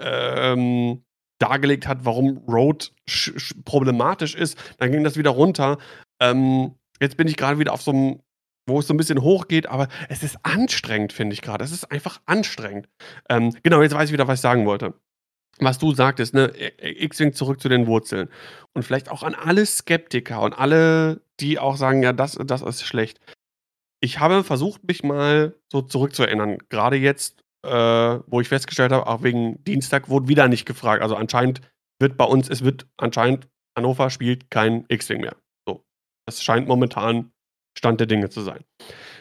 [0.00, 1.04] ähm,
[1.40, 4.58] dargelegt hat, warum Road sch sch problematisch ist.
[4.78, 5.78] Dann ging das wieder runter.
[6.20, 8.20] Ähm, jetzt bin ich grade wieder auf so 'm
[8.68, 11.64] wo es so 'n bisschen hochgeht, aber es ist anstrengend, finde ich grade.
[11.64, 12.88] Es ist einfach anstrengend.
[13.30, 14.94] Ähm, genau, jetzt weiß ich wieder, was ich sagen wollte.
[15.58, 18.28] Was du sagtest, ne, X-Wing zurück zu den Wurzeln.
[18.74, 22.84] Und vielleicht auch an alle Skeptiker und alle, die auch sagen: „Ja, das das ist
[22.84, 23.20] schlecht.“
[24.00, 26.58] Ich habe versucht, mich mal so zurückzuerinnern.
[26.70, 31.02] Grade jetzt, äh, wo ich festgestellt habe, auch wegen Dienstag wurde wieder nicht gefragt.
[31.02, 31.60] Also, anscheinend
[32.00, 35.36] wird bei uns es wird anscheinend Hannover spielt kein X-Wing mehr.
[35.68, 35.84] So.
[36.26, 37.32] Das scheint momentan
[37.78, 38.64] Stand der Dinge zu sein.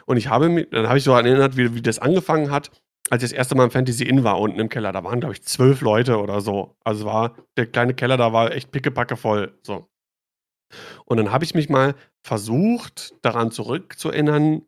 [0.07, 2.71] Und ich habe mi dann habe ich so erinnert, wie wie das angefangen hat,
[3.11, 4.91] als ich das erste Mal im Fantasy Inn war unten im Keller.
[4.93, 6.75] Da waren, glaube ich, 12 Leute oder so.
[6.85, 9.87] Also, war der kleine Keller da war echt pickepacke voll, so.
[11.07, 14.61] Und dann habe ich mich mal versucht, daran zurückzuerinnern,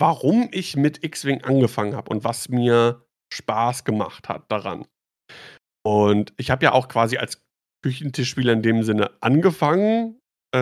[0.00, 4.86] warum ich mit X-Wing angefangen habe und was mir Spaß gemacht hat daran.
[5.84, 7.42] Und ich habe ja auch quasi als
[7.84, 10.20] Küchentischspieler in dem Sinne angefangen,
[10.54, 10.58] äh,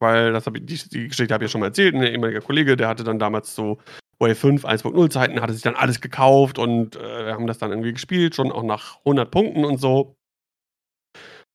[0.00, 1.94] weil das habe ich die die Geschichte habe ich ja schon mal erzählt.
[1.94, 3.78] 'N ehemaliger Kollege, der hatte dann damals so
[4.22, 7.70] Wave 5, 1.0 Zeiten, hatte sich dann alles gekauft und, äh, wir haben das dann
[7.72, 10.16] irgendwie gespielt, schon auch nach 100 Punkten und so.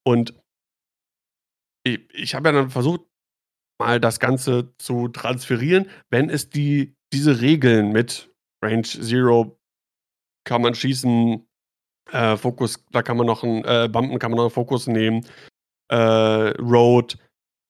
[0.06, 0.34] Und
[1.86, 3.02] i ich habe ja dann versucht,
[3.80, 8.32] mal das Ganze zu transferieren, wenn es die diese Regeln mit
[8.64, 9.58] Range 0
[10.46, 11.48] kann man schießen,
[12.12, 15.26] äh, Fokus da kann man noch 'n äh, Bumpen kann man noch 'n Fokus nehmen,
[15.92, 17.18] äh, Road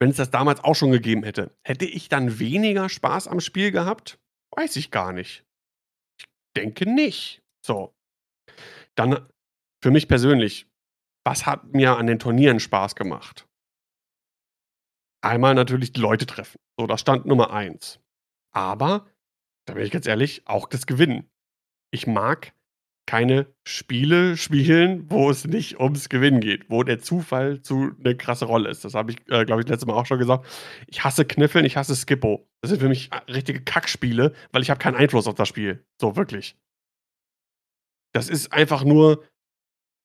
[0.02, 3.72] wenn es das damals auch schon gegeben hätte, hätte ich dann weniger Spaß am Spiel
[3.72, 4.18] gehabt?
[4.56, 5.46] Weiß ich gar nicht.
[6.20, 6.26] Ich
[6.56, 7.42] denke nicht.
[7.66, 7.94] So.
[8.96, 9.28] Dann
[9.84, 10.68] für mich persönlich,
[11.26, 13.48] was hat mir an den Turnieren Spaß gemacht?
[15.22, 16.58] Einmal natürlich die Leute treffen.
[16.80, 18.00] So, das stand Nummer eins.
[18.54, 19.12] Aber,
[19.66, 21.30] da bin ich ganz ehrlich, auch das Gewinnen.
[21.92, 22.54] Ich mag
[23.08, 28.46] keine Spiele spielen, wo es nicht ums Gewinnen geht, wo der Zufall zu 'ne krasse
[28.46, 28.86] Rolle ist.
[28.86, 30.46] Das habe ich, äh, glaube ich, letztes Mal auch schon gesagt.
[30.88, 32.48] Ich hasse Kniffeln, ich hasse Skippo.
[32.62, 35.86] Das sind für mich a richtige Kackspiele, weil ich habe keinen Einfluss auf das Spiel.
[36.02, 36.56] So, wirklich.
[38.16, 39.24] Das ist einfach nur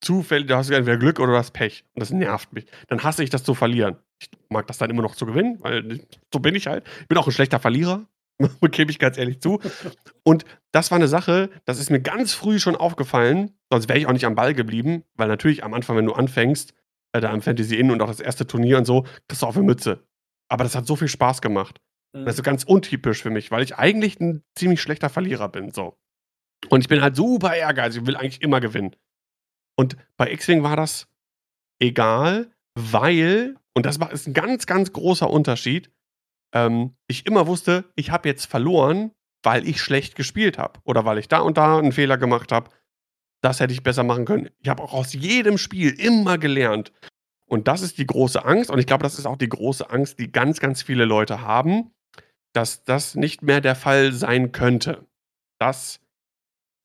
[0.01, 2.65] zufällig, da hast du entweder Glück oder du hast Pech und das nervt mich.
[2.89, 3.97] Dann hasse ich das zu verlieren.
[4.21, 6.01] Ich mag das dann immer noch zu gewinnen, weil
[6.33, 6.85] so bin ich halt.
[7.01, 8.07] Ich bin auch 'n schlechter Verlierer,
[8.71, 9.59] gebe ich ganz ehrlich zu.
[10.23, 14.07] Und das war 'ne Sache, das ist mir ganz früh schon aufgefallen, sonst wäre ich
[14.07, 16.73] auch nicht am Ball geblieben, weil natürlich am Anfang, wenn du anfängst,
[17.13, 19.55] äh, da am Fantasy Inn und auch das erste Turnier und so, kriegst du auf
[19.55, 20.03] 'ne Mütze.
[20.49, 21.79] Aber das hat so viel Spaß gemacht.
[22.13, 22.25] Mhm.
[22.25, 25.95] Das ist ganz untypisch für mich, weil ich eigentlich 'n ziemlich schlechter Verlierer bin, so.
[26.69, 28.95] Und ich bin halt super ehrgeizig und will eigentlich immer gewinnen.
[29.77, 31.07] Und bei X-Wing war das
[31.81, 35.91] egal, weil und das war ist 'n ganz, ganz großer Unterschied,
[36.53, 39.11] ähm, ich immer wusste, ich habe jetzt verloren,
[39.43, 42.69] weil ich schlecht gespielt habe oder weil ich da und da 'n Fehler gemacht habe.
[43.41, 44.49] Das hätte ich besser machen können.
[44.59, 46.93] Ich habe auch aus jedem Spiel immer gelernt.
[47.45, 50.17] Und das ist die große Angst und ich glaube, das ist auch die große Angst,
[50.19, 51.91] die ganz, ganz viele Leute haben,
[52.53, 55.05] dass das nicht mehr der Fall sein könnte.
[55.59, 55.99] Dass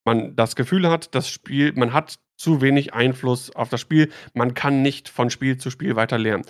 [0.04, 4.10] man das Gefühl hat, das Spiel man hat zu wenig Einfluss auf das Spiel.
[4.32, 6.44] Man kann nicht von Spiel zu Spiel weiter lernen.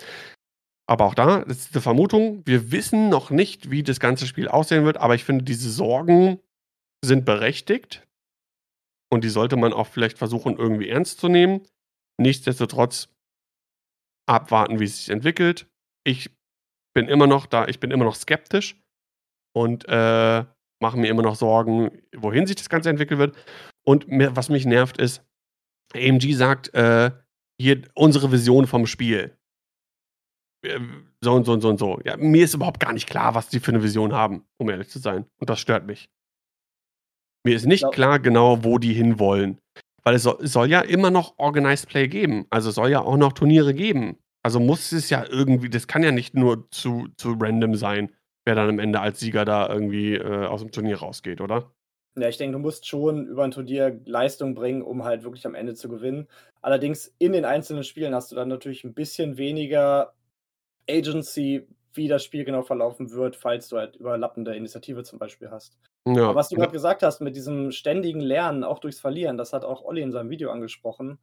[0.89, 2.41] Aber auch da ist 'ne Vermutung.
[2.47, 6.39] Wir wissen noch nicht, wie das ganze Spiel aussehen wird, aber ich finde, diese Sorgen
[7.05, 8.07] sind berechtigt.
[9.11, 11.61] Und die sollte man auch vielleicht versuchen, irgendwie ernst zu nehmen.
[12.19, 13.07] Nichtsdestotrotz
[14.27, 15.67] abwarten, wie es sich entwickelt.
[16.05, 16.31] Ich
[16.95, 18.75] bin immer noch da ich bin immer noch skeptisch
[19.55, 20.45] und, äh,
[20.81, 23.37] mache mir immer noch Sorgen, wohin sich das Ganze entwickeln wird.
[23.85, 25.23] Und mir was mich nervt, ist,
[25.93, 27.11] AMG sagt, äh,
[27.61, 29.38] hier unsere Vision vom Spiel.
[30.63, 31.99] Ähm, so und so und so und so.
[32.03, 34.89] Ja, mir ist überhaupt gar nicht klar, was die für 'ne Vision haben, um ehrlich
[34.89, 35.25] zu sein.
[35.39, 36.07] Und das stört mich.
[37.45, 39.59] Mir ist nicht klar genau, wo die hinwollen.
[40.03, 42.45] Weil es so es soll ja immer noch Organized Play geben.
[42.49, 44.17] Also, es soll ja auch noch Turniere geben.
[44.43, 48.11] Also, muss es ja irgendwie das kann ja nicht nur zu zu random sein,
[48.45, 51.71] wer dann am Ende als Sieger da irgendwie, äh, aus'm Turnier rausgeht, oder?
[52.17, 55.53] Ja, ich denke, du musst schon über 'n Turnier Leistung bringen, um halt wirklich am
[55.55, 56.27] Ende zu gewinnen.
[56.61, 60.13] Allerdings in den einzelnen Spielen hast du dann natürlich 'n bisschen weniger
[60.89, 65.77] Agency, wie das Spiel genau verlaufen wird, falls du halt überlappende Initiative zum Beispiel hast.
[66.05, 69.65] Ja, was du grad gesagt hast mit diesem ständigen Lernen, auch durchs Verlieren, das hat
[69.65, 71.19] auch Olli in seinem Video angesprochen,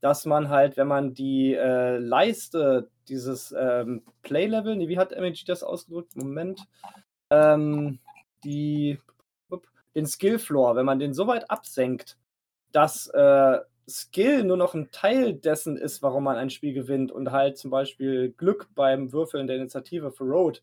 [0.00, 5.44] dass man halt, wenn man die, äh, Leiste dieses, ähm, Play-Level ne, wie hat MAG
[5.46, 6.16] das ausgedrückt?
[6.16, 6.60] Moment.
[7.30, 7.98] Ähm,
[8.44, 8.98] die
[9.96, 12.18] den Skill Floor, wenn man den so weit absenkt,
[12.70, 17.30] dass, äh, Skill nur noch 'n Teil dessen ist, warum man ein Spiel gewinnt und
[17.30, 20.62] halt zum Beispiel Glück beim Würfeln der Initiative für Road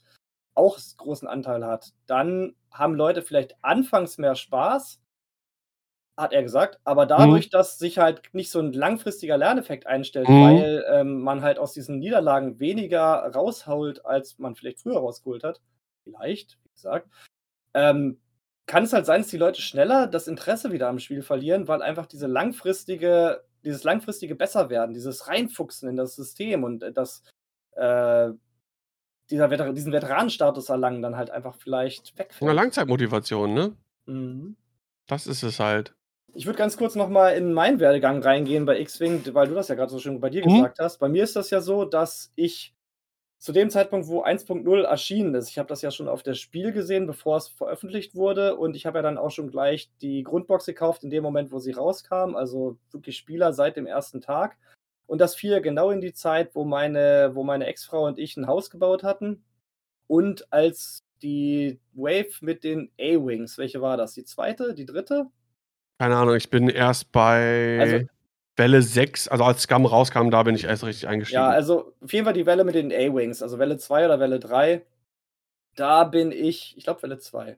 [0.56, 4.98] auch großen Anteil hat, dann haben Leute vielleicht anfangs mehr Spaß
[6.18, 7.44] hat er gesagt, aber Mhm.
[7.48, 10.34] dadurch, dass sich halt nicht so 'n langfristiger Lerneffekt einstellt, Mhm.
[10.38, 15.62] weil, ähm, man halt aus diesen Niederlagen weniger rausholt, als man vielleicht früher rausgeholt hat
[16.04, 17.10] vielleicht, wie gesagt,
[17.76, 18.20] ähm,
[18.66, 21.82] kann es halt sein, dass die Leute schneller das Interesse wieder am Spiel verlieren, weil
[21.82, 27.24] einfach diese langfristige dieses langfristige Besserwerden, dieses Reinfuchsen in das System und, äh, das,
[27.76, 28.30] äh
[29.30, 32.54] dieser Vetera diesen Veteranenstatus erlangen dann halt einfach vielleicht wegfällt.
[32.54, 33.76] Langzeitmotivation, ne?
[34.06, 34.58] Mhm.
[35.08, 35.94] Das ist es halt.
[36.34, 39.68] Ich würde ganz kurz noch mal in meinen Werdegang reingehen bei X-Wing, weil du das
[39.68, 40.56] ja grad so schön bei dir Mhm.
[40.56, 40.98] gesagt hast.
[40.98, 42.73] Bei mir ist das ja so, dass ich
[43.44, 46.72] zu dem Zeitpunkt, wo 1.0 erschienen ist ich habe das ja schon auf der Spiel
[46.72, 50.66] gesehen, bevor es veröffentlicht wurde und ich habe ja dann auch schon gleich die Grundbox
[50.66, 54.22] gekauft in dem Moment, wo sie rauskam, also wirklich Spieler seit dem 1.
[54.22, 54.56] Tag.
[55.08, 58.48] Und das fiel genau in die Zeit, wo meine wo meine Ex-Frau und ich 'n
[58.48, 59.44] Haus gebaut hatten
[60.08, 64.14] und als die Wave mit den A-Wings welche war das?
[64.14, 65.26] Die 2., die 3.?
[66.00, 68.08] Keine Ahnung, ich bin erst Also bei
[68.58, 71.50] Welle 6 also, als Scum rauskam, da bin ich erst richtig Ja, eingestiegen.
[71.50, 74.86] also, auf jeden Fall die Welle mit den A-Wings, also, Welle 2 oder Welle 3.
[75.76, 77.58] Da bin ich ich glaube Welle 2.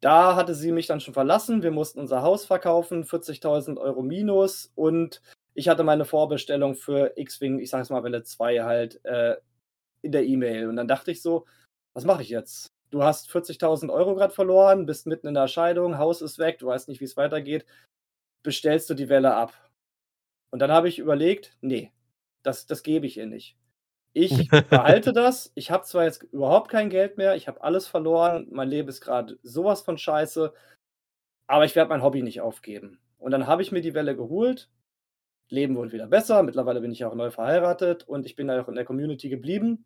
[0.00, 1.62] Da hatte sie mich dann schon verlassen.
[1.62, 5.22] Wir mussten unser Haus verkaufen, 40.000 € minus und
[5.54, 9.36] ich hatte meine Vorbestellung für X-Wing, ich sage jetzt mal Welle 2 halt, äh,
[10.02, 10.68] in der E-Mail.
[10.68, 11.46] Und dann dachte ich so:
[11.94, 15.98] „Was mache ich jetzt?“ Du hast 40.000 € grad verloren, bist mitten in der Scheidung,
[15.98, 17.66] Haus ist weg, du weißt nicht, wie's weitergeht.
[18.44, 19.63] Bestellst du die Welle ab?
[20.54, 21.90] Und dann habe ich überlegt: „Ne,
[22.44, 23.56] das das gebe ich ihr nicht.“
[24.12, 24.30] Ich
[24.70, 25.50] behalte das.
[25.56, 29.00] Ich habe zwar jetzt überhaupt kein Geld mehr, ich habe alles verloren, mein Leben ist
[29.00, 30.52] gerade sowas von scheiße,
[31.48, 33.00] aber ich werde mein Hobby nicht aufgeben.
[33.18, 34.70] Und dann habe ich mir die Welle geholt.
[35.48, 36.44] Leben wurde wieder besser.
[36.44, 39.84] Mittlerweile bin ich auch neu verheiratet und ich bin auch in der Community geblieben.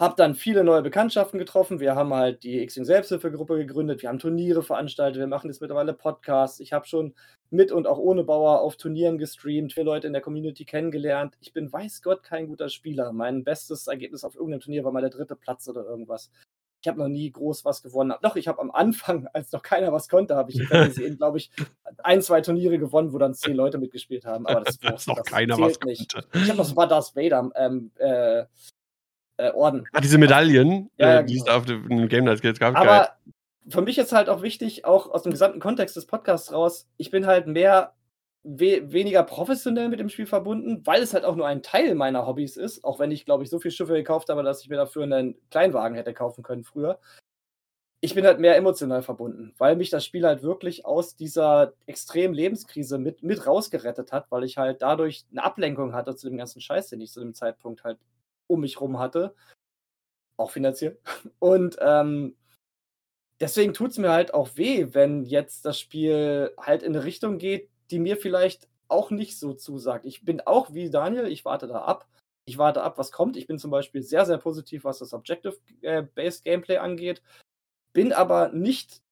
[0.00, 1.78] Habe dann viele neue Bekanntschaften getroffen.
[1.78, 4.00] Wir haben halt die X-Wing Selbsthilfegruppe gegründet.
[4.00, 5.20] Wir haben Turniere veranstaltet.
[5.20, 6.58] Wir machen jetzt mittlerweile Podcasts.
[6.60, 7.14] Ich habe schon
[7.50, 11.36] mit und auch ohne Bauer auf Turnieren gestreamt, viele Leute in der Community kennengelernt.
[11.40, 13.12] Ich bin, weiß Gott, kein guter Spieler.
[13.12, 16.30] Mein bestes Ergebnis auf irgendeinem Turnier war mal der dritte Platz oder irgendwas.
[16.80, 18.14] Ich habe noch nie groß was gewonnen.
[18.22, 21.50] Doch, ich habe am Anfang, als noch keiner was konnte, habe ich gesehen, glaube ich,
[21.98, 24.46] ein, zwei Turniere gewonnen, wo dann zehn Leute mitgespielt haben.
[24.46, 26.16] Aber das, Als noch keiner was nicht.
[26.32, 28.46] Ich habe noch so ein paar Darth Vader ähm, äh,
[29.40, 29.86] äh, Orden.
[29.92, 31.52] Ah, diese Medaillen, Ja, ja, äh, die es genau.
[31.52, 32.74] da auf dem Game Night gab.
[32.74, 32.76] geil.
[32.76, 33.10] Aber
[33.68, 37.10] für mich ist halt auch wichtig, auch aus dem gesamten Kontext des Podcasts raus, ich
[37.10, 37.94] bin halt mehr
[38.42, 42.26] we weniger professionell mit dem Spiel verbunden, weil es halt auch nur ein Teil meiner
[42.26, 44.76] Hobbys ist, auch wenn ich, glaube ich, so viele Schiffe gekauft habe, dass ich mir
[44.76, 46.98] dafür einen Kleinwagen hätte kaufen können früher.
[48.02, 52.32] Ich bin halt mehr emotional verbunden, weil mich das Spiel halt wirklich aus dieser extremen
[52.32, 56.62] Lebenskrise mit, mit rausgerettet hat, weil ich halt dadurch eine Ablenkung hatte zu dem ganzen
[56.62, 57.98] Scheiß, den ich zu dem Zeitpunkt halt
[58.50, 59.34] um mich rum hatte.
[60.36, 60.98] Auch finanziell.
[61.38, 62.36] Und ähm,
[63.40, 67.38] deswegen tut es mir halt auch weh, wenn jetzt das Spiel halt in eine Richtung
[67.38, 70.04] geht, die mir vielleicht auch nicht so zusagt.
[70.04, 72.08] Ich bin auch wie Daniel, ich warte da ab.
[72.46, 73.36] Ich warte ab, was kommt.
[73.36, 77.22] Ich bin zum Beispiel sehr, sehr positiv, was das Objective-Based Gameplay angeht.
[77.92, 79.02] Bin aber nicht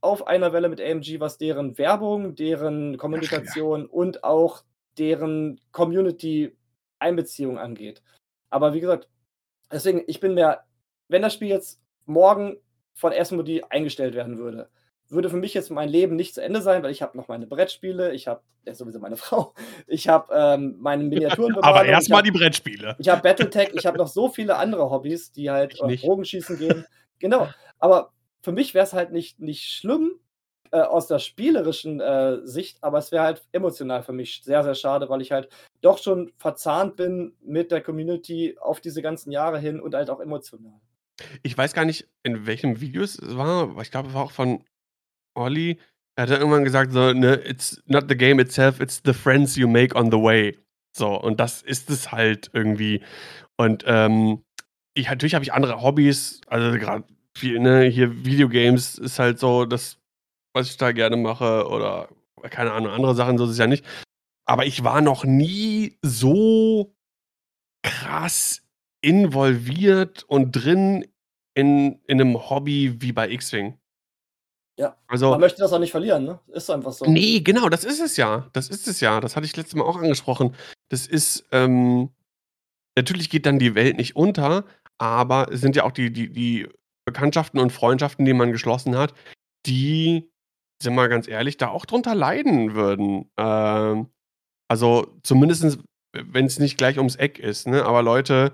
[0.00, 4.64] auf einer Welle mit AMG, was deren Werbung, deren Kommunikation und auch
[4.98, 8.02] deren Community-Einbeziehung angeht.
[8.52, 9.08] Aber wie gesagt,
[9.72, 10.60] deswegen, ich bin mir,
[11.08, 12.58] wenn das Spiel jetzt morgen
[12.92, 14.68] von Asmodee eingestellt werden würde,
[15.08, 17.46] würde für mich jetzt mein Leben nicht zu Ende sein, weil ich habe noch meine
[17.46, 19.54] Brettspiele, ich habe ja, sowieso meine Frau,
[19.86, 22.94] ich habe ähm, meine Miniaturen Aber erstmal die Brettspiele.
[22.98, 26.04] ich habe Battletech, ich habe noch so viele andere Hobbys, die halt nicht.
[26.04, 26.84] Bogenschießen gehen.
[27.18, 27.48] Genau.
[27.78, 28.12] Aber
[28.42, 30.18] für mich wäre es halt nicht, nicht schlimm
[30.72, 34.74] äh, aus der spielerischen äh, Sicht, aber es wäre halt emotional für mich sehr, sehr
[34.74, 35.48] schade, weil ich halt
[35.82, 40.20] doch schon verzahnt bin mit der Community auf diese ganzen Jahre hin und halt auch
[40.20, 40.80] emotional.
[41.42, 44.32] Ich weiß gar nicht, in welchem Video es war, aber ich glaube, es war auch
[44.32, 44.64] von
[45.34, 45.78] Olli.
[46.16, 49.56] Er hat ja irgendwann gesagt, so, ne, it's not the game itself, it's the friends
[49.56, 50.58] you make on the way.
[50.96, 53.02] So, und das ist es halt irgendwie.
[53.56, 54.42] Und ähm,
[54.94, 57.04] ich, natürlich habe ich andere Hobbys, also gerade
[57.36, 59.98] viel, ne, hier Videogames ist halt so das,
[60.54, 62.08] was ich da gerne mache oder
[62.50, 63.84] keine Ahnung, andere Sachen, so ist es ja nicht.
[64.44, 66.94] Aber ich war noch nie so
[67.82, 68.62] krass
[69.00, 71.06] involviert und drin
[71.54, 73.78] in, in einem Hobby wie bei X-Wing.
[74.78, 74.96] Ja.
[75.06, 76.40] Also, Man möchte das auch nicht verlieren, ne?
[76.48, 77.04] Ist einfach so.
[77.04, 78.48] Nee, genau, das ist es ja.
[78.52, 79.20] Das ist es ja.
[79.20, 80.56] Das hatte ich letztes Mal auch angesprochen.
[80.88, 82.10] Das ist, ähm,
[82.96, 84.64] natürlich geht dann die Welt nicht unter,
[84.98, 86.68] aber es sind ja auch die, die, die
[87.04, 89.12] Bekanntschaften und Freundschaften, die man geschlossen hat,
[89.66, 90.31] die,
[90.82, 93.30] sind wir ganz ehrlich, da auch drunter leiden würden.
[93.38, 94.08] Ähm,
[94.68, 95.78] also zumindest,
[96.12, 97.84] wenn es nicht gleich ums Eck ist, ne?
[97.84, 98.52] Aber Leute,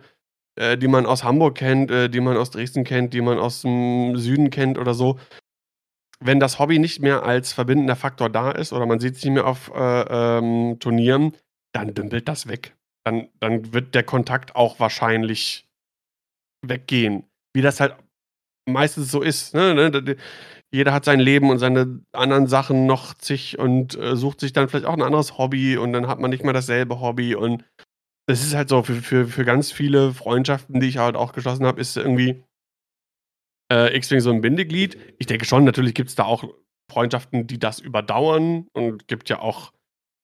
[0.57, 3.63] äh, die man aus Hamburg kennt, äh, die man aus Dresden kennt, die man aus
[3.63, 5.19] dem Süden kennt oder so,
[6.21, 9.35] wenn das Hobby nicht mehr als verbindender Faktor da ist oder man sieht es nicht
[9.35, 11.37] mehr auf äh, ähm, Turnieren,
[11.73, 12.77] dann dümpelt das weg.
[13.05, 15.69] Dann, dann wird der Kontakt auch wahrscheinlich
[16.67, 17.25] weggehen.
[17.55, 17.95] Wie das halt
[18.69, 19.55] meistens so ist.
[19.55, 20.17] Ne?
[20.71, 24.69] Jeder hat sein Leben und seine anderen Sachen noch zig und äh, sucht sich dann
[24.69, 27.65] vielleicht auch ein anderes Hobby und dann hat man nicht mehr dasselbe Hobby und
[28.27, 31.65] das ist halt so für, für, für ganz viele Freundschaften, die ich halt auch geschlossen
[31.65, 32.45] habe, ist irgendwie
[33.73, 34.99] äh, X-Wing so ein Bindeglied.
[35.19, 36.45] Ich denke schon, natürlich gibt es da auch
[36.91, 39.73] Freundschaften, die das überdauern und gibt ja auch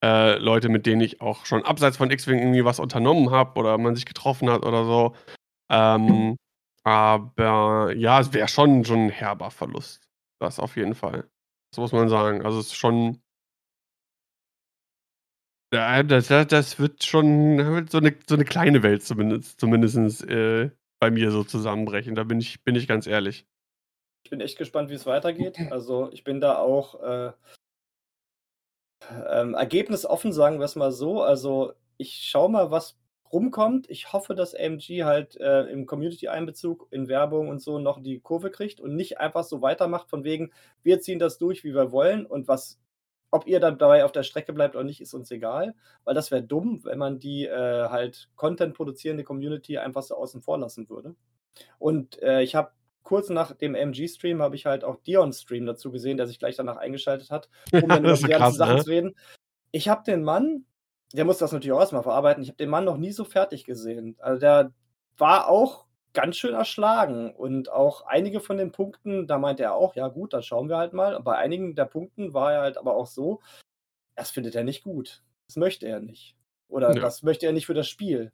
[0.05, 3.79] äh, Leute, mit denen ich auch schon abseits von X-Wing irgendwie was unternommen habe oder
[3.79, 5.15] man sich getroffen hat oder so.
[5.71, 6.37] Ähm,
[6.85, 10.04] aber ja, es wäre schon, schon ein herber Verlust.
[10.45, 11.27] Das auf jeden Fall.
[11.73, 12.45] Das muss man sagen.
[12.45, 13.23] Also es ist schon.
[15.73, 21.11] Ja, das, das, wird schon so eine, so eine kleine Welt zumindest, zumindest äh, bei
[21.11, 22.15] mir so zusammenbrechen.
[22.15, 23.47] Da bin ich, bin ich ganz ehrlich.
[24.25, 25.57] Ich bin echt gespannt, wie es weitergeht.
[25.73, 27.33] Also ich bin da auch äh,
[29.31, 31.23] ähm, ergebnisoffen, sagen wir es mal so.
[31.23, 32.97] Also ich schaue mal, was
[33.35, 33.91] rumkommt.
[33.91, 38.51] Ich hoffe, dass AMG halt äh, im Community-Einbezug, in Werbung und so noch die Kurve
[38.51, 40.53] kriegt und nicht einfach so weitermacht von wegen,
[40.83, 42.81] wir ziehen das durch, wie wir wollen und was,
[43.31, 45.75] ob ihr dann dabei auf der Strecke bleibt oder nicht, ist uns egal,
[46.05, 50.41] weil das wäre dumm, wenn man die äh, halt Content produzierende Community einfach so außen
[50.41, 51.15] vor lassen würde.
[51.79, 52.71] Und äh, ich habe
[53.03, 56.77] kurz nach dem MG-Stream habe ich halt auch Dion-Stream dazu gesehen, der sich gleich danach
[56.77, 58.85] eingeschaltet hat, um dann über die ganzen Sachen ne?
[58.85, 59.15] zu reden.
[59.73, 60.65] Ich habe den Mann
[61.17, 62.43] der muss das natürlich auch erst mal verarbeiten.
[62.43, 64.17] Ich habe den Mann noch nie so fertig gesehen.
[64.21, 64.73] Also, der
[65.17, 69.95] war auch ganz schön erschlagen und auch einige von den Punkten, da meinte er auch:
[69.97, 72.79] „Ja gut, dann schauen wir halt mal.“ Und bei einigen der Punkten war er halt
[72.79, 73.41] aber auch so,
[74.17, 75.23] das findet er nicht gut.
[75.49, 76.37] Das möchte er nicht.
[76.69, 77.03] Oder Ja.
[77.03, 78.33] das möchte er nicht für das Spiel.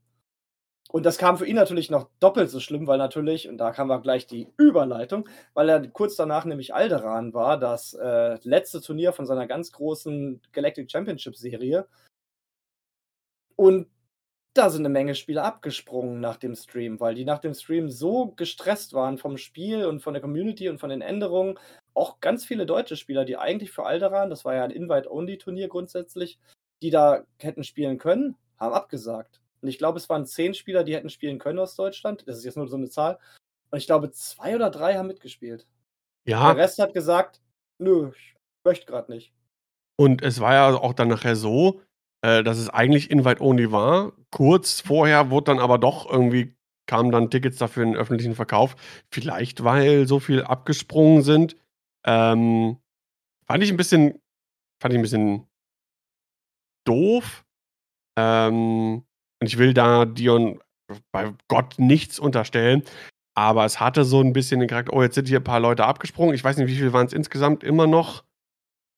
[0.93, 3.90] Und das kam für ihn natürlich noch doppelt so schlimm, weil natürlich und da kam
[3.93, 9.12] auch gleich die Überleitung, weil er kurz danach nämlich Alderan war, das, äh, letzte Turnier
[9.12, 11.86] von seiner ganz großen Galactic Championship Serie.
[13.61, 13.89] Und
[14.55, 18.32] da sind 'ne Menge Spieler abgesprungen nach dem Stream, weil die nach dem Stream so
[18.37, 21.59] gestresst waren vom Spiel und von der Community und von den Änderungen.
[21.95, 26.41] Auch ganz viele deutsche Spieler, die eigentlich für Alderan das war ja 'n Invite-Only-Turnier grundsätzlich,
[26.82, 29.43] die da hätten spielen können, haben abgesagt.
[29.62, 32.24] Und ich glaube, es waren 10 Spieler, die hätten spielen können aus Deutschland.
[32.28, 33.19] Das ist jetzt nur so 'ne Zahl.
[33.70, 35.66] Und ich glaube, 2 oder 3 haben mitgespielt.
[36.47, 36.57] Der Ja.
[36.57, 37.43] Rest hat gesagt:
[37.78, 39.31] „Nö, ich möchte grad nicht.“
[40.01, 41.82] Und es war ja auch dann nachher so,
[42.23, 44.13] äh, dass es eigentlich Invite Only war.
[44.31, 46.55] Kurz vorher wurde dann aber doch irgendwie
[46.87, 48.77] kamen dann Tickets dafür in 'n öffentlichen Verkauf.
[49.13, 51.57] Vielleicht, weil so viel abgesprungen sind.
[52.07, 52.79] Ähm,
[53.49, 54.21] fand ich 'n bisschen
[54.83, 55.47] fand ich 'n bisschen
[56.87, 57.45] doof.
[58.19, 59.05] Ähm,
[59.41, 60.61] und ich will da Dion
[61.13, 62.83] bei Gott nichts unterstellen,
[63.37, 65.87] aber es hatte so 'n bisschen den Charakter: „Oh, jetzt sind hier 'n paar Leute
[65.87, 67.65] abgesprungen.“ Ich weiß nicht, wie viel waren's insgesamt?
[67.65, 68.25] Immer noch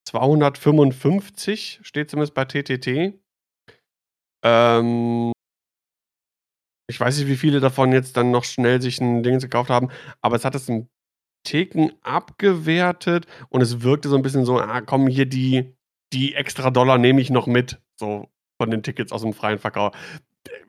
[0.07, 3.19] 255, steht zumindest bei TTT.
[4.43, 5.33] Ähm
[6.89, 9.89] ich weiß nicht, wie viele davon jetzt dann noch schnell sich 'n Dings gekauft haben,
[10.21, 10.89] aber es hat es 'n
[11.45, 15.75] Ticken abgewertet und es wirkte so 'n bisschen so: „Ah, komm, hier die
[16.13, 18.29] die extra Dollar nehme ich noch mit“, so
[18.61, 19.95] von den Tickets aus'm freien Verkauf.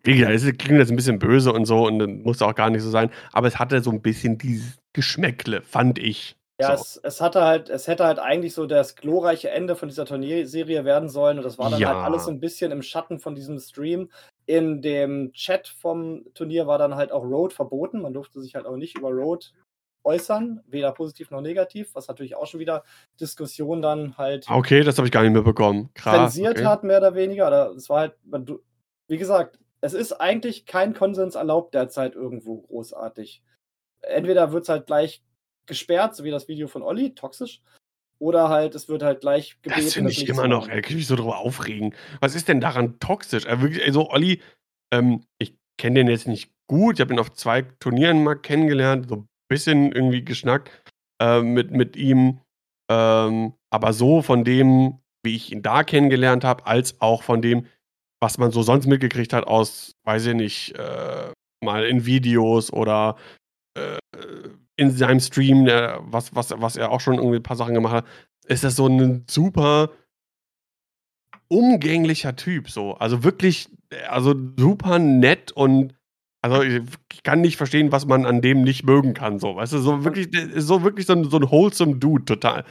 [0.05, 2.83] Wie gesagt, es klingt jetzt 'n bisschen böse und so und muss auch gar nicht
[2.83, 6.83] so sein, aber es hatte so 'n bisschen dieses Geschmäckle, fand ich, Ja, so.
[6.83, 10.85] es es hatte halt es hätte halt eigentlich so das glorreiche Ende von dieser Turnierserie
[10.85, 12.37] werden sollen und das war dann halt alles so Ja.
[12.37, 14.11] 'n bisschen im Schatten von diesem Stream.
[14.47, 18.03] In dem Chat vom Turnier war dann halt auch Road verboten.
[18.03, 19.53] Man durfte sich halt auch nicht über Road
[20.05, 22.85] äußern, weder positiv noch negativ, was natürlich auch schon wieder
[23.21, 25.91] Diskussionen dann halt Ah, okay, das habe ich gar nicht mitbekommen.
[25.95, 26.67] Krass, zensiert okay.
[26.67, 27.47] hat, mehr oder weniger.
[27.49, 28.15] Oder es war halt
[29.09, 33.43] wie gesagt, es ist eigentlich kein Konsens erlaubt derzeit irgendwo großartig.
[34.03, 35.23] Entweder wird's halt gleich
[35.67, 37.61] gesperrt, so wie das Video von Olli, toxisch,
[38.21, 40.97] oder halt es wird halt gleich gebeten, Das finde ich immer noch ey, kann ich
[40.97, 41.95] mich so drüber aufregen.
[42.21, 43.45] Was ist denn daran toxisch?
[43.47, 44.41] Wirklich, also Olli,
[44.93, 46.97] ähm, ich kenne den jetzt nicht gut.
[46.97, 50.71] Ich habe ihn auf 2 Turnieren mal kennengelernt, so 'n bisschen irgendwie geschnackt,
[51.21, 52.41] äh, mit mit ihm.
[52.91, 57.67] Ähm, aber so von dem, wie ich ihn da kennengelernt habe, als auch von dem,
[58.23, 61.33] was man so sonst mitgekriegt hat aus, weiß ich nicht, äh,
[61.65, 63.17] mal in Videos oder,
[63.77, 63.99] äh,
[64.77, 67.95] in seinem Stream, äh, was was was er auch schon irgendwie 'n paar Sachen gemacht
[67.95, 68.07] hat,
[68.47, 69.91] ist das so 'nen super
[71.51, 72.95] umgänglicher Typ so.
[72.95, 73.69] Also wirklich,
[74.09, 75.95] also super nett und
[76.43, 76.83] also, ich
[77.23, 79.79] kann nicht verstehen, was man an dem nicht mögen kann so, weißt du?
[79.79, 82.65] So wirklich so wirklich so 'n so 'n wholesome Dude, total.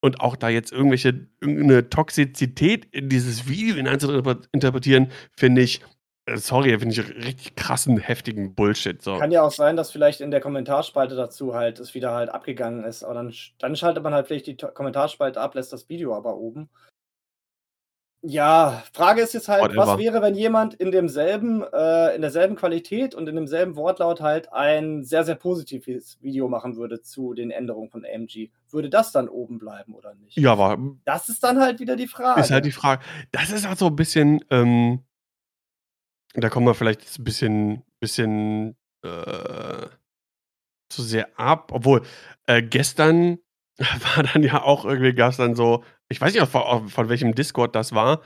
[0.00, 5.10] Und auch da jetzt irgendwelche irgend 'ne Toxizität in dieses Video hinein zu interpre interpretieren,
[5.36, 5.80] finde ich
[6.36, 9.18] sorry, finde ich richtig krassen, heftigen Bullshit, so.
[9.18, 12.84] Kann ja auch sein, dass vielleicht in der Kommentarspalte dazu halt es wieder halt abgegangen
[12.84, 16.36] ist, aber dann dann schaltet man halt vielleicht die Kommentarspalte ab, lässt das Video aber
[16.36, 16.68] oben.
[18.22, 19.98] Ja, Frage ist jetzt halt, was Whatever.
[19.98, 25.04] wäre, wenn jemand in demselben äh, in derselben Qualität und in demselben Wortlaut halt ein
[25.04, 28.50] sehr, sehr positives Video machen würde zu den Änderungen von AMG?
[28.70, 30.36] Würde das dann oben bleiben oder nicht?
[30.36, 30.76] Ja, aber,
[31.06, 32.60] Das ist dann halt wieder die ist halt Frage.
[32.60, 33.02] die Frage.
[33.32, 35.00] Das ist halt so 'n bisschen, ähm
[36.34, 39.86] da kommen wir vielleicht jetzt 'n bisschen bisschen, äh,
[40.90, 41.72] zu sehr ab.
[41.72, 42.02] Obwohl,
[42.46, 43.38] äh, gestern
[44.16, 47.76] war dann ja auch irgendwie gab's dann so ich weiß nicht, von von welchem Discord
[47.76, 48.22] das war.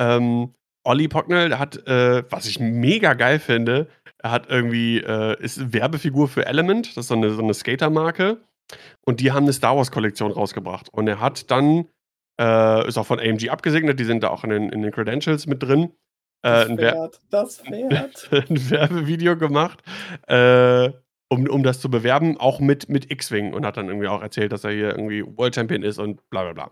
[0.00, 0.54] Ähm,
[0.84, 3.88] Olli Pocknell, hat, äh, was ich mega geil finde
[4.22, 8.38] er hat irgendwie, äh ist Werbefigur für Element, das ist so 'ne so 'ne Skatermarke
[9.06, 10.88] und die haben 'ne Star-Wars-Kollektion rausgebracht.
[10.92, 11.86] Und er hat dann
[12.40, 15.46] äh, ist auch von AMG abgesegnet, die sind da auch in den in den Credentials
[15.48, 15.92] mit drin,
[16.44, 18.28] Das Wer Pferd, das Pferd.
[18.32, 19.82] 'n Werbevideo gemacht,
[20.28, 20.90] äh,
[21.30, 24.52] um um das zu bewerben, auch mit mit X-Wing und hat dann irgendwie auch erzählt,
[24.52, 26.70] dass er hier irgendwie World Champion ist und bla bla bla.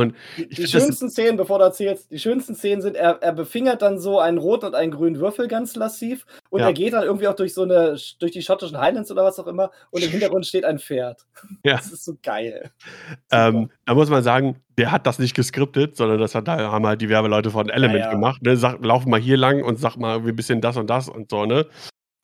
[0.00, 3.20] Und Die ich die das schönsten Szenen, bevor du erzählst die schönsten Szenen sind, er
[3.22, 6.72] er befingert dann so einen roten und einen grünen Würfel ganz lasziv und er Ja.
[6.72, 9.46] geht dann irgendwie auch durch so 'ne sch durch die schottischen Highlands oder was auch
[9.48, 11.26] immer und im Hintergrund steht ein Pferd.
[11.64, 11.76] Ja.
[11.76, 12.70] Das ist so geil.
[13.32, 16.86] Ähm, da muss man sagen, der hat das nicht geskriptet, sondern das hat da haben
[16.86, 18.10] halt die Werbeleute von Ja, Element ja.
[18.10, 18.56] gemacht, ne?
[18.56, 21.30] Sagt: „Lauf mal hier lang und sag mal irgendwie 'n bisschen das und das“ und
[21.30, 21.66] so, ne?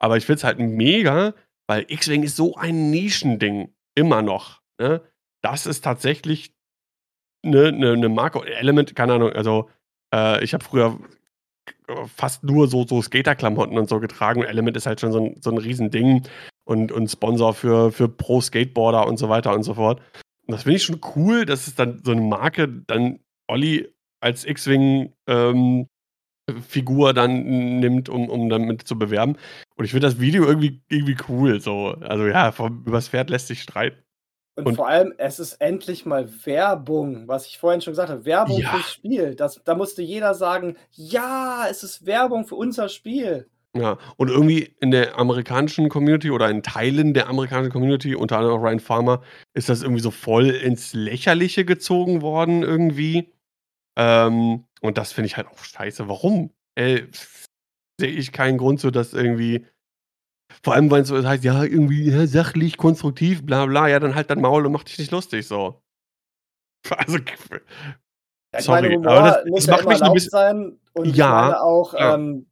[0.01, 1.35] Aber ich finde es halt mega,
[1.69, 5.03] weil X-Wing ist so ein Nischending immer noch, ne?
[5.43, 6.56] Das ist tatsächlich
[7.51, 9.69] 'ne 'ne 'ne Marke Element, keine Ahnung, also,
[10.15, 10.99] äh, ich habe früher
[12.17, 15.51] fast nur so so Skaterklamotten und so getragen Element ist halt schon so 'n so
[15.51, 16.25] 'n Riesending
[16.67, 20.01] und und Sponsor für für Pro-Skateboarder und so weiter und so fort.
[20.47, 23.89] Und das finde ich schon cool, dass es dann so 'ne Marke dann Olli
[24.23, 25.89] als X-Wing, ähm,
[26.69, 29.37] Figur dann nimmt, um um damit zu bewerben.
[29.77, 31.89] Und ich finde das Video irgendwie irgendwie cool so.
[32.03, 33.99] Also, ja, vom übers Pferd lässt sich streiten.
[34.57, 38.25] Und Und vor allem, es ist endlich mal Werbung, was ich vorhin schon gesagt habe,
[38.25, 38.71] Werbung Ja.
[38.71, 39.35] fürs Spiel.
[39.35, 44.75] Das da musste jeder sagen: „Ja, es ist Werbung für unser Spiel.“ Ja, und irgendwie
[44.81, 49.23] in der amerikanischen Community oder in Teilen der amerikanischen Community, unter anderem auch Ryan Farmer,
[49.53, 53.35] ist das irgendwie so voll ins Lächerliche gezogen worden irgendwie.
[53.99, 56.09] Ähm, und das finde ich halt auch scheiße.
[56.09, 56.53] Warum?
[56.77, 57.03] Äh,
[58.01, 59.67] sehe ich keinen Grund so, dass irgendwie
[60.63, 64.31] vor allem, wenn's so heißt, ja, irgendwie, ja, sachlich, konstruktiv, bla bla, ja, dann halt
[64.31, 65.83] dein Maul und mach dich nicht lustig so.
[66.99, 67.19] Also,
[68.53, 70.15] Ja, ich sorry, meine, aber das Humor muss das ja macht immer mich 'n erlaubt
[70.15, 72.15] bisschen sein und ich Ja, auch, klar.
[72.15, 72.47] ähm,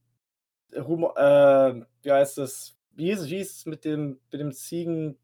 [0.77, 2.77] Humor äh, wie heißt es?
[2.93, 5.19] Wie es wie hieß es mit dem mit dem Ziegen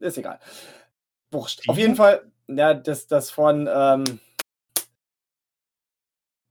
[0.00, 0.38] ist egal.
[1.30, 1.68] Wurscht.
[1.68, 1.96] Auf jeden?
[1.96, 4.04] Fall, ja, das das von, ähm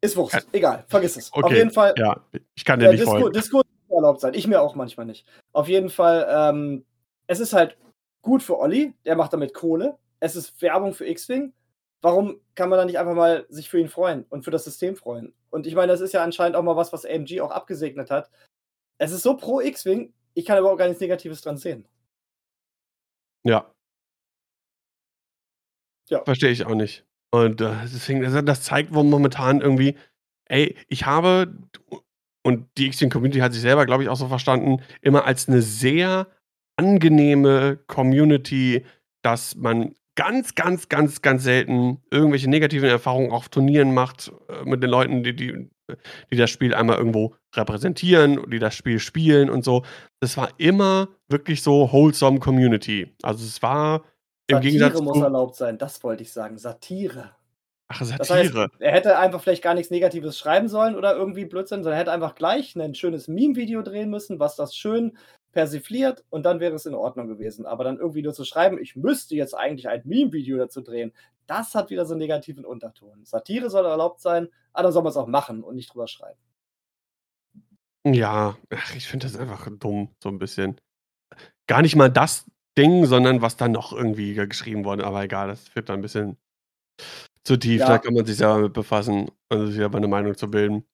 [0.03, 1.31] ist Wurst, egal, vergiss es.
[1.31, 2.18] Auf Okay, jeden Fall ja,
[2.56, 3.35] ich kann dir nicht Disku folgen.
[3.38, 3.52] Muss
[3.91, 4.34] erlaubt sein.
[4.34, 5.26] Ich mir auch manchmal nicht.
[5.53, 6.85] Auf jeden Fall, ähm,
[7.27, 7.77] es ist halt
[8.22, 9.97] gut für Olli, der macht damit Kohle.
[10.19, 11.53] Es ist Werbung für X-Wing.
[12.01, 14.95] Warum kann man da nicht einfach mal sich für ihn freuen und für das System
[14.95, 15.34] freuen?
[15.49, 18.30] Und ich meine, das ist ja anscheinend auch mal was, was AMG auch abgesegnet hat.
[18.97, 21.88] Es ist so pro X-Wing, ich kann überhaupt gar nichts Negatives dran sehen.
[23.43, 23.72] Ja.
[26.09, 26.23] Ja.
[26.23, 27.05] Verstehe ich auch nicht.
[27.31, 29.95] Und, äh, deswegen das zeigt momentan irgendwie
[30.51, 31.53] ey, ich habe
[32.43, 36.27] und die X-Wing-Community hat sich selber, glaube ich, auch so verstanden, immer als 'ne sehr
[36.77, 38.85] angenehme Community,
[39.23, 44.84] dass man ganz, ganz, ganz, ganz selten irgendwelche negativen Erfahrungen auf Turnieren macht, äh, mit
[44.84, 45.69] den Leuten, die die
[46.31, 49.84] die das Spiel einmal irgendwo repräsentieren, die das Spiel spielen und so.
[50.22, 53.13] Das war immer wirklich so wholesome Community.
[53.23, 54.03] Also, es war
[54.47, 57.31] im Gegensatz Satire muss erlaubt sein, das wollte ich sagen, Satire.
[57.93, 58.72] Ach, Das heißt, Satire.
[58.80, 62.11] er hätte einfach vielleicht gar nichts Negatives schreiben sollen oder irgendwie Blödsinn, sondern er hätte
[62.11, 65.18] einfach gleich 'nen schönes Meme-Video drehen müssen, was das schön
[65.51, 67.65] persifliert und dann wäre es in Ordnung gewesen.
[67.65, 71.13] Aber dann irgendwie nur zu schreiben: „Ich müsste jetzt eigentlich ein Meme-Video dazu drehen“,
[71.47, 73.26] das hat wieder so 'n negativen Unterton.
[73.26, 76.38] Satire soll erlaubt sein, aber dann soll man's auch machen und nicht drüber schreiben.
[78.05, 80.81] Ja, ach, ich finde das einfach dumm, so 'n bisschen.
[81.68, 82.45] Gar nicht mal das
[82.77, 86.03] Ding, sondern was dann noch irgendwie ge geschrieben wurde, aber egal, das wird dann 'n
[86.03, 86.38] bisschen
[87.45, 87.99] zu tief, da Ja.
[87.99, 90.85] kann man sich selber mit befassen und sich selber 'ne Meinung zu bilden.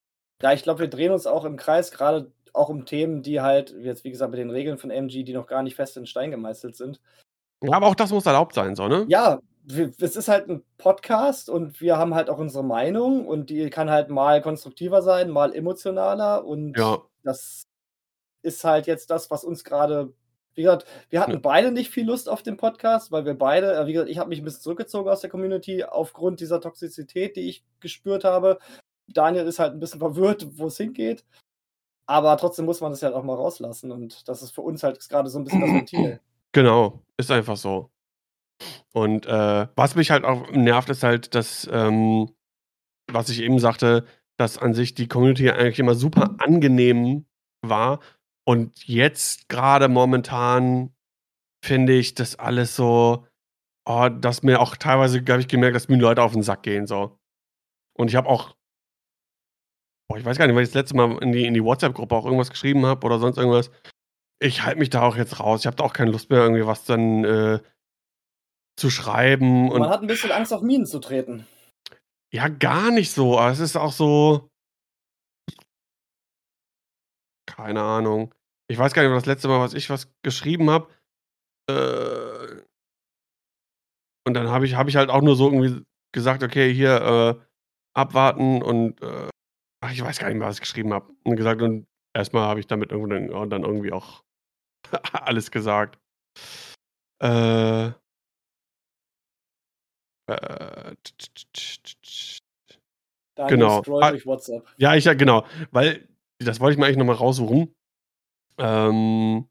[0.41, 3.71] Ja, ich glaube, wir drehen uns auch im Kreis, grade auch um Themen, die halt
[3.79, 6.29] jetzt, wie gesagt, mit den Regeln von AMG, die noch gar nicht fest in Stein
[6.31, 6.99] gemeißelt sind.
[7.63, 9.09] Ja, aber auch das muss erlaubt sein so, ne?
[9.09, 13.49] Ja, w es ist halt 'n Podcast und wir haben halt auch unsere Meinung und
[13.49, 17.07] die kann halt mal konstruktiver sein, mal emotionaler und Ja.
[17.23, 17.63] das
[18.43, 20.13] ist halt jetzt das, was uns grade
[20.57, 21.39] wie gesagt, wir hatten Ja.
[21.39, 24.29] beide nicht viel Lust auf den Podcast, weil wir beide äh, wie gesagt, ich habe
[24.29, 28.59] mich 'n bisschen zurückgezogen aus der Community aufgrund dieser Toxizität, die ich gespürt habe.
[29.07, 31.25] Daniel ist halt 'n bisschen verwirrt, wo's hingeht.
[32.07, 34.97] Aber trotzdem muss man das halt auch mal rauslassen und das ist für uns halt
[34.97, 36.19] jetzt grade so 'n bisschen das Ventil.
[36.53, 37.89] Genau, ist einfach so.
[38.95, 42.29] Und, äh, was mich halt auch nervt, ist halt, dass, ähm,
[43.11, 44.05] was ich eben sagte,
[44.37, 47.25] dass an sich die Community eigentlich immer super angenehm
[47.63, 47.99] war
[48.47, 50.93] und jetzt grade momentan
[51.65, 53.27] finde ich das alles so
[53.87, 56.87] oh, dass mir auch teilweise habe ich gemerkt, dass mir Leute auf 'n Sack gehen
[56.87, 57.19] so.
[57.97, 58.55] Und ich habe auch
[60.09, 62.15] boah, ich weiß gar nicht, wann ich das letzte Mal in die in die WhatsApp-Gruppe
[62.15, 63.71] auch irgendwas geschrieben habe oder sonst irgendwas.
[64.41, 65.61] Ich halte mich da auch jetzt raus.
[65.61, 67.59] Ich habe da auch keine Lust mehr, irgendwie was dann, äh
[68.79, 71.47] zu schreiben Man hat 'n bisschen Angst, auf Minen zu treten.
[72.31, 74.49] Ja, gar nicht so, aber es ist auch so
[77.47, 78.33] keine Ahnung.
[78.69, 80.89] Ich weiß gar nicht mehr das letzte Mal, was ich was geschrieben habe.
[81.69, 82.63] Äh
[84.25, 85.83] und dann habe ich habe ich halt auch nur so irgendwie
[86.13, 87.01] gesagt: „Okay, hier,
[87.39, 87.45] äh,
[87.95, 89.29] abwarten“ und, äh
[89.83, 91.13] ach, ich weiß gar nicht mehr, was ich geschrieben habe.
[91.23, 94.23] Und gesagt und erst mal habe ich damit irgendwo dann ja, dann irgendwie auch
[95.13, 95.99] alles gesagt.
[97.19, 97.91] Äh
[100.27, 100.95] Äh,
[103.35, 103.83] Daniel genau.
[104.01, 104.13] Ah
[104.77, 106.07] ja, ich ja, genau, weil
[106.39, 107.73] das wollte ich mir eigentlich noch mal raussuchen.
[108.57, 109.47] Ähm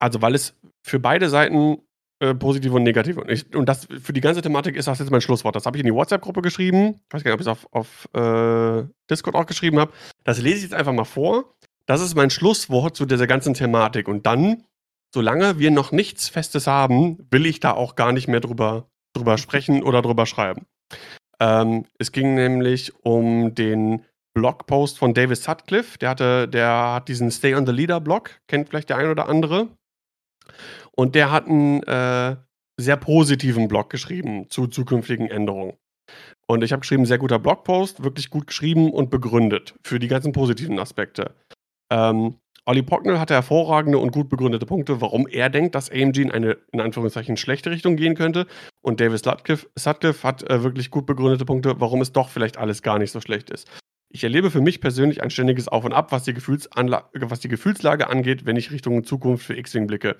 [0.00, 1.78] also, weil es für beide Seiten,
[2.20, 5.10] äh, positiv und negativ und ich und das für die ganze Thematik ist das jetzt
[5.10, 5.56] mein Schlusswort.
[5.56, 7.00] Das habe ich in die WhatsApp-Gruppe geschrieben.
[7.08, 9.92] Ich weiß gar nicht, ob ich's auf auf, äh, Discord auch geschrieben habe.
[10.24, 11.54] Das lese ich jetzt einfach mal vor.
[11.86, 14.64] Das ist mein Schlusswort zu dieser ganzen Thematik und dann,
[15.14, 19.38] solange wir noch nichts Festes haben, will ich da auch gar nicht mehr drüber drüber
[19.38, 20.66] sprechen oder drüber schreiben.
[21.40, 24.04] Ähm, es ging nämlich um den
[24.34, 25.98] Blogpost von Davis Sutcliffe.
[25.98, 29.28] Der hatte der hat diesen Stay on the Leader Blog, kennt vielleicht der ein oder
[29.28, 29.68] andere.
[30.92, 32.36] Und der hat einen äh,
[32.78, 35.76] sehr positiven Blog geschrieben zu zukünftigen Änderungen.
[36.46, 40.32] Und ich habe geschrieben, sehr guter Blogpost, wirklich gut geschrieben und begründet für die ganzen
[40.32, 41.34] positiven Aspekte.
[41.90, 42.36] Ähm,
[42.66, 46.58] Olli Pocknell hatte hervorragende und gut begründete Punkte, warum er denkt, dass AMG in eine,
[46.72, 48.46] in Anführungszeichen, schlechte Richtung gehen könnte.
[48.82, 52.82] Und Davis Sutcliffe, Sutcliffe hat äh, wirklich gut begründete Punkte, warum es doch vielleicht alles
[52.82, 53.68] gar nicht so schlecht ist.
[54.12, 58.08] Ich erlebe für mich persönlich ein ständiges Auf und Ab, was die, was die Gefühlslage
[58.08, 60.16] angeht, wenn ich Richtung Zukunft für X-Wing blicke.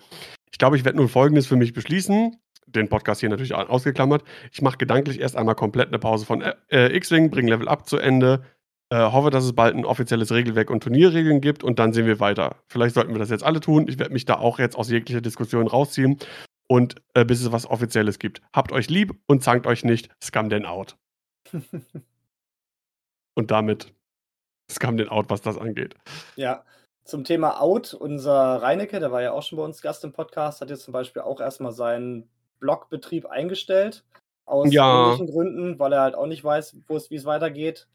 [0.53, 2.37] Ich glaube, ich werde nun Folgendes für mich beschließen.
[2.67, 4.23] Den Podcast hier natürlich ausgeklammert.
[4.53, 7.99] Ich mache gedanklich erst einmal komplett eine Pause von äh, X-Wing, bringe Level Up zu
[7.99, 8.45] Ende,
[8.91, 12.21] äh, hoffe, dass es bald ein offizielles Regelwerk und Turnierregeln gibt und dann sehen wir
[12.21, 12.63] weiter.
[12.69, 13.87] Vielleicht sollten wir das jetzt alle tun.
[13.89, 16.17] Ich werde mich da auch jetzt aus jeglicher Diskussion rausziehen
[16.69, 18.41] und äh, bis es was Offizielles gibt.
[18.53, 20.11] Habt euch lieb und zankt euch nicht.
[20.23, 20.97] Scum den out.
[23.41, 23.93] und damit
[24.71, 25.97] Scum den out, was das angeht.
[26.37, 26.65] Ja,
[27.05, 30.61] zum Thema Out, unser Reinecke, der war ja auch schon bei uns Gast im Podcast,
[30.61, 32.31] hat jetzt zum Beispiel auch erstmal seinen
[32.61, 34.05] Blogbetrieb eingestellt.
[34.47, 35.07] Aus ja.
[35.07, 37.89] ähnlichen Gründen, weil er halt auch nicht weiß, wie es weitergeht.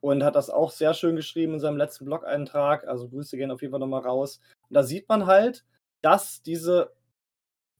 [0.00, 2.86] Und hat das auch sehr schön geschrieben in seinem letzten Blog-Eintrag.
[2.86, 4.40] Also Grüße gehen auf jeden Fall nochmal raus.
[4.68, 5.64] Und da sieht man halt,
[6.02, 6.92] dass diese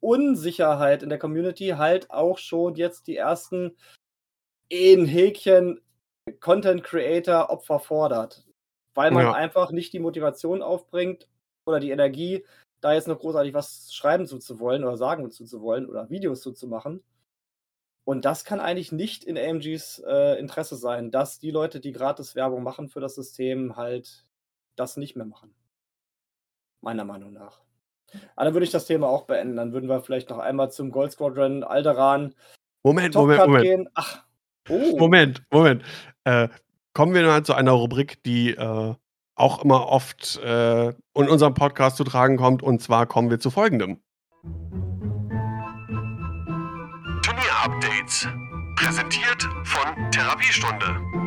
[0.01, 3.77] Unsicherheit in der Community halt auch schon jetzt die ersten
[4.69, 5.81] in Häkchen
[6.41, 8.47] Content Creator Opfer fordert
[8.97, 9.33] weil man ja.
[9.33, 11.29] einfach nicht die Motivation aufbringt
[11.67, 12.45] oder die Energie,
[12.81, 16.11] da jetzt noch großartig was schreiben zu, zu wollen oder sagen zu, zu wollen oder
[16.11, 17.05] Videos zu, zu machen.
[18.05, 22.35] Und das kann eigentlich nicht in AMGs äh, Interesse sein, dass die Leute, die gratis
[22.35, 24.25] Werbung machen für das System, halt
[24.77, 25.55] das nicht mehr machen.
[26.81, 27.61] Meiner Meinung nach.
[28.37, 29.57] Aber dann würde ich das Thema auch beenden.
[29.57, 32.35] Dann würden wir vielleicht noch einmal zum Gold Squadron Alderan.
[32.85, 33.65] Moment, Moment, Moment.
[33.65, 33.89] Gehen.
[33.95, 34.26] Ach.
[34.69, 34.97] Oh.
[34.99, 35.83] Moment, Moment.
[36.25, 36.49] Äh,
[36.93, 38.95] kommen wir mal zu einer Rubrik, die äh,
[39.35, 42.63] auch immer oft äh, in unserem Podcast zu tragen kommt.
[42.63, 44.01] Und zwar kommen wir zu folgendem.
[47.23, 48.29] Turnier-Updates.
[48.77, 51.26] Präsentiert von Therapiestunde.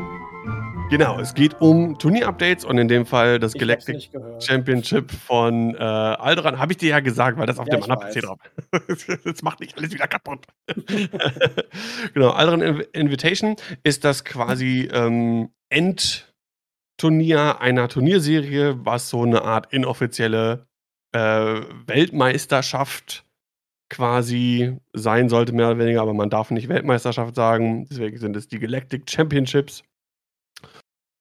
[0.90, 4.10] Genau, es geht um Turnier-Updates und in dem Fall das ich Galactic
[4.40, 6.57] Championship von äh, Alderan.
[6.57, 8.40] Habe ich dir ja gesagt, weil das auf ja, dem anderen PC drauf
[9.24, 10.48] Das macht nicht alles wieder kaputt.
[12.16, 20.66] genau, Alderan Invitation ist das quasi ähm, Endturnier einer Turnierserie, was so eine Art inoffizielle
[21.11, 21.20] äh,
[21.86, 23.26] Weltmeisterschaft
[23.90, 27.86] quasi sein sollte, mehr oder weniger, aber man darf nicht Weltmeisterschaft sagen.
[27.90, 29.84] Deswegen sind es die Galactic Championships.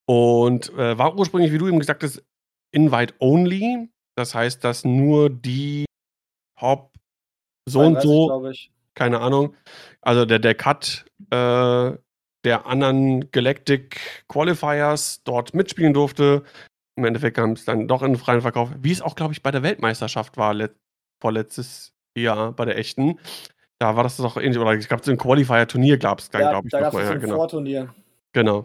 [0.09, 2.25] Und äh, war ursprünglich, wie du eben gesagt hast,
[2.73, 3.91] Invite Only.
[4.17, 5.85] Das heißt, dass nur die
[6.59, 6.95] Top
[7.69, 8.51] so und so,
[8.95, 9.55] keine Ahnung,
[10.01, 11.93] also der, der Cut äh,
[12.45, 16.43] der anderen Galactic Qualifiers dort mitspielen durfte.
[16.97, 19.43] Im Endeffekt kam es dann doch in den freien Verkauf, wie es auch, glaube ich,
[19.43, 20.57] bei der Weltmeisterschaft war,
[21.21, 23.21] vorletztes Jahr bei der echten.
[23.79, 26.67] Da war das doch ähnlich, oder es gab so ein Qualifier-Turnier, gab es ja, glaube
[26.67, 27.37] ich, da gab es ein genau.
[27.37, 27.95] Vorturnier.
[28.33, 28.65] Genau.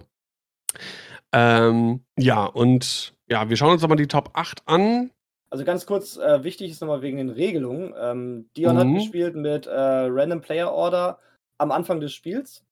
[1.34, 5.12] Ähm, ja, und ja, wir schauen uns nochmal die Top 8 an.
[5.50, 7.94] Also ganz kurz, äh, wichtig ist nochmal wegen den Regelungen.
[7.98, 8.80] Ähm, Dion mhm.
[8.80, 11.20] hat gespielt mit äh, Random Player Order
[11.58, 12.64] am Anfang des Spiels.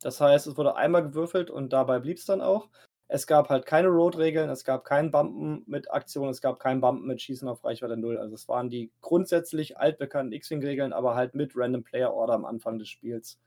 [0.00, 2.68] Das heißt, es wurde einmal gewürfelt und dabei blieb es dann auch.
[3.08, 7.06] Es gab halt keine Road-Regeln, es gab kein Bumpen mit Aktion, es gab kein Bumpen
[7.06, 8.18] mit Schießen auf Reichweite 0.
[8.18, 12.78] Also es waren die grundsätzlich altbekannten X-Wing-Regeln, aber halt mit Random Player Order am Anfang
[12.78, 13.38] des Spiels.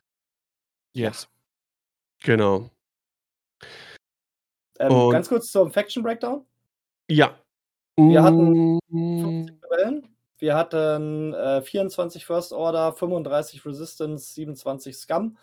[0.94, 1.28] Yes.
[2.24, 2.70] Genau.
[4.80, 6.46] Ähm, ganz kurz zum Faction Breakdown.
[7.10, 7.36] Ja.
[7.98, 9.66] Wir hatten 50 mm.
[9.66, 10.08] Rebellen.
[10.38, 15.38] Wir hatten äh, 24 First Order, 35 Resistance, 27 Scum.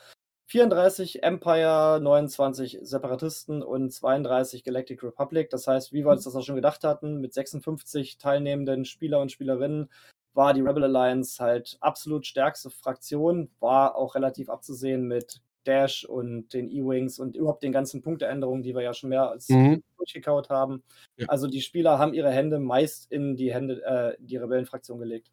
[0.47, 5.51] 34 Empire, 29 Separatisten und 32 Galactic Republic.
[5.51, 9.33] Das heißt, wie wir uns das auch schon gedacht hatten, mit 56 teilnehmenden Spieler und
[9.33, 9.91] Spielerinnen
[10.35, 16.53] war die Rebel Alliance halt absolut stärkste Fraktion, war auch relativ abzusehen mit Dash und
[16.53, 19.83] den E-Wings und überhaupt den ganzen Punkteänderungen, die wir ja schon mehr als mhm.
[19.97, 20.83] durchgekaut haben.
[21.17, 21.27] Ja.
[21.29, 25.31] Also die Spieler haben ihre Hände meist in die Hände, äh, die Rebellenfraktion gelegt.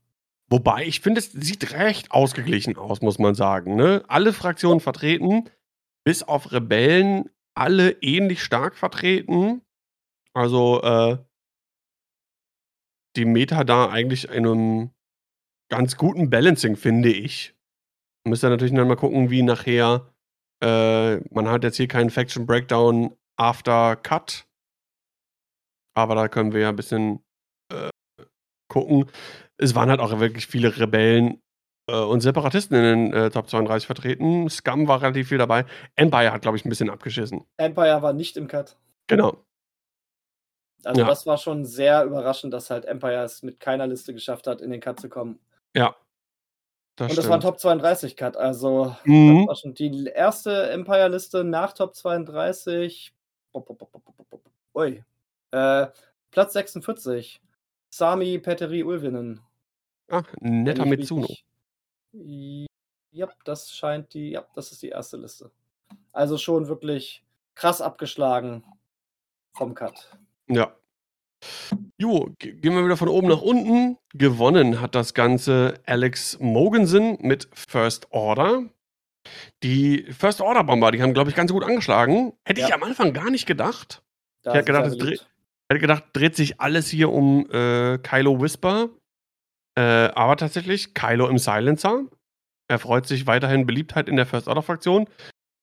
[0.50, 3.76] Wobei, ich finde, es sieht recht ausgeglichen aus, muss man sagen.
[3.76, 4.04] Ne?
[4.08, 5.50] Alle Fraktionen vertreten,
[6.04, 9.62] bis auf Rebellen, alle ähnlich stark vertreten.
[10.34, 11.18] Also, äh,
[13.16, 14.90] die Meta da eigentlich in einem
[15.70, 17.56] ganz guten Balancing, finde ich.
[18.26, 20.13] Müsst ihr natürlich dann mal gucken, wie nachher.
[20.64, 24.46] Äh, man hat jetzt hier keinen Faction Breakdown after Cut.
[25.96, 27.24] Aber da können wir ja ein bisschen
[27.72, 27.90] äh,
[28.72, 29.10] gucken
[29.58, 31.40] es waren halt auch wirklich viele Rebellen
[31.90, 34.50] äh, und Separatisten in den, äh, Top 32 vertreten.
[34.50, 35.66] Scum war relativ viel dabei.
[35.96, 37.46] Empire hat, glaube ich, 'n bisschen abgeschissen.
[37.58, 38.78] Empire war nicht im Cut.
[39.08, 39.46] Genau.
[40.84, 41.08] Also, Ja.
[41.08, 44.72] das war schon sehr überraschend, dass halt Empire es mit keiner Liste geschafft hat, in
[44.72, 45.40] den Cut zu kommen.
[45.76, 45.96] Ja.
[47.00, 47.44] Das Und das war 'n stimmt.
[47.44, 49.48] Top 32 Cut, also, das Mhm.
[49.48, 53.14] war schon die erste Empire-Liste nach Top 32.
[53.52, 54.52] Bop, bop, bop, bop, bop, bop, bop.
[54.76, 55.04] Ui.
[55.52, 55.88] Äh,
[56.32, 57.42] Platz 46,
[57.90, 59.42] Sami Petteri Ulvinen.
[60.64, 61.28] Wenn netter Mitsuno.
[61.28, 61.46] nicht
[62.14, 62.68] j
[63.12, 65.52] jap, das scheint die ja, das ist die erste Liste.
[66.14, 67.26] Also, schon wirklich
[67.56, 68.64] krass abgeschlagen
[69.54, 70.18] vom Cut.
[70.48, 70.76] Ja.
[72.04, 73.98] Jo, ge gehen wir wieder von oben nach unten.
[74.14, 78.64] Gewonnen hat das Ganze Alex Mogensen mit First Order.
[79.64, 82.34] Die First Order Bomber, die haben, glaube ich, ganz gut angeschlagen.
[82.44, 82.76] Hätte ich Ja.
[82.76, 84.04] am Anfang gar nicht gedacht.
[84.44, 85.26] Da Ich hätte gedacht, es dreht
[85.72, 88.90] hätte gedacht, dreht sich alles hier um, äh, Kylo Whisper.
[89.80, 89.82] Äh,
[90.14, 92.04] aber tatsächlich Kylo im Silencer.
[92.68, 95.08] Er freut sich weiterhin Beliebtheit in der First Order Fraktion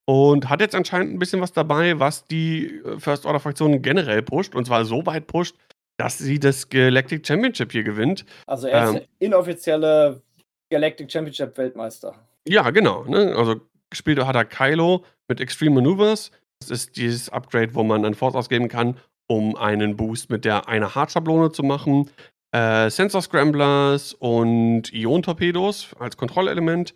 [0.06, 4.22] und hat jetzt anscheinend 'n bisschen was dabei, was die, äh, First Order Fraktion generell
[4.22, 5.54] pusht, und zwar so weit pusht,
[6.00, 8.24] dass sie das Galactic Championship hier gewinnt.
[8.46, 10.22] Also, er ist Ähm der inoffizielle
[10.70, 12.14] Galactic Championship Weltmeister.
[12.48, 13.34] Ja, genau, ne?
[13.36, 13.60] Also,
[13.90, 16.30] gespielt hat er Kylo mit Extreme Maneuvers.
[16.60, 18.96] Das ist dieses Upgrade, wo man dann Force ausgeben kann,
[19.26, 22.10] um einen Boost mit der Eine-Hard-Schablone zu machen.
[22.52, 26.94] Äh, Sensor Scramblers und Ionentorpedos als Kontrollelement.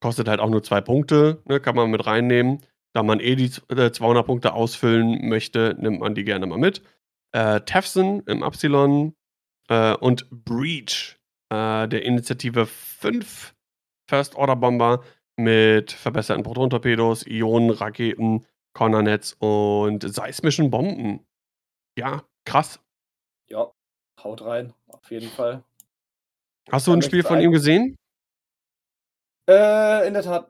[0.00, 2.60] Kostet halt auch nur 2 Punkte, ne, kann man mit reinnehmen.
[2.92, 6.58] Da man eh die z äh, 200 Punkte ausfüllen möchte, nimmt man die gerne mal
[6.58, 6.82] mit.
[7.32, 9.14] Äh, Tefson im Upsilon,
[9.68, 11.18] äh, und Breach,
[11.50, 13.54] äh, der Initiative 5
[14.08, 15.04] First Order Bomber
[15.36, 21.26] mit verbesserten Protontorpedos, Ionenraketen, Cornernets und seismischen Bomben.
[21.98, 22.80] Ja, krass.
[23.48, 23.70] Ja,
[24.22, 25.62] haut rein, auf jeden Fall.
[26.70, 27.96] Hast du Kann 'n mich Spiel von ihm gesehen?
[29.48, 30.49] Äh, in der Tat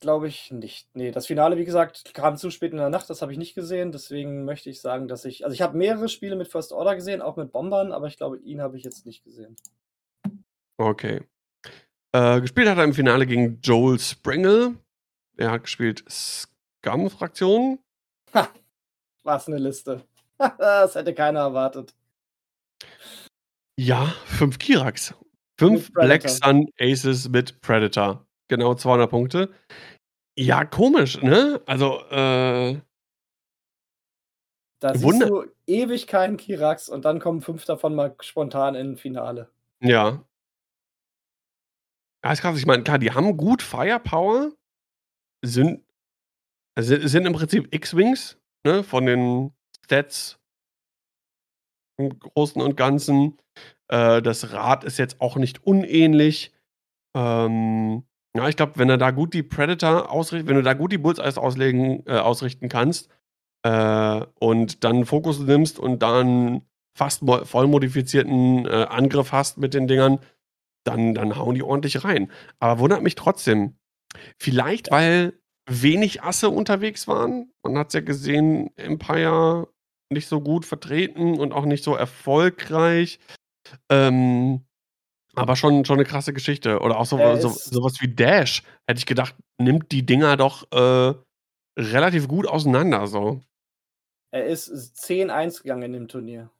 [0.00, 0.94] glaube ich nicht.
[0.96, 3.54] Ne, das Finale, wie gesagt, kam zu spät in der Nacht, das habe ich nicht
[3.54, 3.92] gesehen.
[3.92, 7.22] Deswegen möchte ich sagen, dass ich also, ich habe mehrere Spiele mit First Order gesehen,
[7.22, 9.56] auch mit Bombern, aber ich glaube, ihn habe ich jetzt nicht gesehen.
[10.78, 11.22] Okay.
[12.12, 14.76] Äh, gespielt hat er im Finale gegen Joel Springle.
[15.36, 17.78] Er hat gespielt Scum-Fraktion.
[18.34, 18.48] Ha,
[19.24, 20.04] was 'ne Liste.
[20.58, 21.94] Das hätte keiner erwartet.
[23.78, 25.14] Ja, 5 Kirax.
[25.58, 26.28] 5 Mit Black.
[26.28, 28.26] Sun Aces mit Predator.
[28.50, 29.50] Genau 200 Punkte.
[30.38, 31.60] Ja, komisch, ne?
[31.66, 32.80] Also, äh
[34.82, 38.92] Da siehst Wunder du ewig keinen Kirax und dann kommen 5 davon mal spontan in
[38.94, 39.50] 'n Finale.
[39.82, 40.24] Ja.
[42.24, 42.58] Ja, ist krass.
[42.58, 44.52] Ich meine, klar, die haben gut Firepower,
[45.44, 45.84] sind
[46.78, 49.52] si sind im Prinzip X-Wings, ne, von den
[49.84, 50.38] Stats
[51.98, 53.36] im Großen und Ganzen.
[53.88, 56.52] Äh, das Rad ist jetzt auch nicht unähnlich.
[57.16, 58.04] Ähm,
[58.36, 60.98] ja, ich glaube, wenn er da gut die Predator ausricht wenn du da gut die
[60.98, 63.10] Bullseyes auslegen äh, ausrichten kannst,
[63.62, 66.62] äh, und dann Fokus nimmst und dann
[66.96, 70.18] fast mo voll modifizierten, äh, Angriff hast mit den Dingern,
[70.84, 72.30] dann dann hauen die ordentlich rein.
[72.58, 73.76] Aber wundert mich trotzdem.
[74.38, 75.34] Vielleicht, weil
[75.68, 77.52] wenig Asse unterwegs waren?
[77.62, 79.68] Man hat's ja gesehen, Empire
[80.10, 83.20] nicht so gut vertreten und auch nicht so erfolgreich.
[83.88, 84.62] Ähm,
[85.36, 86.80] aber schon schon 'ne krasse Geschichte.
[86.80, 90.04] Oder auch so Er so ist so was wie Dash, hätte ich gedacht, nimmt die
[90.06, 91.14] Dinger doch, äh,
[91.78, 93.40] relativ gut auseinander so.
[94.32, 96.50] Er ist s 10-1 gegangen in dem Turnier.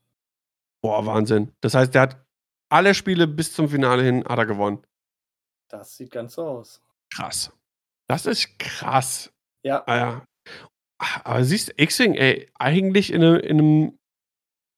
[0.84, 1.52] Boah, Wahnsinn.
[1.60, 2.24] Das heißt, der hat
[2.70, 4.80] alle Spiele bis zum Finale hin hat er gewonnen.
[5.70, 6.80] Das sieht ganz so aus.
[7.14, 7.50] Krass.
[8.08, 9.32] Das ist krass.
[9.64, 9.86] Ja.
[9.86, 10.24] Ah ja.
[11.00, 13.99] Ah, aber siehst du, X-Wing, ey, eigentlich in 'ne in 'nem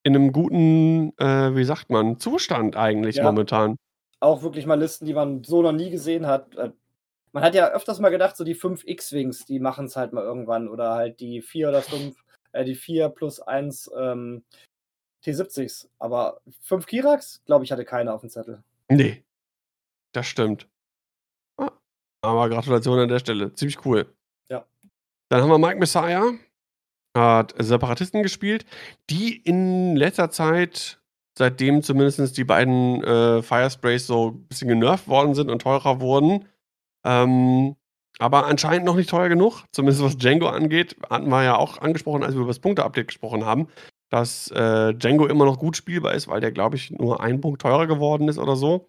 [0.05, 3.25] in 'nem guten, äh, wie sagt man, Zustand eigentlich Ja.
[3.25, 3.77] momentan.
[4.21, 6.55] Auch wirklich mal Listen, die man so noch nie gesehen hat.
[6.57, 6.71] Äh,
[7.33, 10.69] man hat ja öfters mal gedacht, so die 5 X-Wings, die machen's halt mal irgendwann
[10.69, 12.17] oder halt die 4 oder 5
[12.53, 14.45] äh, die 4 plus 1, ähm,
[15.25, 15.89] T-70s.
[15.99, 18.63] Aber 5 Kirax, glaube ich, hatte keiner aufm Zettel.
[18.91, 19.23] Ne.
[20.13, 20.69] Das stimmt.
[21.59, 21.71] Ah,
[22.23, 23.55] aber Gratulation an der Stelle.
[23.55, 24.07] Ziemlich cool.
[24.51, 24.67] Ja.
[25.31, 26.33] Dann haben wir Mike Messiah,
[27.17, 28.65] hat Separatisten gespielt,
[29.11, 31.01] die in letzter Zeit,
[31.39, 36.47] seitdem zumindest die beiden, äh, Firesprays so 'n bisschen genervt worden sind und teurer wurden,
[37.07, 37.77] ähm,
[38.19, 40.97] aber anscheinend noch nicht teuer genug, zumindest was Django angeht.
[41.11, 43.69] Hatten wir ja auch angesprochen, als wir über das Punkte-Update gesprochen haben,
[44.11, 47.63] dass, äh, Django immer noch gut spielbar ist, weil der, glaube ich, nur 1 Punkt
[47.63, 48.89] teurer geworden ist oder so.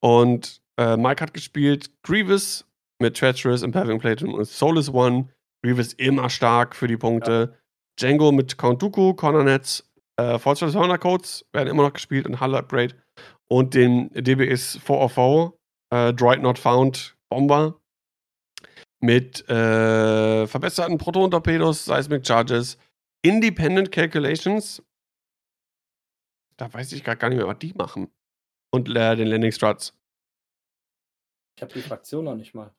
[0.00, 2.66] Und, äh, Mike hat gespielt Grievous
[3.00, 5.28] mit Treacherous, Imperium Platinum und Soulless One.
[5.64, 6.98] Grievous immer stark für die Ja.
[7.00, 7.58] Punkte.
[7.98, 12.54] Django mit Count Dooku, Cornernets, äh, Force Transformer Codes werden immer noch gespielt und Hull
[12.54, 12.94] Upgrade
[13.48, 15.52] und den DBS 404,
[15.90, 17.80] äh, Droid Not Found Bomber
[19.00, 22.78] mit äh, verbesserten Proton-Torpedos, Seismic Charges,
[23.22, 24.82] Independent Calculations.
[26.56, 28.10] Da weiß ich gar nicht mehr, was die machen.
[28.72, 29.96] Und äh, den Landing Struts.
[31.56, 32.74] Ich habe die Fraktion noch nicht mal.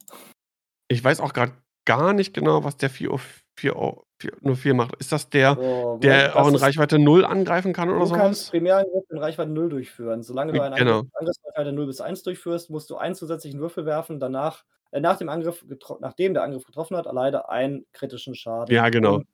[0.87, 1.53] Ich weiß auch gerade
[1.85, 4.95] gar nicht genau, was der 404 macht.
[4.95, 8.05] Ist das der, So, der Moment, auch das in Reichweite 0 angreifen kann oder Du
[8.05, 8.49] so kannst was?
[8.51, 10.23] Primärangriff in Reichweite 0 durchführen.
[10.23, 10.97] Solange du J einen genau.
[10.99, 14.19] Angriff Angriffsreichweite 0 bis 1 durchführst, musst du einen zusätzlichen Würfel werfen.
[14.19, 15.65] Danach äh, nach dem Angriff
[15.99, 18.73] nachdem der Angriff getroffen hat, erleide einen kritischen Schaden.
[18.73, 19.15] Ja, genau.
[19.15, 19.27] Und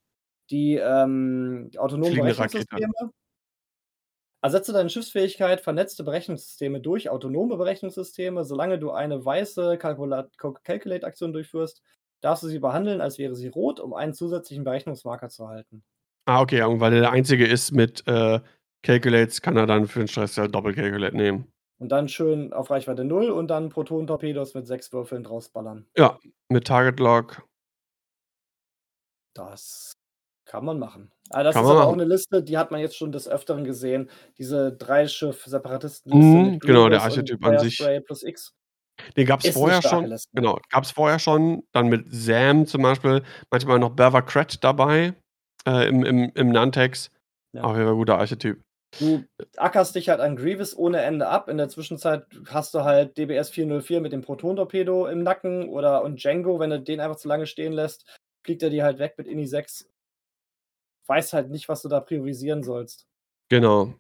[0.49, 2.18] die, ähm, autonomen.
[2.18, 2.88] Berechnungssysteme
[4.41, 8.44] ersetze deine Schiffsfähigkeit vernetzte Berechnungssysteme durch autonome Berechnungssysteme.
[8.44, 11.82] Solange du eine weiße Calcula Cal Calculate-Aktion durchführst,
[12.22, 15.84] darfst du sie behandeln, als wäre sie rot, um einen zusätzlichen Berechnungsmarker zu erhalten.
[16.27, 18.39] Ah, okay, und weil er der Einzige ist mit, äh,
[18.84, 21.52] Calculates, kann er dann für den Stress halt Doppel-Calculate nehmen.
[21.81, 25.88] Und dann schön auf Reichweite 0 und dann Proton-Torpedos mit 6 Würfeln drausballern.
[25.98, 26.18] Ja,
[26.49, 27.43] mit Target Lock.
[29.35, 29.93] Das
[30.45, 31.11] kann man machen.
[31.30, 31.98] Aber das Kann ist aber auch machen.
[31.98, 34.10] 'ne Liste, die hat man jetzt schon des Öfteren gesehen.
[34.38, 37.91] Diese Dreischiff-Separatistenliste Mhm, mit genau, der Archetyp an sich.
[38.06, 38.52] Plus X.
[39.18, 40.06] Den gab's Ist 'ne vorher schon.
[40.06, 40.30] Liste.
[40.34, 41.64] Genau, gab's vorher schon.
[41.73, 45.14] Dann mit Sam zum Beispiel, manchmal noch Berva Kret dabei,
[45.68, 47.11] äh, im im im Nantex.
[47.53, 47.64] Ja.
[47.64, 48.61] Auf jeden Fall guter Archetyp.
[48.99, 49.23] Du
[49.57, 51.48] ackerst dich halt an Grievous ohne Ende ab.
[51.48, 56.22] In der Zwischenzeit hast du halt DBS 404 mit dem Proton-Torpedo im Nacken oder und
[56.22, 58.06] Django, wenn du den einfach zu lange stehen lässt,
[58.45, 59.88] fliegt er dir halt weg mit Ini 6.
[61.07, 63.06] Weiß halt nicht, was du da priorisieren sollst.
[63.49, 63.94] Genau.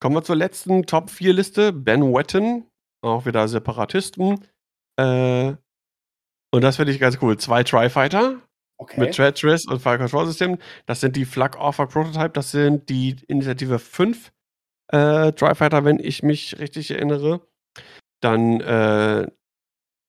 [0.00, 1.72] Kommen wir zur letzten Top-4-Liste.
[1.72, 2.66] Ben Wetton,
[3.02, 4.46] auch wieder Separatisten.
[4.96, 5.54] Äh,
[6.54, 7.36] und das finde ich ganz cool.
[7.36, 8.40] 2 Tri-Fighter
[8.96, 9.10] mit Okay.
[9.10, 10.58] Treacherous und Fire Control System.
[10.86, 12.30] Das sind die Flak Offer Prototype.
[12.30, 14.32] Das sind die Initiative 5
[14.88, 17.46] äh, Tri-Fighter, wenn ich mich richtig erinnere.
[18.20, 19.26] Dann äh,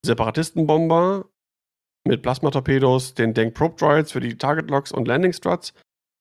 [0.05, 1.25] Separatistenbomber
[2.05, 5.73] mit Plasma-Torpedos, den Denk Probe Droids für die Target Locks und Landing Struts.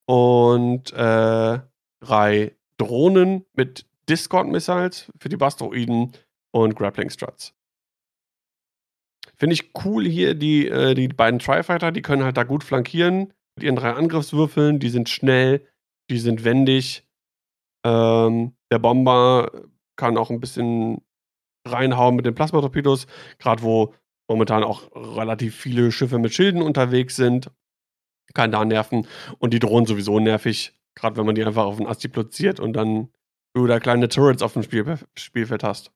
[0.07, 1.59] Und äh,
[2.01, 6.13] drei Drohnen mit Discord Missiles für die Bastroiden
[6.53, 7.55] und Grappling Struts.
[9.37, 13.33] Finde ich cool hier, die, äh, die beiden Tri-Fighter, die können halt da gut flankieren
[13.57, 14.79] mit ihren drei Angriffswürfeln.
[14.79, 15.67] Die sind schnell,
[16.11, 17.05] die sind wendig.
[17.85, 19.51] Ähm, der Bomber
[19.97, 21.03] kann auch ein bisschen
[21.67, 23.07] reinhauen mit den Plasmatorpedos,
[23.39, 23.95] gerade wo
[24.29, 27.51] momentan auch relativ viele Schiffe mit Schilden unterwegs sind.
[28.35, 29.07] Kann da nerven.
[29.39, 32.73] Und die Drohnen sowieso nervig, gerade wenn man die einfach auf den Asti platziert und
[32.73, 33.11] dann
[33.55, 35.93] du da kleine Turrets auf dem Spiel Spielfeld hast.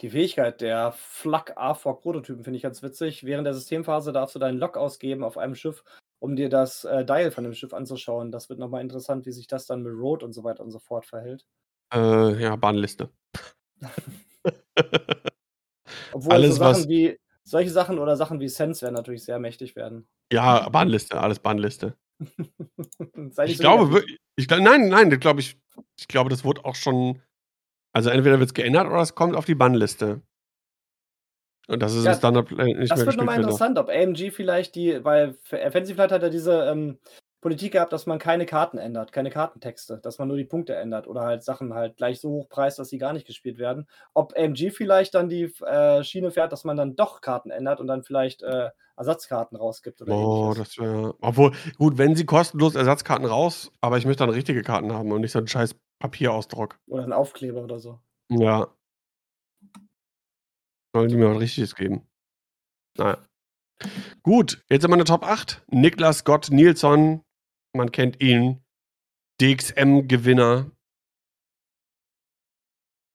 [0.00, 3.24] Die Fähigkeit der Flak A4-Prototypen finde ich ganz witzig.
[3.24, 5.84] Während der Systemphase darfst du deinen Lock ausgeben auf einem Schiff,
[6.18, 8.32] um dir das, äh, Dial von dem Schiff anzuschauen.
[8.32, 10.70] Das wird noch mal interessant, wie sich das dann mit Road und so weiter und
[10.70, 11.44] so fort verhält.
[11.92, 13.10] Äh, ja, Bahnliste.
[16.12, 19.38] Obwohl so Alles, was Sachen wie solche Sachen oder Sachen wie Sense werden natürlich sehr
[19.38, 20.08] mächtig werden.
[20.32, 21.96] Ja, Bahnliste, alles Bahnliste.
[23.46, 24.06] Ich so glaube wirk
[24.36, 25.56] ich gl nein, nein, das glaube ich
[25.96, 27.20] ich glaube, das wurde auch schon
[27.94, 30.22] also entweder wird's geändert oder es kommt auf die Bannliste.
[31.66, 33.58] Und das ist Ja, im Standard Play nicht das mehr wird mal wird noch.
[33.58, 36.98] interessant, ob AMG vielleicht die weil F Fantasy Flight hat ja diese, ähm,
[37.44, 41.06] Politik gehabt, dass man keine Karten ändert, keine Kartentexte, dass man nur die Punkte ändert
[41.06, 43.86] oder halt Sachen halt gleich so hoch preist, dass sie gar nicht gespielt werden.
[44.14, 47.86] Ob AMG vielleicht dann die äh, Schiene fährt, dass man dann doch Karten ändert und
[47.86, 50.56] dann vielleicht, äh, Ersatzkarten rausgibt oder Oh, Ähnliches.
[50.74, 54.94] das wäre obwohl gut, wenn sie kostenlos Ersatzkarten raus aber ich möchte dann richtige Karten
[54.94, 56.78] haben und nicht so 'n scheiß Papierausdruck.
[56.88, 57.98] Oder 'n Aufkleber oder so.
[58.30, 58.68] Ja.
[60.94, 62.06] Sollen die mir was Richtiges geben.
[62.96, 63.18] Na ja.
[64.22, 65.62] Gut, jetzt sind wir in der Top 8.
[65.68, 67.20] Niklas Gott Nilsson,
[67.74, 68.62] man kennt ihn.
[69.40, 70.70] DXM-Gewinner.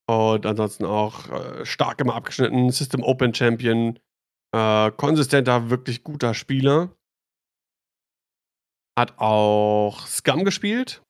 [0.08, 3.98] Und ansonsten auch, äh, stark immer abgeschnitten, System Open Champion,
[4.52, 6.94] äh, konsistenter, wirklich guter Spieler.
[8.98, 11.02] Hat auch Scum gespielt.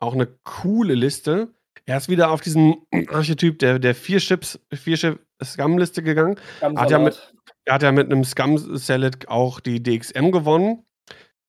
[0.00, 1.52] Auch 'ne coole Liste.
[1.86, 6.38] Er ist wieder auf diesen Archetyp der der 4 Chips 4 Chip Scum-Liste gegangen.
[6.60, 7.34] Hat ja mit
[7.64, 10.84] er hat ja mit 'nem Scum Salad auch die DXM gewonnen.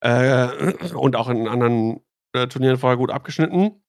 [0.03, 2.01] Äh, und auch in anderen,
[2.33, 3.81] äh, Turnieren vorher gut abgeschnitten.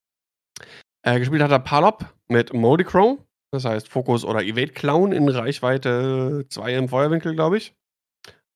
[1.02, 3.18] Äh, gespielt hat er Palop mit Mordecrow,
[3.52, 7.74] das heißt Fokus oder Evade Clown in Reichweite 2 im Feuerwinkel, glaube ich.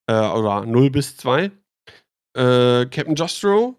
[0.08, 1.50] Äh, oder 0 bis 2.
[2.36, 3.76] Äh, Captain Jostro,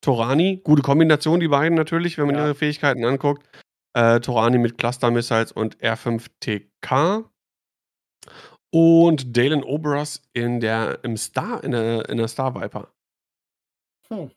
[0.00, 2.44] Torani, gute Kombination, die beiden natürlich, wenn man Ja.
[2.46, 3.46] ihre Fähigkeiten anguckt.
[3.94, 7.24] Äh, Torani mit Cluster Missiles und R5TK.
[8.74, 12.88] Und Dalen Oberos in der im Star in der in der Star Viper.
[14.10, 14.30] Hm.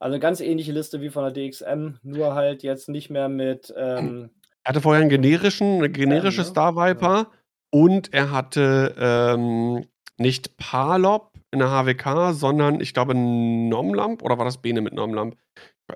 [0.00, 4.30] Also, ganz ähnliche Liste wie von der DXM, nur halt jetzt nicht mehr mit, ähm,
[4.64, 6.44] Er hatte vorher 'n generischen 'ne Sam, generische ne?
[6.44, 6.94] Star Ja.
[6.94, 7.30] Viper
[7.72, 9.86] und er hatte, ähm,
[10.18, 15.36] nicht Palop in der HWK, sondern ich glaube Nomlamp oder war das Bene mit Nomlamp?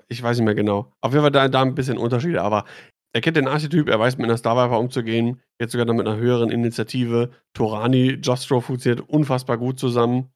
[0.09, 0.93] Ich weiß nicht mehr genau.
[1.01, 2.65] Auf jeden Fall da da 'n bisschen Unterschiede, aber
[3.13, 6.05] er kennt den Archetyp, er weiß mit 'ner Star Viper umzugehen, jetzt sogar noch mit
[6.05, 7.31] 'ner höheren Initiative.
[7.53, 10.31] Torani, Jostro funktioniert unfassbar gut zusammen.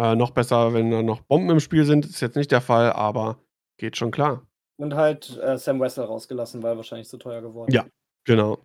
[0.00, 2.92] Äh, noch besser, wenn da noch Bomben im Spiel sind, ist jetzt nicht der Fall,
[2.92, 3.38] aber
[3.78, 4.46] geht schon klar.
[4.78, 7.72] Und halt, äh, Sam Wessel rausgelassen, weil wahrscheinlich zu teuer geworden.
[7.72, 7.86] Ja,
[8.26, 8.64] genau.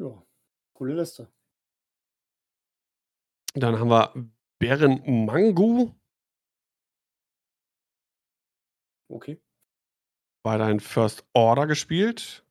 [0.00, 0.22] Ja,
[0.74, 1.28] coole Liste.
[3.54, 4.12] Dann haben wir
[4.60, 5.90] Baron Mongu.
[9.10, 9.38] Okay.
[10.46, 12.44] Weiterhin First Order gespielt.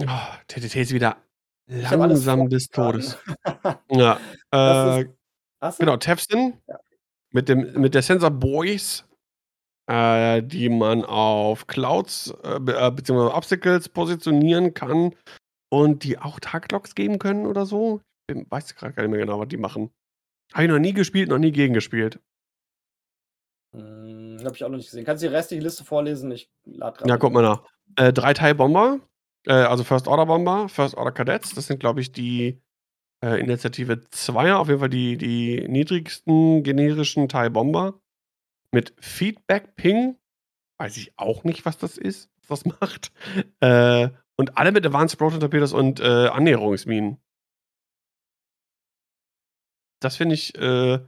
[0.00, 0.06] Oh,
[0.48, 1.18] TTT ist wieder
[1.66, 2.68] Ich langsam des.
[2.68, 3.18] Todes.
[3.90, 4.18] Ja,
[4.50, 5.02] äh,
[5.62, 6.78] ist genau, Tefsin Ja.
[7.32, 9.06] mit dem mit der Sensor Boys,
[9.90, 15.14] äh, die man auf Clouds, äh, be äh, Obstacles positionieren kann
[15.70, 18.00] und die auch Target Locks geben können oder so.
[18.26, 19.90] Bin weiß grad gar nicht mehr genau, was die machen.
[20.54, 22.20] Habe ich noch nie gespielt, noch nie gegen gespielt.
[23.74, 25.04] Hm, habe ich auch noch nicht gesehen.
[25.04, 26.30] Kannst du die restliche Liste vorlesen?
[26.30, 27.62] Ich lade grad Ja, guck mal nach.
[27.96, 29.00] Äh, 3 Tie Bomber,
[29.46, 31.54] äh, also First Order Bomber, First Order Cadets.
[31.54, 32.60] Das sind, glaube ich, die,
[33.22, 38.00] äh, Initiative 2er, auf jeden Fall die die niedrigsten generischen Tie Bomber
[38.72, 40.16] mit Feedback Ping.
[40.78, 43.12] Weiß ich auch nicht, was das ist, was das macht.
[43.60, 47.18] Äh, und alle mit Advanced Proton Torpedos und, äh, Annäherungsminen.
[50.00, 51.00] Das finde ich, äh,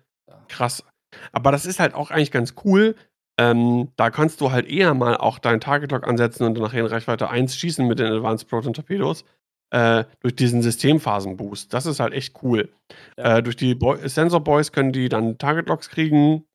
[0.49, 0.85] krass.
[1.33, 2.95] Aber das ist halt auch eigentlich ganz cool.
[3.39, 6.87] Ähm, da kannst du halt eher mal auch deinen Target Lock ansetzen und nachher in
[6.87, 9.25] Reichweite 1 schießen mit den Advanced Proton Torpedos,
[9.71, 11.73] äh, durch diesen Systemphasen-Boost.
[11.75, 12.73] Das ist halt echt cool.
[13.19, 13.39] Ja.
[13.39, 16.47] Äh, durch die Boy Sensor Boys können die dann Target Locks kriegen.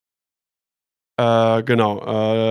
[1.19, 1.99] Äh, genau,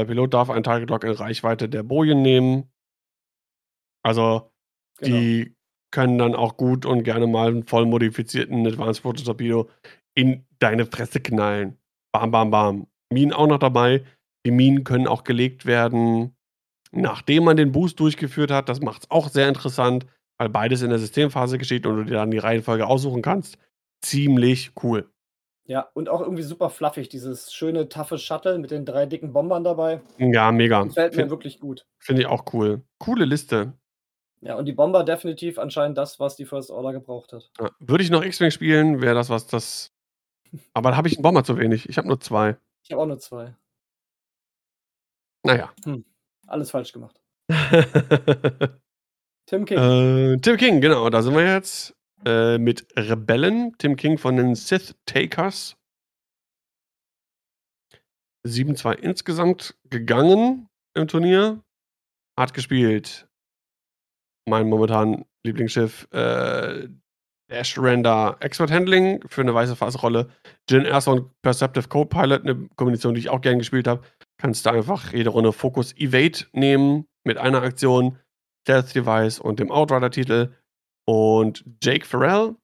[0.01, 2.71] äh, Pilot darf einen Target Lock in Reichweite der Bojen nehmen.
[4.05, 4.51] Also,
[4.99, 5.17] Genau.
[5.17, 5.57] die
[5.93, 9.69] können dann auch gut und gerne mal 'n voll modifizierten Advanced Proton Torpedo
[10.15, 11.80] in deine Fresse knallen.
[12.13, 12.87] Bam, bam, bam.
[13.13, 14.05] Minen auch noch dabei.
[14.47, 16.35] Die Minen können auch gelegt werden,
[16.93, 18.69] nachdem man den Boost durchgeführt hat.
[18.69, 20.07] Das macht's auch sehr interessant,
[20.39, 23.59] weil beides in der Systemphase geschieht und du dir dann die Reihenfolge aussuchen kannst.
[24.03, 25.11] Ziemlich cool.
[25.67, 29.63] Ja, und auch irgendwie super fluffig, dieses schöne, toughe Shuttle mit den 3 dicken Bombern
[29.63, 30.01] dabei.
[30.19, 30.83] Ja, mega.
[30.83, 31.87] Gefällt mir Fin wirklich gut.
[31.99, 32.83] finde ich auch cool.
[32.99, 33.75] Coole Liste.
[34.41, 37.51] Ja, und die Bomber definitiv anscheinend das, was die First Order gebraucht hat.
[37.61, 37.71] Ja.
[37.79, 39.93] Würde ich noch X-Wing spielen, wäre das was, das
[40.75, 41.89] aber da habe ich 'n Bomber zu wenig.
[41.89, 42.57] Ich habe nur 2.
[42.85, 43.55] Ich habe auch nur 2.
[45.45, 45.73] Na ja.
[45.85, 46.05] Hm,
[46.47, 47.21] alles falsch gemacht.
[49.47, 49.79] Tim King.
[49.79, 53.75] Äh, Tim King, genau, da sind wir jetzt, äh, mit Rebellen.
[53.79, 55.77] Tim King von den Sith Takers.
[58.47, 61.63] 7-2 insgesamt gegangen im Turnier.
[62.39, 63.29] Hat gespielt
[64.47, 66.89] mein momentan Lieblingsschiff, äh,
[67.51, 70.29] Dash Render Expert Handling für 'ne weiße Fassrolle.
[70.71, 74.03] Erso und Perceptive Co-Pilot, 'ne Kombination, die ich auch gern gespielt habe.
[74.39, 78.19] Kannst du einfach jede Runde Focus Evade nehmen mit einer Aktion,
[78.63, 80.53] Stealth Device und dem Outrider-Titel.
[81.07, 82.55] Und Jake Farrell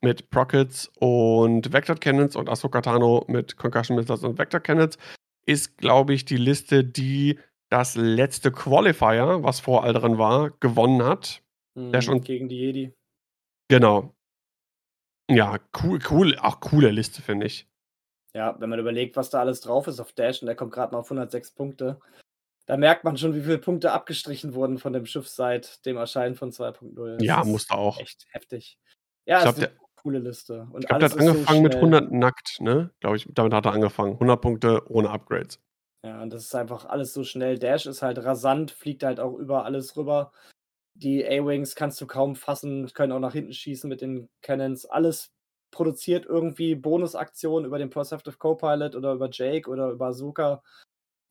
[0.00, 4.96] mit Prockets und Vectored Cannons und Ahsoka Tano mit Concussion Missiles und Vector Cannons
[5.46, 7.38] ist, glaube ich, die Liste, die
[7.70, 11.42] das letzte Qualifier, was vor Alderaan war, gewonnen hat.
[11.76, 12.92] Dash Mhm, und gegen die Jedi.
[13.68, 14.14] Genau.
[15.30, 17.66] Ja, cool cool auch coole Liste, finde ich.
[18.34, 20.90] Ja, wenn man überlegt, was da alles drauf ist auf Dash und der kommt grad
[20.90, 22.00] mal auf 106 Punkte.
[22.66, 26.36] Da merkt man schon, wie viele Punkte abgestrichen wurden von dem Schiff seit dem Erscheinen
[26.36, 27.18] von 2.0.
[27.18, 28.04] Das Ja, ist musste auch.
[28.04, 28.78] echt heftig.
[29.26, 31.44] Ja, Ich ist glaube, 'ne der coole Liste und ich glaube, der hat ist so
[31.44, 31.80] angefangen mit schnell.
[31.80, 32.90] 100 nackt, ne?
[33.00, 34.18] Glaube ich, damit hat er angefangen.
[34.18, 35.58] 100 Punkte ohne Upgrades.
[36.04, 37.58] Ja, und das ist einfach alles so schnell.
[37.60, 40.32] Dash ist halt rasant, fliegt halt auch über alles rüber.
[40.94, 44.84] Die A-Wings kannst du kaum fassen, können auch nach hinten schießen mit den Cannons.
[44.84, 45.32] Alles
[45.70, 50.62] produziert irgendwie Bonusaktionen über den Perceptive Co-Pilot oder über Jake oder über Ahsoka.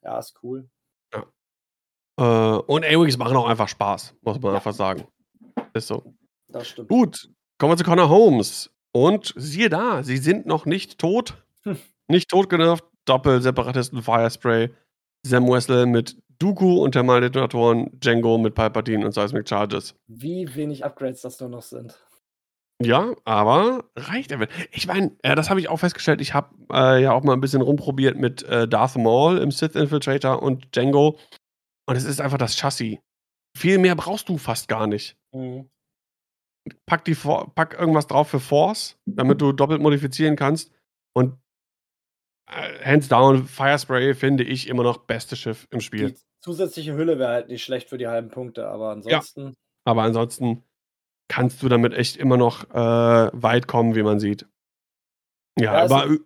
[0.04, 0.68] Ja, ist cool.
[1.14, 1.26] Ja.
[2.18, 4.58] Äh, und A-Wings machen auch einfach Spaß, muss man Ja.
[4.58, 5.08] einfach sagen.
[5.74, 6.16] Ist so.
[6.48, 6.90] Das stimmt.
[6.90, 7.30] Gut,
[7.60, 8.72] kommen wir zu Connor Holmes.
[8.94, 11.42] Und siehe da, sie sind noch nicht tot.
[11.64, 11.78] Hm.
[12.08, 12.84] Nicht tot genervt.
[13.06, 14.70] Doppel-Separatisten Firespray.
[15.26, 18.00] Sam Wessel mit Dooku und Thermaldetonatoren.
[18.02, 19.96] Jango mit Palpatine und Seismic Charges.
[20.08, 22.00] Wie wenig Upgrades das nur noch sind.
[22.84, 24.48] Ja, aber reicht einfach.
[24.72, 26.20] Ich meine, äh, das habe ich auch festgestellt.
[26.20, 29.76] Ich habe, äh, ja auch mal 'n bisschen rumprobiert mit, äh, Darth Maul im Sith
[29.76, 31.20] Infiltrator und Jango.
[31.88, 32.98] Und es ist einfach das Chassis.
[33.56, 35.16] Viel mehr brauchst du fast gar nicht.
[35.32, 35.70] Mhm.
[36.88, 40.72] Pack die For pack irgendwas drauf für Force, damit du doppelt modifizieren kannst.
[41.16, 41.38] Und
[42.50, 46.16] Äh, hands down, Firespray finde ich immer noch beste Schiff im Spiel.
[46.44, 49.24] Zusätzliche Hülle wäre halt nicht schlecht für die halben Punkte, aber Ja.
[49.24, 49.56] ansonsten
[49.86, 50.64] Aber ansonsten
[51.30, 52.76] kannst du damit echt immer noch, äh,
[53.34, 54.48] weit kommen, wie man sieht.
[55.58, 56.20] Ja, Ja, aber ü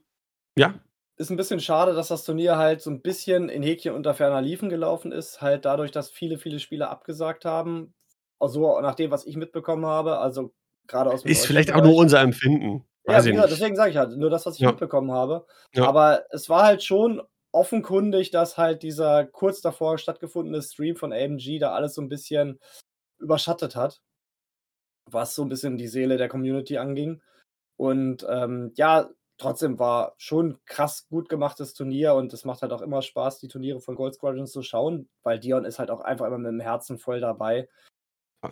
[0.58, 0.76] ja?
[1.18, 4.42] ist 'n bisschen schade, dass das Turnier halt so 'n bisschen in Häkchen unter ferner
[4.42, 7.94] Liefen gelaufen ist, halt dadurch, dass viele, viele Spieler abgesagt haben.
[8.38, 10.54] Auch so nach dem, was ich mitbekommen habe, also
[10.88, 12.84] grade aus'm Ist deutschen vielleicht auch nur unser Empfinden.
[13.08, 13.52] Ja, Weiß gesagt, nicht.
[13.52, 14.66] deswegen sage ich halt, nur das, was ich Ja.
[14.66, 15.46] mitbekommen habe.
[15.74, 15.90] Ja.
[15.90, 17.22] Aber es war halt schon
[17.56, 22.60] offenkundig, dass halt dieser kurz davor stattgefundene Stream von AMG da alles so 'n bisschen
[23.20, 24.00] überschattet hat
[25.12, 27.22] was so 'n bisschen die Seele der Community anging.
[27.78, 32.82] Und, ähm, ja, trotzdem war schon krass gut gemachtes Turnier und es macht halt auch
[32.82, 36.26] immer Spaß, die Turniere von Gold Squadron zu schauen, weil Dion ist halt auch einfach
[36.28, 37.70] immer mit'm Herzen voll dabei.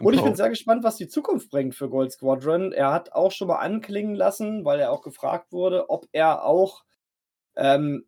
[0.04, 2.72] Und ich bin sehr gespannt, was die Zukunft bringt für Gold Squadron.
[2.74, 6.84] Er hat auch schon mal anklingen lassen, weil er auch gefragt wurde, ob er auch,
[7.58, 8.06] ähm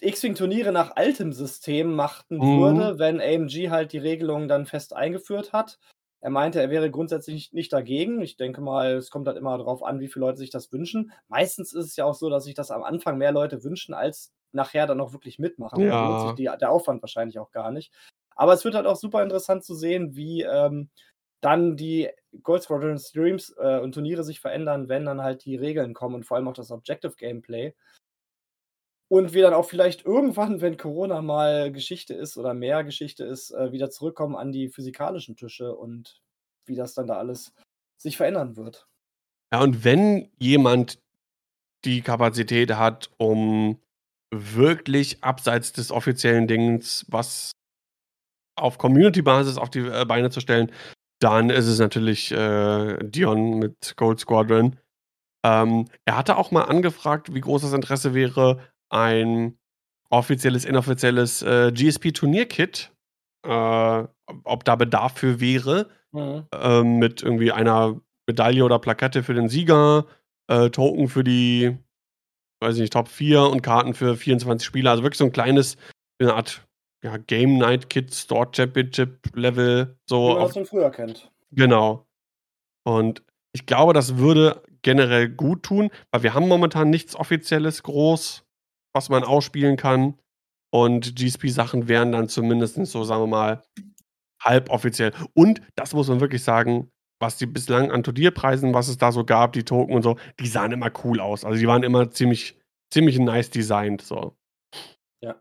[0.00, 2.60] X-Wing-Turniere nach altem System machten Mhm.
[2.60, 5.78] würde, wenn AMG halt die Regelung dann fest eingeführt hat.
[6.20, 8.20] Er meinte, er wäre grundsätzlich nicht dagegen.
[8.22, 11.12] Ich denke mal, es kommt halt immer drauf an, wie viele Leute sich das wünschen.
[11.28, 14.32] Meistens ist es ja auch so, dass sich das am Anfang mehr Leute wünschen, als
[14.52, 15.82] nachher dann auch wirklich mitmachen.
[15.82, 16.32] Ja.
[16.34, 17.92] die der Aufwand wahrscheinlich auch gar nicht.
[18.36, 20.88] Aber es wird halt auch super interessant zu sehen, wie, ähm,
[21.40, 22.08] dann die
[22.42, 26.24] Gold Squadron Streams, äh, und Turniere sich verändern, wenn dann halt die Regeln kommen und
[26.24, 27.74] vor allem auch das Objective Gameplay.
[29.14, 33.52] Und wir dann auch vielleicht irgendwann, wenn Corona mal Geschichte ist oder mehr Geschichte ist,
[33.52, 36.20] äh, wieder zurückkommen an die physikalischen Tische und
[36.66, 37.52] wie das dann da alles
[37.96, 38.88] sich verändern wird.
[39.52, 40.98] Ja, und wenn jemand
[41.84, 43.80] die Kapazität hat, um
[44.32, 47.52] wirklich abseits des offiziellen Dings was
[48.56, 50.72] auf Community-Basis auf die, äh, Beine zu stellen,
[51.20, 54.76] dann ist es natürlich, äh, Dion mit Gold Squadron.
[55.46, 59.58] Ähm, er hatte auch mal angefragt, wie groß das Interesse wäre, ein
[60.10, 62.92] offizielles, inoffizielles, äh, GSP-Turnierkit,
[63.46, 64.04] äh,
[64.44, 66.46] ob da Bedarf für wäre, Mhm.
[66.54, 70.06] ähm, mit irgendwie einer Medaille oder Plakette für den Sieger,
[70.48, 71.76] äh, Token für die,
[72.62, 74.92] weiß ich nicht, Top 4 und Karten für 24 Spieler.
[74.92, 75.76] Also wirklich so 'n kleines,
[76.20, 76.66] 'ne Art,
[77.04, 81.30] ja, Game Night Kit, Store Championship Level, Wie so man auf das von früher kennt.
[81.52, 82.06] Genau.
[82.86, 83.22] Und
[83.54, 88.43] ich glaube, das würde generell gut tun, weil wir haben momentan nichts Offizielles groß,
[88.94, 90.18] was man ausspielen kann.
[90.70, 93.62] Und GSP-Sachen wären dann zumindest so, sagen wir mal,
[94.42, 95.12] halboffiziell.
[95.34, 96.90] Und das muss man wirklich sagen,
[97.20, 100.48] was die bislang an Turnierpreisen, was es da so gab, die Token und so, die
[100.48, 101.44] sahen immer cool aus.
[101.44, 102.58] Also, die waren immer ziemlich
[102.92, 104.36] ziemlich nice designt, so.
[105.20, 105.36] Ja.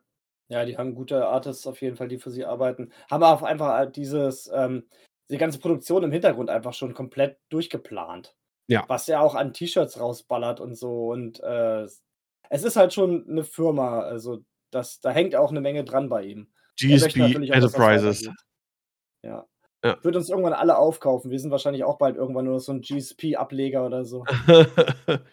[0.50, 2.92] Ja, die haben gute Artists auf jeden Fall, die für sie arbeiten.
[3.10, 4.88] Haben auch einfach dieses, ähm
[5.32, 8.36] die ganze Produktion im Hintergrund einfach schon komplett durchgeplant.
[8.68, 8.86] Ja.
[8.88, 11.88] Was er auch an T-Shirts rausballert und so und, äh,
[12.54, 14.40] es ist halt schon 'ne Firma, also
[14.72, 16.48] das da hängt auch 'ne Menge dran bei ihm.
[16.80, 18.30] GSP Enterprises.
[19.24, 19.46] Ja.
[19.84, 19.98] Ja.
[20.02, 21.30] Wird uns irgendwann alle aufkaufen.
[21.32, 24.24] Wir sind wahrscheinlich auch bald irgendwann nur so 'n GSP-Ableger oder so.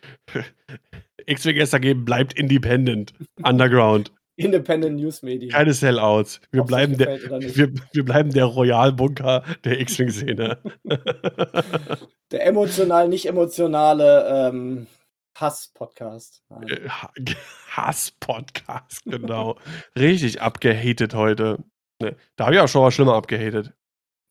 [1.26, 3.12] X-Wing SAG bleibt independent,
[3.44, 4.12] underground.
[4.36, 5.52] Independent News Medien.
[5.52, 6.40] Keine Sellouts.
[6.50, 10.58] Wir bleiben der wir wir bleiben der Royal-Bunker der X-Wing-Szene.
[12.32, 14.86] Der emotional nicht emotionale, ähm,
[15.36, 16.42] Hass-Podcast.
[16.68, 17.12] Äh, Ha
[17.70, 19.58] Hass-Podcast, genau.
[19.96, 21.58] Richtig abgehatet heute.
[22.00, 23.72] Ne, da habe ich auch schon mal schlimmer abgehatet.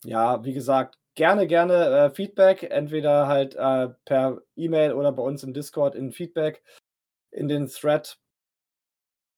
[0.04, 5.44] Ja, wie gesagt, gerne, gerne, äh, Feedback, entweder halt, äh, per E-Mail oder bei uns
[5.44, 6.64] im Discord in Feedback
[7.32, 8.18] in den Thread.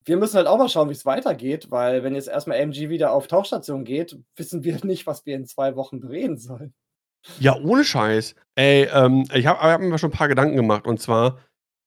[0.04, 3.12] Wir müssen halt auch mal schauen, wie's weitergeht, weil wenn jetzt erst mal AMG wieder
[3.12, 6.74] auf Tauchstation geht, wissen wir nicht, was wir in 2 Wochen bereden sollen.
[7.38, 8.34] Ja, ohne Scheiß.
[8.56, 11.38] Ey, ähm, ich habe habe mir schon 'n paar Gedanken gemacht und zwar,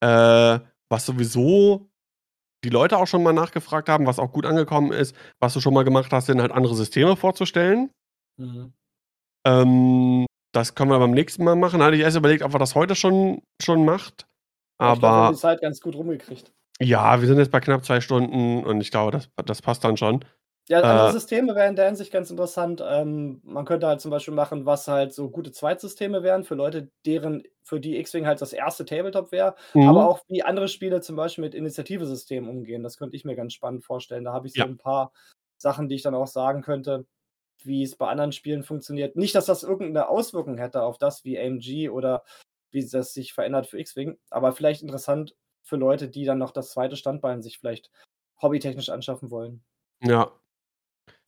[0.06, 0.60] äh,
[0.90, 1.90] was sowieso
[2.64, 5.74] die Leute auch schon mal nachgefragt haben, was auch gut angekommen ist, was du schon
[5.74, 7.92] mal gemacht hast, sind halt andere Systeme vorzustellen.
[8.38, 8.74] Mhm.
[9.48, 11.80] Ähm, das können wir beim nächsten Mal machen.
[11.80, 14.28] Da hatte ich erst überlegt, ob wir das heute schon schon macht.
[14.82, 16.52] Ja, ich glaube, haben Aber die Zeit ganz gut rumgekriegt.
[16.82, 19.98] ja, wir sind jetzt bei knapp 2 Stunden und ich glaube, das das passt dann
[19.98, 20.26] schon.
[20.70, 22.82] Ja, andere Äh Systeme wären in der Hinsicht ganz interessant.
[22.84, 26.90] Ähm, man könnte halt zum Beispiel machen, was halt so gute Zweitsysteme wären für Leute,
[27.06, 29.84] deren für die X-Wing halt das erste Tabletop wäre, Mhm.
[29.84, 32.82] aber auch wie andere Spiele zum Beispiel mit Initiative-Systemen umgehen.
[32.82, 34.24] Das könnte ich mir ganz spannend vorstellen.
[34.24, 34.66] Da habe ich so Ja.
[34.66, 35.12] 'n paar
[35.58, 37.06] Sachen, die ich dann auch sagen könnte,
[37.64, 39.16] wie's bei anderen Spielen funktioniert.
[39.16, 42.24] Nicht, dass das irgend 'ne Auswirkung hätte auf das, wie AMG oder
[42.72, 46.72] wie das sich verändert für X-Wing, aber vielleicht interessant für Leute, die dann noch das
[46.72, 47.92] zweite Standbein sich vielleicht
[48.42, 49.64] hobbytechnisch anschaffen wollen.
[50.02, 50.36] Ja.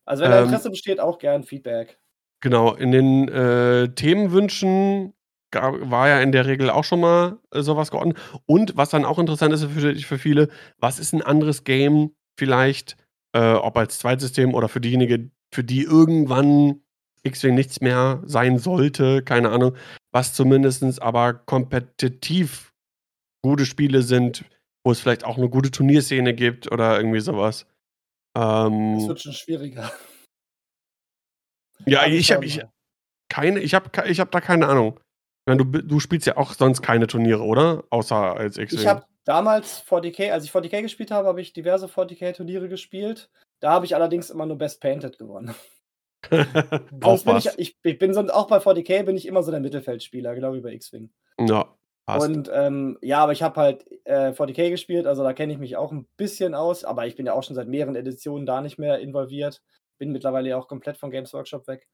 [0.08, 1.98] Also, wenn da Ähm Interesse besteht, auch gern Feedback.
[2.42, 5.12] Genau, in den, äh, Themenwünschen
[5.50, 8.16] ga war ja in der Regel auch schon mal, äh, so was geordnet.
[8.46, 10.48] Und was dann auch interessant ist für für viele,
[10.78, 12.96] was ist 'n anderes Game vielleicht,
[13.32, 16.80] äh, ob als Zweitsystem oder für diejenigen, für die irgendwann
[17.24, 19.74] X-Wing nichts mehr sein sollte, keine Ahnung,
[20.12, 22.72] was zumindestens aber kompetitiv
[23.42, 24.44] gute Spiele sind,
[24.84, 27.36] wo es vielleicht auch 'ne gute Turnierszene gibt oder irgendwie so
[28.38, 29.90] Ähm wird schon schwieriger.
[31.86, 32.62] Ja, ich habe ich
[33.28, 34.98] keine ich habe ich habe da keine Ahnung.
[34.98, 37.84] Ich meine, du du spielst ja auch sonst keine Turniere, oder?
[37.90, 38.86] Außer als Ich X-Wing?
[38.86, 43.30] habe damals 40K als ich 40K gespielt habe, habe ich diverse 40K-Turniere gespielt.
[43.60, 45.54] Da habe ich allerdings immer nur Best Painted gewonnen.
[47.02, 49.60] Auch bin ich ich ich bin sonst auch bei 40K bin ich immer so der
[49.60, 51.10] Mittelfeldspieler, genau wie bei X-Wing.
[51.40, 51.77] Ja,
[52.08, 52.32] passt.
[52.36, 55.76] Und, ähm, ja, aber ich habe halt, äh, 40K gespielt, also da kenne ich mich
[55.76, 58.78] auch 'n bisschen aus, aber ich bin ja auch schon seit mehreren Editionen da nicht
[58.78, 59.62] mehr involviert.
[59.98, 61.86] Bin mittlerweile ja auch komplett von Games Workshop weg.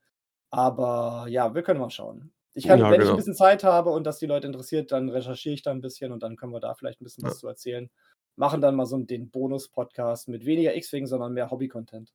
[0.50, 2.32] Aber ja, wir können mal schauen.
[2.54, 3.18] Ich kann Ja, wenn ich 'n genau.
[3.18, 6.22] bisschen Zeit habe und das die Leute interessiert, dann recherchiere ich da 'n bisschen und
[6.22, 7.34] dann können wir da vielleicht 'n bisschen Ja.
[7.34, 7.90] was zu erzählen.
[8.36, 12.10] Machen dann mal so den Bonus-Podcast mit weniger X-Wing, sondern mehr Hobby-Content.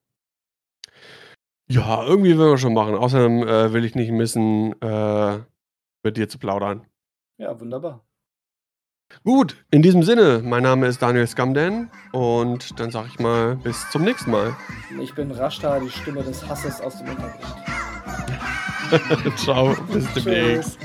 [1.72, 2.96] Ja, irgendwie werden wir schon machen.
[2.96, 5.40] Außerdem, äh, will ich nicht missen, äh,
[6.04, 6.88] mit dir zu plaudern.
[7.40, 8.06] Ja, wunderbar.
[9.24, 13.90] Gut, in diesem Sinne, mein Name ist Daniel Scumden und dann sage ich mal bis
[13.92, 14.56] zum nächsten Mal.
[15.02, 17.56] Ich bin Rashta, die Stimme des Hasses aus dem Untergrund.
[19.38, 20.78] Tschau, bis demnächst.